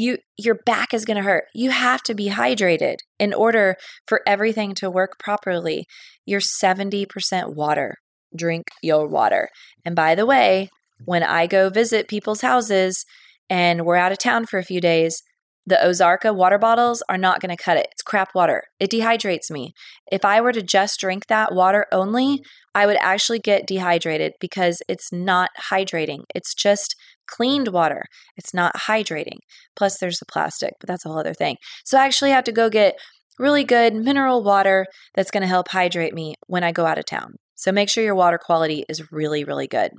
you 0.00 0.18
your 0.36 0.56
back 0.66 0.94
is 0.94 1.04
going 1.04 1.16
to 1.16 1.22
hurt. 1.22 1.44
You 1.54 1.70
have 1.70 2.02
to 2.04 2.14
be 2.14 2.30
hydrated 2.30 2.96
in 3.18 3.34
order 3.34 3.76
for 4.06 4.22
everything 4.26 4.74
to 4.76 4.90
work 4.90 5.18
properly. 5.18 5.86
You're 6.24 6.40
70% 6.40 7.54
water. 7.54 7.96
Drink 8.34 8.68
your 8.82 9.06
water. 9.06 9.48
And 9.84 9.94
by 9.94 10.14
the 10.14 10.26
way, 10.26 10.70
when 11.04 11.22
I 11.22 11.46
go 11.46 11.68
visit 11.68 12.08
people's 12.08 12.40
houses 12.40 13.04
and 13.48 13.84
we're 13.84 13.96
out 13.96 14.12
of 14.12 14.18
town 14.18 14.46
for 14.46 14.58
a 14.58 14.64
few 14.64 14.80
days, 14.80 15.22
the 15.66 15.76
Ozarka 15.76 16.34
water 16.34 16.58
bottles 16.58 17.02
are 17.08 17.18
not 17.18 17.40
going 17.40 17.54
to 17.54 17.62
cut 17.62 17.76
it. 17.76 17.88
It's 17.92 18.02
crap 18.02 18.34
water. 18.34 18.64
It 18.78 18.90
dehydrates 18.90 19.50
me. 19.50 19.72
If 20.10 20.24
I 20.24 20.40
were 20.40 20.52
to 20.52 20.62
just 20.62 20.98
drink 20.98 21.26
that 21.26 21.54
water 21.54 21.86
only, 21.92 22.42
I 22.74 22.86
would 22.86 22.96
actually 23.00 23.38
get 23.38 23.66
dehydrated 23.66 24.32
because 24.40 24.82
it's 24.88 25.12
not 25.12 25.50
hydrating. 25.70 26.20
It's 26.34 26.54
just 26.54 26.96
cleaned 27.28 27.68
water. 27.68 28.04
It's 28.36 28.54
not 28.54 28.74
hydrating. 28.86 29.38
Plus, 29.76 29.98
there's 29.98 30.18
the 30.18 30.26
plastic, 30.26 30.72
but 30.80 30.88
that's 30.88 31.04
a 31.04 31.08
whole 31.08 31.18
other 31.18 31.34
thing. 31.34 31.56
So 31.84 31.98
I 31.98 32.06
actually 32.06 32.30
have 32.30 32.44
to 32.44 32.52
go 32.52 32.68
get 32.68 32.94
really 33.38 33.64
good 33.64 33.94
mineral 33.94 34.42
water 34.42 34.86
that's 35.14 35.30
going 35.30 35.42
to 35.42 35.46
help 35.46 35.68
hydrate 35.68 36.14
me 36.14 36.34
when 36.46 36.64
I 36.64 36.72
go 36.72 36.86
out 36.86 36.98
of 36.98 37.06
town. 37.06 37.36
So 37.54 37.72
make 37.72 37.88
sure 37.88 38.02
your 38.04 38.14
water 38.14 38.38
quality 38.38 38.84
is 38.88 39.12
really, 39.12 39.44
really 39.44 39.66
good. 39.66 39.92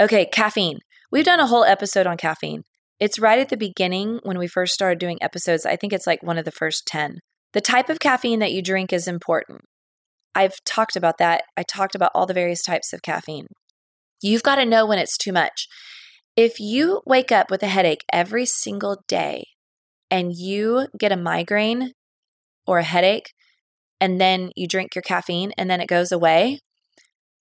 Okay, 0.00 0.26
caffeine. 0.26 0.78
We've 1.12 1.24
done 1.24 1.40
a 1.40 1.46
whole 1.46 1.64
episode 1.64 2.06
on 2.06 2.16
caffeine. 2.16 2.62
It's 3.00 3.18
right 3.18 3.38
at 3.38 3.48
the 3.48 3.56
beginning 3.56 4.20
when 4.22 4.38
we 4.38 4.46
first 4.46 4.74
started 4.74 4.98
doing 4.98 5.18
episodes. 5.22 5.64
I 5.64 5.76
think 5.76 5.92
it's 5.92 6.06
like 6.06 6.22
one 6.22 6.36
of 6.36 6.44
the 6.44 6.52
first 6.52 6.86
10. 6.86 7.18
The 7.54 7.62
type 7.62 7.88
of 7.88 7.98
caffeine 7.98 8.40
that 8.40 8.52
you 8.52 8.62
drink 8.62 8.92
is 8.92 9.08
important. 9.08 9.62
I've 10.34 10.62
talked 10.64 10.96
about 10.96 11.16
that. 11.18 11.42
I 11.56 11.62
talked 11.62 11.94
about 11.94 12.12
all 12.14 12.26
the 12.26 12.34
various 12.34 12.62
types 12.62 12.92
of 12.92 13.02
caffeine. 13.02 13.46
You've 14.22 14.42
got 14.42 14.56
to 14.56 14.66
know 14.66 14.84
when 14.84 14.98
it's 14.98 15.16
too 15.16 15.32
much. 15.32 15.66
If 16.36 16.60
you 16.60 17.00
wake 17.06 17.32
up 17.32 17.50
with 17.50 17.62
a 17.62 17.68
headache 17.68 18.04
every 18.12 18.44
single 18.44 19.02
day 19.08 19.44
and 20.10 20.32
you 20.36 20.86
get 20.98 21.10
a 21.10 21.16
migraine 21.16 21.92
or 22.66 22.78
a 22.78 22.84
headache, 22.84 23.32
and 24.00 24.20
then 24.20 24.50
you 24.56 24.66
drink 24.66 24.94
your 24.94 25.02
caffeine 25.02 25.52
and 25.58 25.70
then 25.70 25.80
it 25.80 25.88
goes 25.88 26.12
away, 26.12 26.60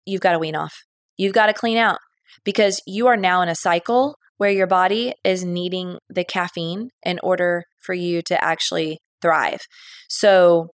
you've 0.07 0.21
got 0.21 0.33
to 0.33 0.39
wean 0.39 0.57
off. 0.57 0.75
You've 1.17 1.35
got 1.35 1.47
to 1.47 1.53
clean 1.53 1.77
out 1.77 1.99
because 2.45 2.81
you 2.87 3.07
are 3.07 3.17
now 3.17 3.43
in 3.43 3.49
a 3.49 3.55
cycle 3.55 4.17
where 4.41 4.51
your 4.51 4.67
body 4.67 5.13
is 5.23 5.45
needing 5.45 5.99
the 6.09 6.25
caffeine 6.25 6.89
in 7.03 7.21
order 7.23 7.65
for 7.79 7.95
you 7.95 8.23
to 8.23 8.43
actually 8.43 8.99
thrive. 9.21 9.61
So 10.09 10.71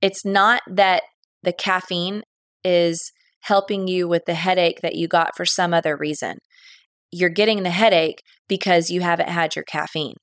it's 0.00 0.24
not 0.24 0.62
that 0.70 1.02
the 1.42 1.52
caffeine 1.52 2.22
is 2.62 3.12
helping 3.40 3.88
you 3.88 4.06
with 4.06 4.22
the 4.26 4.34
headache 4.34 4.80
that 4.82 4.94
you 4.94 5.08
got 5.08 5.36
for 5.36 5.44
some 5.44 5.74
other 5.74 5.96
reason 5.96 6.38
you're 7.14 7.30
getting 7.30 7.62
the 7.62 7.70
headache 7.70 8.22
because 8.48 8.90
you 8.90 9.00
haven't 9.00 9.28
had 9.28 9.54
your 9.54 9.64
caffeine. 9.64 10.16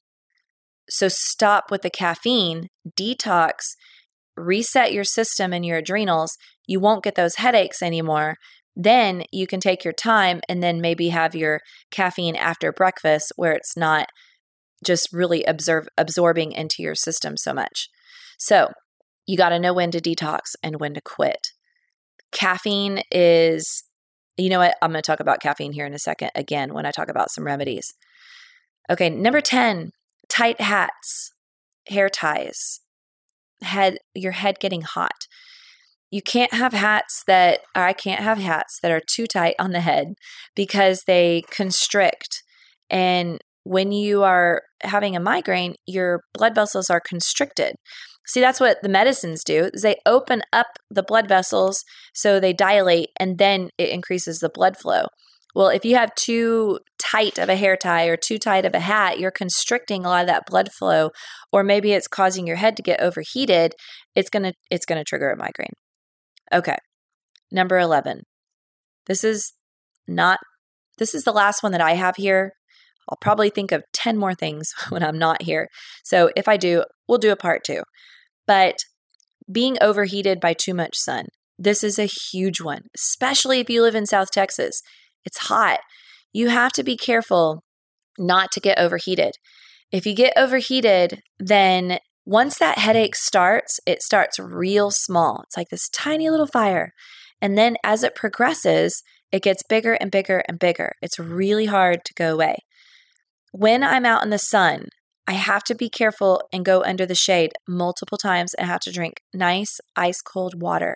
So 0.90 1.08
stop 1.08 1.72
with 1.72 1.84
the 1.84 1.90
caffeine, 1.90 2.68
detox, 3.00 3.76
reset 4.36 4.92
your 4.92 5.06
system 5.06 5.54
and 5.54 5.66
your 5.66 5.78
adrenals. 5.78 6.38
You 6.68 6.82
won't 6.82 7.04
get 7.04 7.16
those 7.16 7.36
headaches 7.36 7.82
anymore. 7.82 8.36
Then 8.76 9.24
you 9.32 9.48
can 9.48 9.60
take 9.60 9.84
your 9.84 9.94
time 9.94 10.42
and 10.48 10.64
then 10.64 10.82
maybe 10.82 11.10
have 11.10 11.36
your 11.36 11.62
caffeine 11.92 12.36
after 12.36 12.72
breakfast 12.72 13.34
where 13.36 13.52
it's 13.52 13.76
not 13.76 14.08
just 14.84 15.12
really 15.12 15.44
observe, 15.44 15.88
absorbing 15.98 16.52
into 16.52 16.82
your 16.82 16.96
system 16.96 17.38
so 17.38 17.54
much. 17.54 17.90
So 18.38 18.72
you 19.28 19.38
got 19.38 19.50
to 19.50 19.60
know 19.60 19.74
when 19.74 19.92
to 19.92 20.00
detox 20.00 20.56
and 20.64 20.80
when 20.80 20.94
to 20.94 21.02
quit. 21.02 21.50
Caffeine 22.32 23.04
is, 23.12 23.84
you 24.38 24.50
know 24.50 24.60
what? 24.60 24.76
I'm 24.82 24.92
going 24.92 25.02
to 25.02 25.06
talk 25.06 25.20
about 25.20 25.42
caffeine 25.42 25.74
here 25.74 25.86
in 25.86 25.94
a 25.94 26.00
second 26.00 26.32
again 26.34 26.74
when 26.74 26.86
I 26.86 26.92
talk 26.92 27.10
about 27.10 27.32
some 27.32 27.46
remedies. 27.46 27.94
Okay, 28.90 29.10
number 29.10 29.42
10, 29.42 29.92
tight 30.28 30.60
hats, 30.60 31.32
hair 31.88 32.10
ties, 32.10 32.80
head 33.62 33.98
your 34.16 34.32
head 34.32 34.60
getting 34.60 34.82
hot. 34.82 35.28
You 36.12 36.22
can't 36.22 36.54
have 36.54 36.74
hats 36.74 37.24
that 37.26 37.62
I 37.74 37.94
can't 37.94 38.22
have 38.22 38.38
hats 38.38 38.80
that 38.84 38.92
are 38.92 39.02
too 39.06 39.28
tight 39.28 39.56
on 39.58 39.72
the 39.72 39.80
head 39.80 40.14
because 40.56 41.04
they 41.08 41.44
constrict 41.50 42.44
and 42.90 43.40
when 43.64 43.92
you 43.92 44.24
are 44.24 44.64
having 44.82 45.16
a 45.16 45.20
migraine, 45.20 45.76
your 45.86 46.22
blood 46.34 46.56
vessels 46.56 46.90
are 46.90 47.00
constricted. 47.00 47.76
See, 48.28 48.42
that's 48.42 48.60
what 48.60 48.82
the 48.82 48.90
medicines 48.90 49.44
do. 49.44 49.70
Is 49.74 49.82
they 49.82 49.98
open 50.06 50.42
up 50.54 50.68
the 50.90 51.04
blood 51.04 51.28
vessels 51.28 51.84
so 52.14 52.40
they 52.40 52.54
dilate 52.54 53.10
and 53.20 53.38
then 53.38 53.70
it 53.78 53.90
increases 53.90 54.40
the 54.40 54.50
blood 54.50 54.78
flow. 54.78 55.06
Well, 55.54 55.68
if 55.68 55.84
you 55.84 55.96
have 55.96 56.16
too 56.16 56.80
tight 56.98 57.38
of 57.38 57.50
a 57.50 57.58
hair 57.58 57.76
tie 57.76 58.06
or 58.06 58.16
too 58.16 58.38
tight 58.38 58.66
of 58.66 58.74
a 58.74 58.80
hat, 58.80 59.20
you're 59.20 59.32
constricting 59.32 60.06
a 60.06 60.08
lot 60.08 60.22
of 60.22 60.28
that 60.28 60.46
blood 60.46 60.70
flow 60.72 61.10
or 61.52 61.64
maybe 61.64 61.92
it's 61.92 62.08
causing 62.08 62.48
your 62.48 62.56
head 62.56 62.78
to 62.78 62.84
get 62.84 63.02
overheated. 63.02 63.74
It's 64.16 64.30
going 64.30 64.44
to 64.44 64.54
it's 64.70 64.86
going 64.86 65.00
to 65.00 65.06
trigger 65.06 65.30
a 65.30 65.38
migraine. 65.38 65.74
Okay. 66.54 66.78
Number 67.52 67.80
11. 67.80 68.24
This 69.08 69.24
is 69.24 69.54
not 70.08 70.40
this 70.98 71.16
is 71.16 71.24
the 71.24 71.32
last 71.32 71.64
one 71.64 71.72
that 71.72 71.82
I 71.82 71.94
have 71.94 72.18
here. 72.18 72.54
I'll 73.10 73.18
probably 73.20 73.50
think 73.50 73.72
of 73.72 73.84
10 73.94 74.18
more 74.18 74.36
things 74.36 74.72
when 74.90 75.04
I'm 75.04 75.18
not 75.18 75.44
here. 75.44 75.68
So 76.04 76.32
if 76.36 76.48
I 76.48 76.58
do, 76.58 76.84
we'll 77.08 77.18
do 77.18 77.32
a 77.32 77.36
part 77.38 77.64
2. 77.64 77.82
But 78.46 78.76
being 79.52 79.78
overheated 79.82 80.40
by 80.40 80.54
too 80.54 80.74
much 80.74 80.96
sun. 80.96 81.26
This 81.58 81.84
is 81.84 82.00
a 82.00 82.06
huge 82.06 82.62
one, 82.62 82.84
especially 82.96 83.60
if 83.60 83.70
you 83.70 83.82
live 83.82 83.96
in 83.96 84.06
South 84.06 84.32
Texas. 84.32 84.82
It's 85.26 85.48
hot. 85.48 85.80
You 86.32 86.50
have 86.50 86.72
to 86.74 86.84
be 86.84 86.96
careful 86.96 87.64
not 88.18 88.52
to 88.52 88.60
get 88.60 88.80
overheated. 88.80 89.34
If 89.92 90.06
you 90.06 90.16
get 90.16 90.34
overheated, 90.38 91.22
then 91.40 92.00
once 92.32 92.58
that 92.58 92.78
headache 92.78 93.14
starts, 93.14 93.78
it 93.86 94.02
starts 94.02 94.40
real 94.40 94.90
small. 94.90 95.42
It's 95.44 95.58
like 95.58 95.68
this 95.68 95.90
tiny 95.90 96.30
little 96.30 96.48
fire. 96.48 96.94
And 97.42 97.58
then 97.58 97.76
as 97.84 98.04
it 98.06 98.16
progresses, 98.16 99.04
it 99.34 99.44
gets 99.44 99.64
bigger 99.68 99.96
and 99.96 100.10
bigger 100.10 100.42
and 100.48 100.58
bigger. 100.58 100.94
It's 101.02 101.20
really 101.20 101.66
hard 101.66 102.06
to 102.06 102.14
go 102.14 102.34
away. 102.34 102.60
When 103.52 103.84
I'm 103.84 104.06
out 104.06 104.24
in 104.24 104.30
the 104.30 104.38
sun, 104.38 104.86
I 105.28 105.34
have 105.34 105.66
to 105.66 105.76
be 105.76 105.90
careful 105.90 106.42
and 106.54 106.64
go 106.64 106.82
under 106.84 107.06
the 107.06 107.16
shade 107.16 107.52
multiple 107.68 108.18
times 108.18 108.54
and 108.54 108.66
have 108.66 108.80
to 108.82 108.94
drink 108.94 109.16
nice 109.34 109.82
ice 109.98 110.22
cold 110.22 110.62
water. 110.62 110.96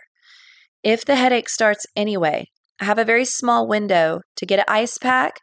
If 0.84 1.04
the 1.04 1.18
headache 1.18 1.50
starts 1.50 1.86
anyway, 1.98 2.46
I 2.80 2.86
have 2.86 2.98
a 2.98 3.04
very 3.04 3.26
small 3.26 3.68
window 3.68 4.22
to 4.38 4.46
get 4.46 4.60
an 4.60 4.66
ice 4.70 4.98
pack, 4.98 5.42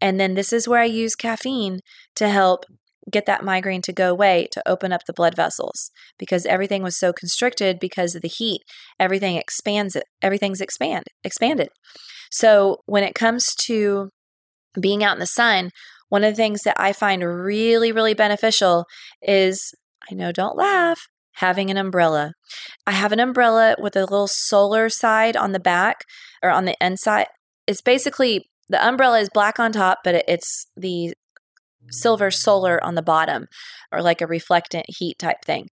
and 0.00 0.18
then 0.18 0.34
this 0.34 0.54
is 0.54 0.66
where 0.66 0.80
I 0.80 0.86
use 0.86 1.14
caffeine 1.14 1.80
to 2.16 2.30
help 2.30 2.64
get 3.10 3.26
that 3.26 3.44
migraine 3.44 3.82
to 3.82 3.92
go 3.92 4.10
away 4.10 4.48
to 4.52 4.62
open 4.66 4.92
up 4.92 5.02
the 5.06 5.12
blood 5.12 5.34
vessels 5.34 5.90
because 6.18 6.46
everything 6.46 6.82
was 6.82 6.98
so 6.98 7.12
constricted 7.12 7.78
because 7.78 8.14
of 8.14 8.22
the 8.22 8.28
heat 8.28 8.62
everything 8.98 9.36
expands 9.36 9.94
it 9.94 10.04
everything's 10.22 10.60
expand 10.60 11.04
expanded 11.22 11.68
so 12.30 12.78
when 12.86 13.02
it 13.02 13.14
comes 13.14 13.54
to 13.54 14.10
being 14.80 15.04
out 15.04 15.16
in 15.16 15.20
the 15.20 15.26
sun 15.26 15.70
one 16.08 16.24
of 16.24 16.32
the 16.32 16.36
things 16.36 16.62
that 16.62 16.76
I 16.78 16.92
find 16.92 17.22
really 17.22 17.92
really 17.92 18.14
beneficial 18.14 18.86
is 19.22 19.74
I 20.10 20.14
know 20.14 20.32
don't 20.32 20.56
laugh 20.56 21.06
having 21.34 21.70
an 21.70 21.76
umbrella. 21.76 22.32
I 22.86 22.92
have 22.92 23.12
an 23.12 23.20
umbrella 23.20 23.76
with 23.78 23.96
a 23.96 24.00
little 24.00 24.28
solar 24.28 24.88
side 24.88 25.36
on 25.36 25.52
the 25.52 25.60
back 25.60 26.04
or 26.42 26.50
on 26.50 26.64
the 26.64 26.76
inside. 26.80 27.26
It's 27.66 27.80
basically 27.80 28.46
the 28.68 28.86
umbrella 28.86 29.20
is 29.20 29.30
black 29.32 29.58
on 29.58 29.72
top, 29.72 29.98
but 30.04 30.24
it's 30.28 30.66
the 30.76 31.14
silver 31.90 32.30
solar 32.30 32.82
on 32.82 32.94
the 32.94 33.02
bottom 33.02 33.46
or 33.92 34.02
like 34.02 34.20
a 34.20 34.26
reflectant 34.26 34.84
heat 34.88 35.18
type 35.18 35.44
thing. 35.44 35.68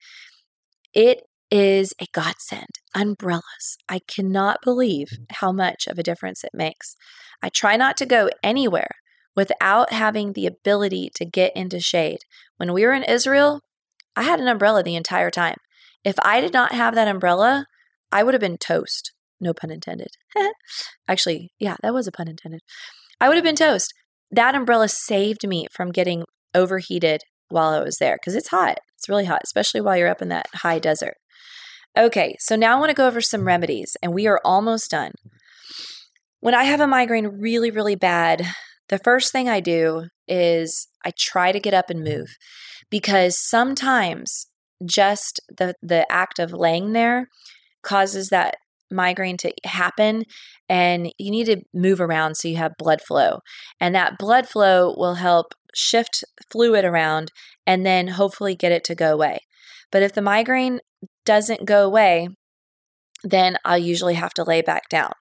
It 0.93 1.23
is 1.49 1.93
a 2.01 2.07
godsend. 2.13 2.79
Umbrellas. 2.95 3.77
I 3.89 3.99
cannot 4.07 4.61
believe 4.63 5.09
mm. 5.09 5.25
how 5.31 5.51
much 5.51 5.87
of 5.87 5.99
a 5.99 6.03
difference 6.03 6.43
it 6.43 6.51
makes. 6.53 6.95
I 7.43 7.49
try 7.49 7.75
not 7.75 7.97
to 7.97 8.05
go 8.05 8.29
anywhere 8.41 8.91
without 9.35 9.93
having 9.93 10.33
the 10.33 10.45
ability 10.45 11.09
to 11.15 11.25
get 11.25 11.55
into 11.55 11.79
shade. 11.79 12.19
When 12.57 12.73
we 12.73 12.85
were 12.85 12.93
in 12.93 13.03
Israel, 13.03 13.61
I 14.15 14.23
had 14.23 14.39
an 14.39 14.47
umbrella 14.47 14.83
the 14.83 14.95
entire 14.95 15.31
time. 15.31 15.57
If 16.03 16.15
I 16.23 16.41
did 16.41 16.53
not 16.53 16.73
have 16.73 16.95
that 16.95 17.07
umbrella, 17.07 17.65
I 18.11 18.23
would 18.23 18.33
have 18.33 18.41
been 18.41 18.57
toast. 18.57 19.13
No 19.39 19.53
pun 19.53 19.71
intended. 19.71 20.09
Actually, 21.07 21.51
yeah, 21.59 21.77
that 21.81 21.93
was 21.93 22.07
a 22.07 22.11
pun 22.11 22.27
intended. 22.27 22.61
I 23.19 23.27
would 23.27 23.37
have 23.37 23.43
been 23.43 23.55
toast. 23.55 23.93
That 24.31 24.55
umbrella 24.55 24.87
saved 24.87 25.47
me 25.47 25.67
from 25.71 25.91
getting 25.91 26.23
overheated 26.55 27.21
while 27.49 27.69
I 27.69 27.83
was 27.83 27.97
there 27.97 28.15
because 28.15 28.35
it's 28.35 28.49
hot. 28.49 28.79
It's 28.97 29.09
really 29.09 29.25
hot, 29.25 29.41
especially 29.43 29.81
while 29.81 29.97
you're 29.97 30.07
up 30.07 30.21
in 30.21 30.29
that 30.29 30.47
high 30.55 30.79
desert. 30.79 31.15
Okay, 31.97 32.35
so 32.39 32.55
now 32.55 32.77
I 32.77 32.79
want 32.79 32.89
to 32.89 32.95
go 32.95 33.07
over 33.07 33.19
some 33.19 33.45
remedies, 33.45 33.97
and 34.01 34.13
we 34.13 34.25
are 34.27 34.39
almost 34.45 34.91
done. 34.91 35.11
When 36.39 36.55
I 36.55 36.63
have 36.63 36.79
a 36.79 36.87
migraine 36.87 37.27
really, 37.27 37.69
really 37.69 37.95
bad, 37.95 38.47
the 38.87 38.97
first 38.97 39.31
thing 39.31 39.49
I 39.49 39.59
do 39.59 40.07
is 40.27 40.87
I 41.05 41.11
try 41.17 41.51
to 41.51 41.59
get 41.59 41.73
up 41.73 41.89
and 41.89 42.03
move 42.03 42.27
because 42.89 43.37
sometimes 43.37 44.47
just 44.85 45.39
the 45.49 45.75
the 45.81 46.09
act 46.11 46.39
of 46.39 46.53
laying 46.53 46.93
there 46.93 47.27
causes 47.83 48.29
that 48.29 48.55
migraine 48.91 49.37
to 49.37 49.51
happen 49.65 50.23
and 50.69 51.11
you 51.17 51.31
need 51.31 51.45
to 51.45 51.61
move 51.73 52.01
around 52.01 52.35
so 52.35 52.47
you 52.47 52.57
have 52.57 52.73
blood 52.77 53.01
flow 53.01 53.39
and 53.79 53.95
that 53.95 54.17
blood 54.17 54.47
flow 54.47 54.93
will 54.97 55.15
help 55.15 55.53
shift 55.73 56.23
fluid 56.51 56.85
around 56.85 57.31
and 57.65 57.85
then 57.85 58.09
hopefully 58.09 58.55
get 58.55 58.71
it 58.71 58.83
to 58.83 58.95
go 58.95 59.13
away 59.13 59.39
but 59.91 60.03
if 60.03 60.13
the 60.13 60.21
migraine 60.21 60.79
doesn't 61.25 61.65
go 61.65 61.85
away 61.85 62.29
then 63.23 63.57
i'll 63.65 63.77
usually 63.77 64.15
have 64.15 64.33
to 64.33 64.43
lay 64.43 64.61
back 64.61 64.89
down 64.89 65.11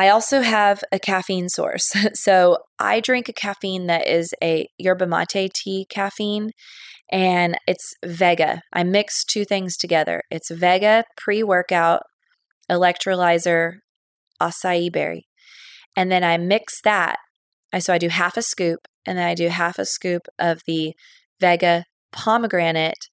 I 0.00 0.08
also 0.10 0.42
have 0.42 0.84
a 0.92 1.00
caffeine 1.00 1.48
source. 1.48 1.92
So 2.14 2.58
I 2.78 3.00
drink 3.00 3.28
a 3.28 3.32
caffeine 3.32 3.86
that 3.86 4.06
is 4.06 4.32
a 4.42 4.68
yerba 4.78 5.06
mate 5.06 5.50
tea 5.52 5.86
caffeine, 5.90 6.50
and 7.10 7.58
it's 7.66 7.94
Vega. 8.04 8.62
I 8.72 8.84
mix 8.84 9.24
two 9.24 9.44
things 9.44 9.76
together. 9.76 10.22
It's 10.30 10.50
Vega 10.50 11.04
pre 11.16 11.42
workout, 11.42 12.02
electrolyzer, 12.70 13.78
acai 14.40 14.92
berry. 14.92 15.26
And 15.96 16.10
then 16.10 16.24
I 16.24 16.36
mix 16.36 16.80
that. 16.82 17.18
So 17.78 17.92
I 17.92 17.98
do 17.98 18.08
half 18.08 18.36
a 18.36 18.42
scoop, 18.42 18.80
and 19.06 19.18
then 19.18 19.26
I 19.26 19.34
do 19.34 19.48
half 19.48 19.78
a 19.78 19.84
scoop 19.84 20.22
of 20.38 20.62
the 20.66 20.94
Vega 21.40 21.84
pomegranate 22.12 23.08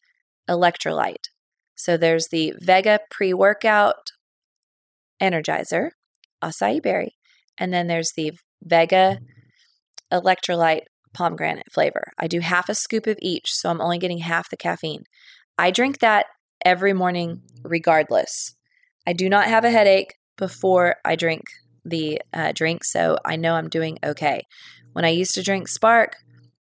electrolyte. 0.49 1.29
So 1.75 1.97
there's 1.97 2.27
the 2.31 2.53
Vega 2.59 2.99
pre 3.11 3.33
workout 3.33 4.11
energizer 5.21 5.89
acai 6.43 6.81
berry. 6.81 7.15
And 7.57 7.73
then 7.73 7.87
there's 7.87 8.11
the 8.15 8.33
Vega 8.61 9.19
electrolyte 10.11 10.85
pomegranate 11.13 11.71
flavor. 11.71 12.11
I 12.19 12.27
do 12.27 12.39
half 12.39 12.69
a 12.69 12.75
scoop 12.75 13.07
of 13.07 13.17
each, 13.21 13.53
so 13.53 13.69
I'm 13.69 13.81
only 13.81 13.97
getting 13.97 14.19
half 14.19 14.49
the 14.49 14.57
caffeine. 14.57 15.03
I 15.57 15.71
drink 15.71 15.99
that 15.99 16.25
every 16.63 16.93
morning, 16.93 17.41
regardless. 17.63 18.55
I 19.07 19.13
do 19.13 19.29
not 19.29 19.47
have 19.47 19.63
a 19.63 19.71
headache 19.71 20.15
before 20.37 20.95
I 21.05 21.15
drink 21.15 21.45
the 21.83 22.21
uh, 22.33 22.51
drink, 22.53 22.83
so 22.83 23.17
I 23.23 23.35
know 23.35 23.55
I'm 23.55 23.69
doing 23.69 23.99
okay. 24.03 24.47
When 24.93 25.05
I 25.05 25.09
used 25.09 25.35
to 25.35 25.43
drink 25.43 25.67
Spark, 25.67 26.17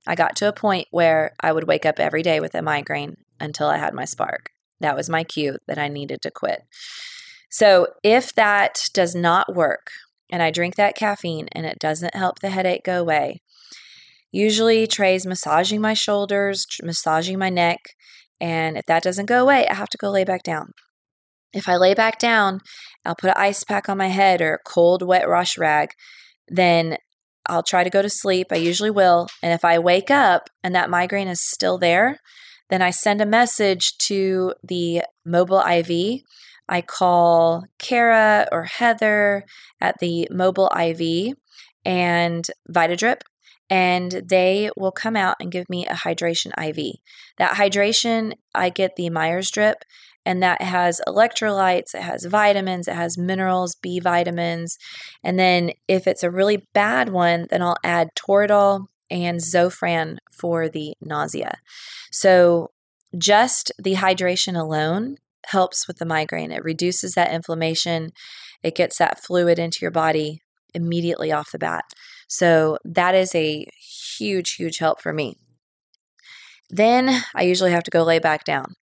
I 0.07 0.15
got 0.15 0.37
to 0.37 0.49
a 0.49 0.53
point 0.53 0.89
where 0.91 1.33
I 1.41 1.53
would 1.53 1.67
wake 1.67 1.85
up 1.85 1.99
every 1.99 2.23
day 2.23 2.41
with 2.41 2.55
a 2.55 2.63
migraine 2.63 3.17
until 3.41 3.69
I 3.69 3.79
had 3.79 3.95
my 3.95 4.05
Spark. 4.05 4.51
That 4.81 4.97
was 4.97 5.11
my 5.11 5.25
cue 5.25 5.59
that 5.67 5.79
I 5.79 5.89
needed 5.89 6.23
to 6.23 6.31
quit. 6.31 6.63
So 7.51 7.89
if 8.03 8.35
that 8.35 8.89
does 8.93 9.15
not 9.15 9.55
work 9.55 9.91
and 10.31 10.43
I 10.43 10.51
drink 10.51 10.77
that 10.77 10.97
caffeine 10.97 11.49
and 11.53 11.67
it 11.67 11.79
doesn't 11.79 12.15
help 12.15 12.41
the 12.41 12.51
headache 12.51 12.85
go 12.85 13.01
away, 13.01 13.41
usually 14.31 14.87
Trey's 14.87 15.27
massaging 15.27 15.81
my 15.81 15.95
shoulders, 15.95 16.67
massaging 16.83 17.39
my 17.39 17.51
neck. 17.51 17.79
And 18.41 18.77
if 18.77 18.87
that 18.87 19.03
doesn't 19.03 19.27
go 19.27 19.43
away, 19.43 19.67
I 19.67 19.75
have 19.75 19.89
to 19.89 19.99
go 19.99 20.11
lay 20.11 20.25
back 20.25 20.43
down. 20.43 20.73
If 21.53 21.69
I 21.69 21.77
lay 21.77 21.95
back 21.95 22.19
down, 22.19 22.61
I'll 23.05 23.15
put 23.15 23.31
an 23.31 23.37
ice 23.37 23.65
pack 23.65 23.89
on 23.89 23.99
my 23.99 24.09
head 24.09 24.41
or 24.41 24.55
a 24.55 24.69
cold, 24.69 25.03
wet 25.03 25.29
wash 25.29 25.57
rag. 25.57 25.91
Then 26.49 26.99
I'll 27.47 27.63
try 27.63 27.85
to 27.85 27.91
go 27.91 28.03
to 28.03 28.11
sleep. 28.11 28.49
I 28.51 28.57
usually 28.57 28.91
will. 28.91 29.29
And 29.43 29.53
if 29.53 29.65
I 29.65 29.79
wake 29.79 30.11
up 30.11 30.51
and 30.63 30.75
that 30.75 30.91
migraine 30.91 31.29
is 31.29 31.41
still 31.43 31.79
there, 31.79 32.21
then 32.69 32.83
I 32.83 32.91
send 32.91 33.21
a 33.21 33.27
message 33.27 33.97
to 34.09 34.55
the 34.63 35.03
mobile 35.25 35.61
IV. 35.61 36.21
I 36.69 36.83
call 36.83 37.65
Kara 37.79 38.47
or 38.53 38.65
Heather 38.65 39.45
at 39.81 39.97
the 40.01 40.29
mobile 40.31 40.71
IV 40.79 41.35
and 41.85 42.45
Vitadrip, 42.71 43.23
and 43.71 44.23
they 44.29 44.71
will 44.77 44.93
come 44.93 45.17
out 45.17 45.37
and 45.41 45.51
give 45.51 45.71
me 45.71 45.87
a 45.87 45.95
hydration 45.95 46.53
IV. 46.59 46.97
That 47.39 47.57
hydration, 47.57 48.35
I 48.55 48.69
get 48.69 48.97
the 48.97 49.09
Myers 49.09 49.51
drip, 49.51 49.85
and 50.29 50.43
that 50.43 50.61
has 50.61 51.01
electrolytes, 51.09 51.95
it 51.95 52.03
has 52.03 52.27
vitamins, 52.27 52.87
it 52.87 52.95
has 52.95 53.17
minerals, 53.17 53.75
B 53.75 53.99
vitamins. 53.99 54.77
And 55.25 55.39
then 55.39 55.73
if 55.89 56.07
it's 56.07 56.23
a 56.23 56.31
really 56.31 56.69
bad 56.75 57.09
one, 57.09 57.47
then 57.49 57.63
I'll 57.63 57.79
add 57.83 58.11
Toradol 58.15 58.89
and 59.11 59.41
Zofran 59.41 60.19
for 60.31 60.69
the 60.69 60.93
nausea. 61.01 61.55
So 62.13 62.73
just 63.17 63.73
the 63.83 63.95
hydration 63.95 64.55
alone 64.55 65.17
helps 65.47 65.89
with 65.89 65.97
the 65.97 66.05
migraine. 66.05 66.53
It 66.53 66.63
reduces 66.63 67.13
that 67.13 67.33
inflammation, 67.33 68.11
it 68.63 68.75
gets 68.75 68.99
that 68.99 69.25
fluid 69.25 69.59
into 69.59 69.79
your 69.81 69.91
body 69.91 70.43
immediately 70.75 71.33
off 71.33 71.53
the 71.53 71.59
bat. 71.59 71.85
So 72.29 72.77
that 72.85 73.15
is 73.15 73.35
a 73.35 73.65
huge, 74.19 74.57
huge 74.57 74.77
help 74.77 75.01
for 75.01 75.15
me. 75.15 75.37
Then 76.69 77.23
I 77.35 77.45
usually 77.45 77.71
have 77.71 77.85
to 77.85 77.91
go 77.91 78.03
lay 78.03 78.19
back 78.19 78.45
down. 78.45 78.75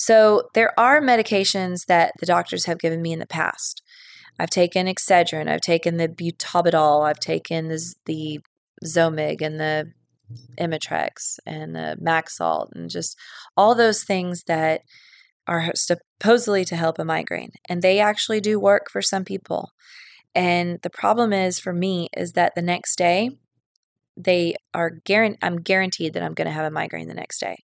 So 0.00 0.48
there 0.54 0.78
are 0.78 1.00
medications 1.00 1.86
that 1.86 2.12
the 2.20 2.26
doctors 2.26 2.66
have 2.66 2.78
given 2.78 3.02
me 3.02 3.12
in 3.12 3.18
the 3.18 3.26
past. 3.26 3.82
I've 4.38 4.48
taken 4.48 4.86
Excedrin, 4.86 5.48
I've 5.48 5.60
taken 5.60 5.96
the 5.96 6.08
Butalbital, 6.08 7.04
I've 7.04 7.18
taken 7.18 7.66
the, 7.66 7.82
the 8.06 8.38
Zomig 8.84 9.42
and 9.42 9.58
the 9.58 9.92
Imitrex 10.56 11.40
and 11.44 11.74
the 11.74 11.98
Maxalt 12.00 12.68
and 12.76 12.88
just 12.88 13.18
all 13.56 13.74
those 13.74 14.04
things 14.04 14.44
that 14.44 14.82
are 15.48 15.72
supposedly 15.74 16.64
to 16.66 16.76
help 16.76 17.00
a 17.00 17.04
migraine. 17.04 17.50
And 17.68 17.82
they 17.82 17.98
actually 17.98 18.40
do 18.40 18.60
work 18.60 18.92
for 18.92 19.02
some 19.02 19.24
people. 19.24 19.72
And 20.32 20.78
the 20.82 20.90
problem 20.90 21.32
is 21.32 21.58
for 21.58 21.72
me 21.72 22.08
is 22.16 22.34
that 22.34 22.54
the 22.54 22.62
next 22.62 22.94
day 22.96 23.30
they 24.18 24.54
are 24.74 24.90
guaranteed 24.90 25.38
I'm 25.42 25.60
guaranteed 25.60 26.12
that 26.14 26.22
I'm 26.22 26.34
going 26.34 26.46
to 26.46 26.52
have 26.52 26.66
a 26.66 26.70
migraine 26.70 27.08
the 27.08 27.14
next 27.14 27.38
day. 27.38 27.56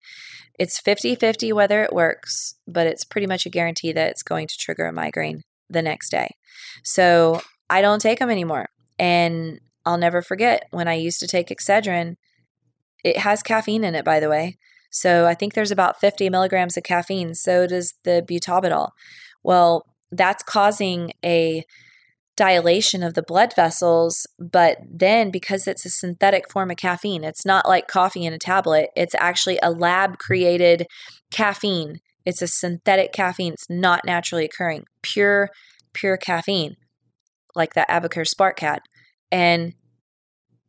It's 0.60 0.80
50/50 0.80 1.51
whether 1.54 1.84
it 1.84 1.93
works, 1.93 2.56
but 2.68 2.88
it's 2.88 3.04
pretty 3.04 3.28
much 3.28 3.45
a 3.45 3.49
guarantee 3.49 3.91
that 3.91 4.12
it's 4.12 4.24
going 4.24 4.47
to 4.47 4.58
trigger 4.58 4.86
a 4.86 4.93
migraine 4.93 5.41
the 5.70 5.82
next 5.82 6.10
day. 6.10 6.36
So, 6.84 7.41
I 7.70 7.82
don't 7.82 8.01
take 8.01 8.20
them 8.20 8.30
anymore. 8.30 8.70
And 8.99 9.60
I'll 9.86 9.97
never 9.97 10.22
forget 10.22 10.68
when 10.72 10.88
I 10.88 10.93
used 10.93 11.20
to 11.22 11.28
take 11.28 11.47
Excedrin. 11.47 12.16
It 13.04 13.18
has 13.18 13.41
caffeine 13.41 13.84
in 13.84 13.95
it, 13.95 14.06
by 14.06 14.20
the 14.20 14.30
way. 14.30 14.58
So 14.91 15.26
I 15.26 15.34
think 15.34 15.54
there's 15.54 15.72
about 15.72 15.99
50 15.99 16.30
milligrams 16.30 16.78
of 16.78 16.84
caffeine. 16.84 17.34
So 17.34 17.66
does 17.66 17.95
the 18.04 18.24
butalbital. 18.30 18.91
Well, 19.43 19.88
that's 20.12 20.43
causing 20.43 21.14
a 21.26 21.66
dilation 22.36 23.03
of 23.03 23.13
the 23.13 23.23
blood 23.23 23.53
vessels. 23.55 24.25
But 24.39 24.77
then, 24.89 25.31
because 25.31 25.67
it's 25.67 25.86
a 25.86 25.89
synthetic 25.89 26.49
form 26.49 26.71
of 26.71 26.77
caffeine, 26.77 27.23
it's 27.23 27.45
not 27.45 27.67
like 27.67 27.88
coffee 27.88 28.25
in 28.25 28.34
a 28.34 28.39
tablet, 28.39 28.89
it's 28.95 29.15
actually 29.19 29.59
a 29.61 29.71
lab 29.71 30.17
created 30.17 30.88
caffeine. 31.31 31.99
It's 32.25 32.41
a 32.41 32.47
synthetic 32.47 33.11
caffeine, 33.11 33.53
it's 33.53 33.69
not 33.69 34.05
naturally 34.05 34.45
occurring, 34.45 34.86
pure, 35.01 35.49
pure 35.93 36.17
caffeine, 36.17 36.75
like 37.55 37.73
that 37.73 37.89
AdvoCare 37.89 38.27
Spark 38.27 38.57
Cat. 38.57 38.81
And 39.31 39.73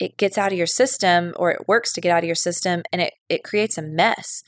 it 0.01 0.17
gets 0.17 0.37
out 0.37 0.51
of 0.51 0.59
your 0.59 0.67
system 0.67 1.33
or 1.37 1.53
it 1.53 1.69
works 1.69 1.93
to 1.93 2.01
get 2.01 2.11
out 2.11 2.25
of 2.25 2.27
your 2.27 2.35
system 2.35 2.83
and 2.93 3.01
it, 3.01 3.13
it 3.29 3.45
creates 3.45 3.79
a 3.79 3.83
mess. 3.83 4.43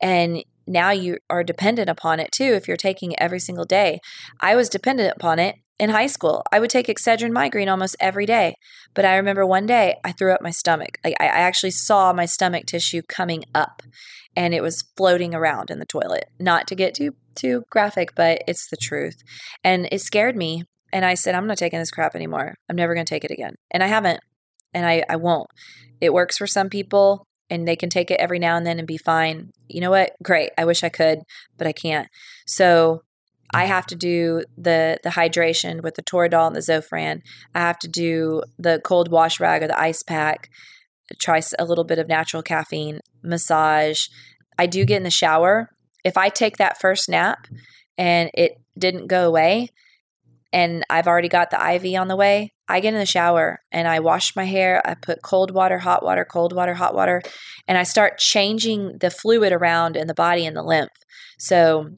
And 0.00 0.44
now 0.66 0.90
you 0.90 1.18
are 1.28 1.42
dependent 1.42 1.90
upon 1.90 2.20
it 2.20 2.30
too 2.32 2.54
if 2.54 2.68
you're 2.68 2.76
taking 2.76 3.12
it 3.12 3.18
every 3.20 3.40
single 3.40 3.64
day. 3.64 3.98
I 4.40 4.54
was 4.54 4.68
dependent 4.68 5.12
upon 5.16 5.40
it 5.40 5.56
in 5.82 5.90
high 5.90 6.06
school. 6.06 6.44
I 6.52 6.60
would 6.60 6.70
take 6.70 6.86
Excedrin 6.86 7.32
migraine 7.32 7.68
almost 7.68 7.96
every 7.98 8.24
day. 8.24 8.54
But 8.94 9.04
I 9.04 9.16
remember 9.16 9.44
one 9.44 9.66
day 9.66 9.96
I 10.04 10.12
threw 10.12 10.32
up 10.32 10.40
my 10.40 10.52
stomach. 10.52 10.96
I, 11.04 11.12
actually 11.18 11.72
saw 11.72 12.12
my 12.12 12.24
stomach 12.24 12.66
tissue 12.66 13.02
coming 13.02 13.42
up 13.52 13.82
and 14.36 14.54
it 14.54 14.62
was 14.62 14.84
floating 14.96 15.34
around 15.34 15.70
in 15.72 15.80
the 15.80 15.84
toilet. 15.84 16.26
Not 16.38 16.68
to 16.68 16.76
get 16.76 16.94
too 16.94 17.16
too 17.34 17.64
graphic, 17.68 18.14
but 18.14 18.44
it's 18.46 18.68
the 18.68 18.76
truth. 18.76 19.24
And 19.64 19.88
it 19.90 20.02
scared 20.02 20.36
me. 20.36 20.62
And 20.92 21.04
I 21.04 21.14
said, 21.14 21.34
I'm 21.34 21.48
not 21.48 21.58
taking 21.58 21.80
this 21.80 21.90
crap 21.90 22.14
anymore. 22.14 22.54
I'm 22.68 22.76
never 22.76 22.94
going 22.94 23.04
to 23.04 23.14
take 23.14 23.24
it 23.24 23.32
again. 23.32 23.56
And 23.72 23.82
I 23.82 23.88
haven't. 23.88 24.20
And 24.72 24.86
I, 24.86 25.02
I 25.08 25.16
won't. 25.16 25.48
It 26.00 26.12
works 26.12 26.38
for 26.38 26.46
some 26.46 26.68
people 26.68 27.26
and 27.50 27.66
they 27.66 27.74
can 27.74 27.88
take 27.88 28.12
it 28.12 28.20
every 28.20 28.38
now 28.38 28.56
and 28.56 28.64
then 28.64 28.78
and 28.78 28.86
be 28.86 28.98
fine. 28.98 29.50
You 29.66 29.80
know 29.80 29.90
what? 29.90 30.12
Great. 30.22 30.52
I 30.56 30.64
wish 30.64 30.84
I 30.84 30.90
could, 30.90 31.22
but 31.58 31.66
I 31.66 31.72
can't. 31.72 32.06
So 32.46 33.02
I 33.52 33.66
have 33.66 33.86
to 33.86 33.94
do 33.94 34.42
the 34.56 34.98
the 35.02 35.10
hydration 35.10 35.82
with 35.82 35.94
the 35.94 36.02
Toradol 36.02 36.46
and 36.46 36.56
the 36.56 36.60
Zofran. 36.60 37.20
I 37.54 37.60
have 37.60 37.78
to 37.80 37.88
do 37.88 38.42
the 38.58 38.80
cold 38.82 39.10
wash 39.10 39.40
rag 39.40 39.62
or 39.62 39.68
the 39.68 39.78
ice 39.78 40.02
pack. 40.02 40.48
Try 41.18 41.42
a 41.58 41.64
little 41.64 41.84
bit 41.84 41.98
of 41.98 42.08
natural 42.08 42.42
caffeine, 42.42 43.00
massage. 43.22 44.06
I 44.58 44.66
do 44.66 44.84
get 44.84 44.98
in 44.98 45.02
the 45.02 45.10
shower. 45.10 45.68
If 46.04 46.16
I 46.16 46.28
take 46.28 46.56
that 46.56 46.80
first 46.80 47.08
nap 47.08 47.46
and 47.98 48.30
it 48.34 48.52
didn't 48.78 49.08
go 49.08 49.26
away, 49.26 49.68
and 50.52 50.84
I've 50.90 51.06
already 51.06 51.28
got 51.28 51.50
the 51.50 51.74
IV 51.74 51.98
on 51.98 52.08
the 52.08 52.16
way, 52.16 52.52
I 52.68 52.80
get 52.80 52.94
in 52.94 53.00
the 53.00 53.06
shower 53.06 53.60
and 53.70 53.88
I 53.88 54.00
wash 54.00 54.36
my 54.36 54.44
hair. 54.44 54.82
I 54.84 54.94
put 54.94 55.22
cold 55.22 55.50
water, 55.50 55.78
hot 55.78 56.02
water, 56.02 56.24
cold 56.24 56.54
water, 56.54 56.74
hot 56.74 56.94
water, 56.94 57.22
and 57.66 57.78
I 57.78 57.82
start 57.82 58.18
changing 58.18 58.98
the 58.98 59.10
fluid 59.10 59.52
around 59.52 59.96
in 59.96 60.06
the 60.06 60.14
body 60.14 60.46
and 60.46 60.56
the 60.56 60.62
lymph. 60.62 60.90
So 61.38 61.90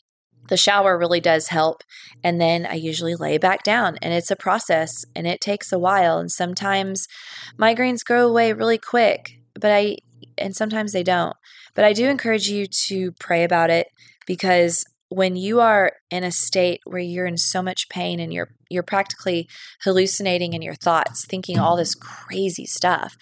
the 0.49 0.57
shower 0.57 0.99
really 0.99 1.21
does 1.21 1.49
help. 1.49 1.83
And 2.23 2.41
then 2.41 2.67
I 2.67 2.75
usually 2.75 3.15
lay 3.15 3.39
back 3.39 3.63
down, 3.63 3.97
and 4.03 4.13
it's 4.13 4.31
a 4.31 4.37
process 4.37 5.05
and 5.15 5.27
it 5.27 5.41
takes 5.41 5.73
a 5.73 5.79
while. 5.79 6.19
And 6.19 6.31
sometimes 6.31 7.07
migraines 7.59 8.05
go 8.05 8.29
away 8.29 8.53
really 8.53 8.79
quick, 8.79 9.39
but 9.55 9.71
I, 9.71 9.97
and 10.39 10.55
sometimes 10.55 10.93
they 10.93 11.03
don't. 11.03 11.37
But 11.75 11.85
I 11.85 11.93
do 11.93 12.09
encourage 12.09 12.49
you 12.49 12.67
to 12.87 13.13
pray 13.13 13.45
about 13.45 13.71
it 13.71 13.89
because 14.27 14.85
when 15.09 15.37
you 15.37 15.61
are 15.61 15.93
in 16.11 16.25
a 16.25 16.31
state 16.31 16.81
where 16.85 17.01
you're 17.01 17.27
in 17.27 17.37
so 17.37 17.63
much 17.63 17.89
pain 17.89 18.19
and 18.19 18.33
you're 18.33 18.51
you're 18.69 18.83
practically 18.83 19.49
hallucinating 19.85 20.55
in 20.55 20.63
your 20.63 20.75
thoughts 20.75 21.25
thinking 21.27 21.59
all 21.59 21.77
this 21.77 21.95
crazy 21.95 22.67
stuff 22.67 23.15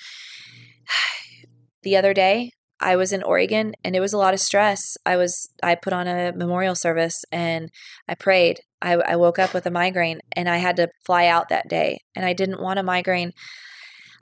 the 1.82 1.96
other 1.96 2.14
day 2.14 2.52
I 2.82 2.96
was 2.96 3.12
in 3.12 3.22
Oregon 3.22 3.74
and 3.84 3.94
it 3.94 4.00
was 4.00 4.12
a 4.12 4.18
lot 4.18 4.34
of 4.34 4.40
stress. 4.40 4.96
I 5.06 5.16
was 5.16 5.48
I 5.62 5.74
put 5.74 5.92
on 5.92 6.06
a 6.06 6.32
memorial 6.32 6.74
service 6.74 7.24
and 7.30 7.70
I 8.08 8.14
prayed. 8.14 8.60
I, 8.80 8.94
I 8.94 9.16
woke 9.16 9.38
up 9.38 9.54
with 9.54 9.66
a 9.66 9.70
migraine 9.70 10.20
and 10.32 10.48
I 10.48 10.56
had 10.56 10.76
to 10.76 10.88
fly 11.06 11.26
out 11.26 11.48
that 11.48 11.68
day 11.68 12.00
and 12.16 12.26
I 12.26 12.32
didn't 12.32 12.60
want 12.60 12.78
a 12.78 12.82
migraine. 12.82 13.32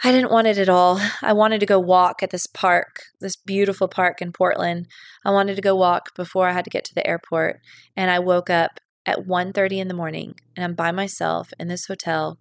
I 0.04 0.12
didn't 0.12 0.30
want 0.30 0.46
it 0.46 0.58
at 0.58 0.68
all. 0.68 1.00
I 1.22 1.32
wanted 1.32 1.60
to 1.60 1.66
go 1.66 1.78
walk 1.78 2.22
at 2.22 2.30
this 2.30 2.46
park, 2.46 3.00
this 3.20 3.36
beautiful 3.36 3.88
park 3.88 4.22
in 4.22 4.32
Portland. 4.32 4.86
I 5.24 5.30
wanted 5.30 5.56
to 5.56 5.62
go 5.62 5.74
walk 5.74 6.14
before 6.14 6.48
I 6.48 6.52
had 6.52 6.64
to 6.64 6.70
get 6.70 6.84
to 6.84 6.94
the 6.94 7.06
airport 7.06 7.60
and 7.96 8.10
I 8.10 8.18
woke 8.18 8.50
up 8.50 8.80
at 9.06 9.26
1:30 9.26 9.78
in 9.78 9.88
the 9.88 9.94
morning 9.94 10.34
and 10.56 10.64
I'm 10.64 10.74
by 10.74 10.92
myself 10.92 11.50
in 11.58 11.68
this 11.68 11.86
hotel. 11.86 12.38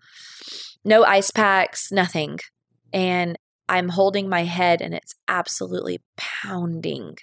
No 0.83 1.03
ice 1.03 1.31
packs, 1.31 1.91
nothing. 1.91 2.39
And 2.91 3.37
I'm 3.69 3.89
holding 3.89 4.27
my 4.27 4.45
head 4.45 4.81
and 4.81 4.95
it's 4.95 5.13
absolutely 5.27 5.99
pounding. 6.17 7.17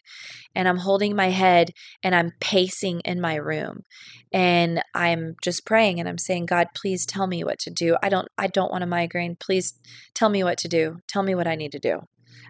And 0.55 0.69
I'm 0.69 0.79
holding 0.79 1.17
my 1.17 1.31
head 1.31 1.73
and 2.05 2.15
I'm 2.15 2.33
pacing 2.41 3.01
in 3.01 3.21
my 3.21 3.35
room. 3.35 3.83
And 4.33 4.81
I'm 4.95 5.35
just 5.43 5.67
praying 5.67 5.99
and 5.99 6.09
I'm 6.09 6.19
saying, 6.19 6.47
God, 6.47 6.69
please 6.75 7.05
tell 7.05 7.27
me 7.27 7.43
what 7.43 7.59
to 7.61 7.71
do. 7.71 7.97
I 8.01 8.09
don't 8.09 8.29
I 8.39 8.47
don't 8.47 8.71
want 8.71 8.85
a 8.85 8.87
migraine. 8.87 9.37
Please 9.39 9.75
tell 10.15 10.29
me 10.29 10.45
what 10.45 10.57
to 10.59 10.69
do. 10.69 10.99
Tell 11.09 11.25
me 11.25 11.35
what 11.35 11.49
I 11.49 11.57
need 11.57 11.73
to 11.73 11.81
do. 11.81 12.03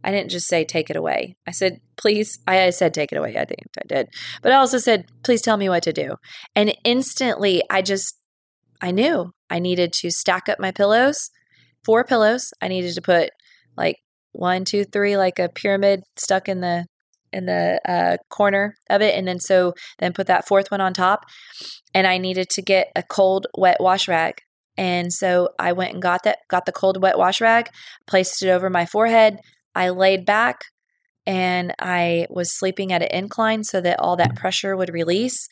I 0.04 0.10
didn't 0.10 0.30
just 0.30 0.46
say 0.46 0.64
take 0.64 0.90
it 0.90 0.96
away. 0.96 1.36
I 1.46 1.50
said, 1.50 1.80
please, 1.96 2.38
I, 2.46 2.70
said 2.70 2.92
take 2.92 3.12
it 3.12 3.18
away. 3.18 3.36
I 3.36 3.46
think 3.46 3.60
I 3.78 3.86
did. 3.88 4.08
But 4.42 4.52
I 4.52 4.56
also 4.56 4.78
said, 4.78 5.06
please 5.24 5.40
tell 5.40 5.56
me 5.56 5.68
what 5.68 5.82
to 5.84 5.92
do. 5.92 6.16
And 6.54 6.76
instantly 6.84 7.62
I 7.70 7.80
just 7.80 8.18
I 8.82 8.90
knew 8.90 9.32
I 9.48 9.58
needed 9.58 9.94
to 9.94 10.10
stack 10.10 10.50
up 10.50 10.60
my 10.60 10.70
pillows, 10.70 11.30
four 11.82 12.04
pillows. 12.04 12.52
I 12.60 12.68
needed 12.68 12.94
to 12.94 13.02
put 13.02 13.30
like 13.76 13.96
one, 14.32 14.64
two, 14.64 14.84
three, 14.84 15.16
like 15.16 15.38
a 15.38 15.48
pyramid 15.48 16.02
stuck 16.16 16.48
in 16.48 16.60
the 16.60 16.86
in 17.32 17.46
the 17.46 17.80
uh, 17.86 18.16
corner 18.30 18.76
of 18.88 19.02
it, 19.02 19.14
and 19.14 19.26
then 19.26 19.40
so 19.40 19.74
then 19.98 20.12
put 20.12 20.26
that 20.26 20.46
fourth 20.46 20.70
one 20.70 20.80
on 20.80 20.94
top. 20.94 21.24
And 21.94 22.06
I 22.06 22.18
needed 22.18 22.48
to 22.50 22.62
get 22.62 22.88
a 22.94 23.02
cold, 23.02 23.46
wet 23.56 23.78
wash 23.80 24.08
rag, 24.08 24.40
and 24.76 25.12
so 25.12 25.50
I 25.58 25.72
went 25.72 25.92
and 25.92 26.02
got 26.02 26.22
that, 26.24 26.38
got 26.48 26.66
the 26.66 26.72
cold, 26.72 27.00
wet 27.02 27.18
wash 27.18 27.40
rag, 27.40 27.68
placed 28.06 28.42
it 28.42 28.48
over 28.48 28.70
my 28.70 28.86
forehead. 28.86 29.38
I 29.74 29.90
laid 29.90 30.24
back, 30.24 30.64
and 31.26 31.74
I 31.78 32.26
was 32.30 32.56
sleeping 32.56 32.92
at 32.92 33.02
an 33.02 33.08
incline 33.10 33.64
so 33.64 33.80
that 33.80 34.00
all 34.00 34.16
that 34.16 34.36
pressure 34.36 34.76
would 34.76 34.92
release. 34.92 35.48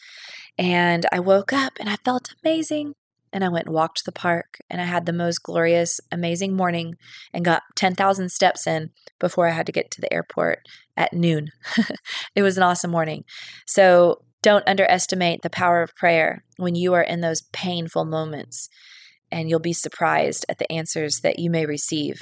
And 0.57 1.05
I 1.11 1.21
woke 1.21 1.53
up 1.53 1.73
and 1.81 1.89
I 1.89 1.97
felt 1.97 2.33
amazing. 2.45 2.95
And 3.35 3.45
I 3.45 3.49
went 3.49 3.67
and 3.67 3.75
walked 3.75 4.05
the 4.05 4.13
park 4.13 4.59
and 4.71 4.81
I 4.81 4.85
had 4.85 5.05
the 5.05 5.13
most 5.13 5.43
glorious, 5.43 6.01
amazing 6.13 6.57
morning 6.57 6.95
and 7.33 7.45
got 7.45 7.63
10,000 7.75 8.31
steps 8.31 8.65
in 8.67 8.91
before 9.19 9.49
I 9.49 9.51
had 9.51 9.67
to 9.67 9.73
get 9.73 9.91
to 9.91 10.01
the 10.01 10.13
airport 10.13 10.61
at 10.97 11.13
noon. 11.13 11.49
it 12.37 12.43
was 12.43 12.57
an 12.57 12.63
awesome 12.63 12.93
morning. 12.93 13.25
So 13.67 14.23
don't 14.41 14.69
underestimate 14.69 15.43
the 15.43 15.51
power 15.51 15.83
of 15.83 15.97
prayer 15.97 16.45
when 16.59 16.77
you 16.77 16.95
are 16.95 17.03
in 17.03 17.23
those 17.23 17.43
painful 17.53 18.05
moments, 18.05 18.69
and 19.33 19.49
you'll 19.49 19.59
be 19.59 19.73
surprised 19.73 20.45
at 20.49 20.59
the 20.59 20.71
answers 20.71 21.21
that 21.23 21.39
you 21.39 21.51
may 21.51 21.67
receive 21.67 22.21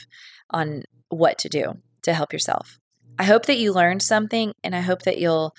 on 0.50 0.84
what 1.08 1.36
to 1.38 1.48
do 1.48 1.74
to 2.02 2.14
help 2.14 2.32
yourself. 2.32 2.78
I 3.18 3.24
hope 3.24 3.46
that 3.46 3.58
you 3.58 3.72
learned 3.72 4.02
something, 4.02 4.52
and 4.62 4.74
I 4.74 4.80
hope 4.80 5.02
that 5.02 5.18
you'll 5.18 5.52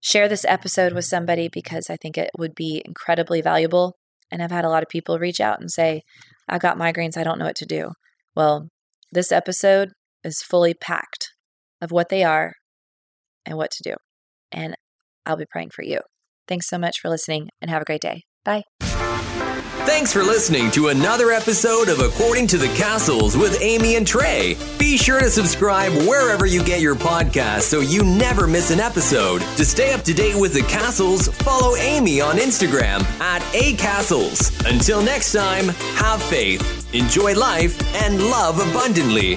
share 0.00 0.26
this 0.26 0.46
episode 0.46 0.94
with 0.94 1.04
somebody 1.04 1.48
because 1.48 1.90
I 1.90 1.96
think 1.96 2.16
it 2.16 2.30
would 2.38 2.54
be 2.54 2.82
incredibly 2.84 3.42
valuable. 3.42 3.98
And 4.36 4.42
I've 4.42 4.50
had 4.50 4.66
a 4.66 4.68
lot 4.68 4.82
of 4.82 4.90
people 4.90 5.18
reach 5.18 5.40
out 5.40 5.60
and 5.60 5.70
say, 5.70 6.02
I 6.46 6.58
got 6.58 6.76
migraines, 6.76 7.16
I 7.16 7.24
don't 7.24 7.38
know 7.38 7.46
what 7.46 7.56
to 7.56 7.64
do. 7.64 7.92
Well, 8.34 8.68
this 9.10 9.32
episode 9.32 9.92
is 10.22 10.42
fully 10.42 10.74
packed 10.74 11.30
of 11.80 11.90
what 11.90 12.10
they 12.10 12.22
are 12.22 12.52
and 13.46 13.56
what 13.56 13.70
to 13.70 13.82
do. 13.82 13.94
And 14.52 14.74
I'll 15.24 15.38
be 15.38 15.46
praying 15.50 15.70
for 15.70 15.84
you. 15.84 16.00
Thanks 16.46 16.68
so 16.68 16.76
much 16.76 17.00
for 17.00 17.08
listening 17.08 17.48
and 17.62 17.70
have 17.70 17.80
a 17.80 17.86
great 17.86 18.02
day. 18.02 18.24
Bye. 18.44 18.64
Thanks 19.86 20.12
for 20.12 20.24
listening 20.24 20.70
to 20.72 20.88
another 20.88 21.30
episode 21.30 21.88
of 21.88 22.00
According 22.00 22.48
to 22.48 22.58
the 22.58 22.66
Castles 22.74 23.36
with 23.36 23.56
Amy 23.62 23.94
and 23.94 24.04
Trey. 24.06 24.56
Be 24.78 24.96
sure 24.96 25.20
to 25.20 25.30
subscribe 25.30 25.92
wherever 26.08 26.44
you 26.44 26.62
get 26.64 26.80
your 26.80 26.96
podcast 26.96 27.62
so 27.62 27.80
you 27.80 28.02
never 28.02 28.48
miss 28.48 28.72
an 28.72 28.80
episode. 28.80 29.40
To 29.56 29.64
stay 29.64 29.92
up 29.92 30.02
to 30.02 30.12
date 30.12 30.34
with 30.34 30.52
the 30.52 30.62
Castles, 30.62 31.28
follow 31.28 31.76
Amy 31.76 32.20
on 32.20 32.36
Instagram 32.36 33.04
at 33.20 33.42
acastles. 33.52 34.52
Until 34.68 35.02
next 35.02 35.32
time, 35.32 35.68
have 35.68 36.20
faith, 36.20 36.92
enjoy 36.92 37.34
life, 37.34 37.80
and 38.04 38.20
love 38.24 38.58
abundantly. 38.58 39.36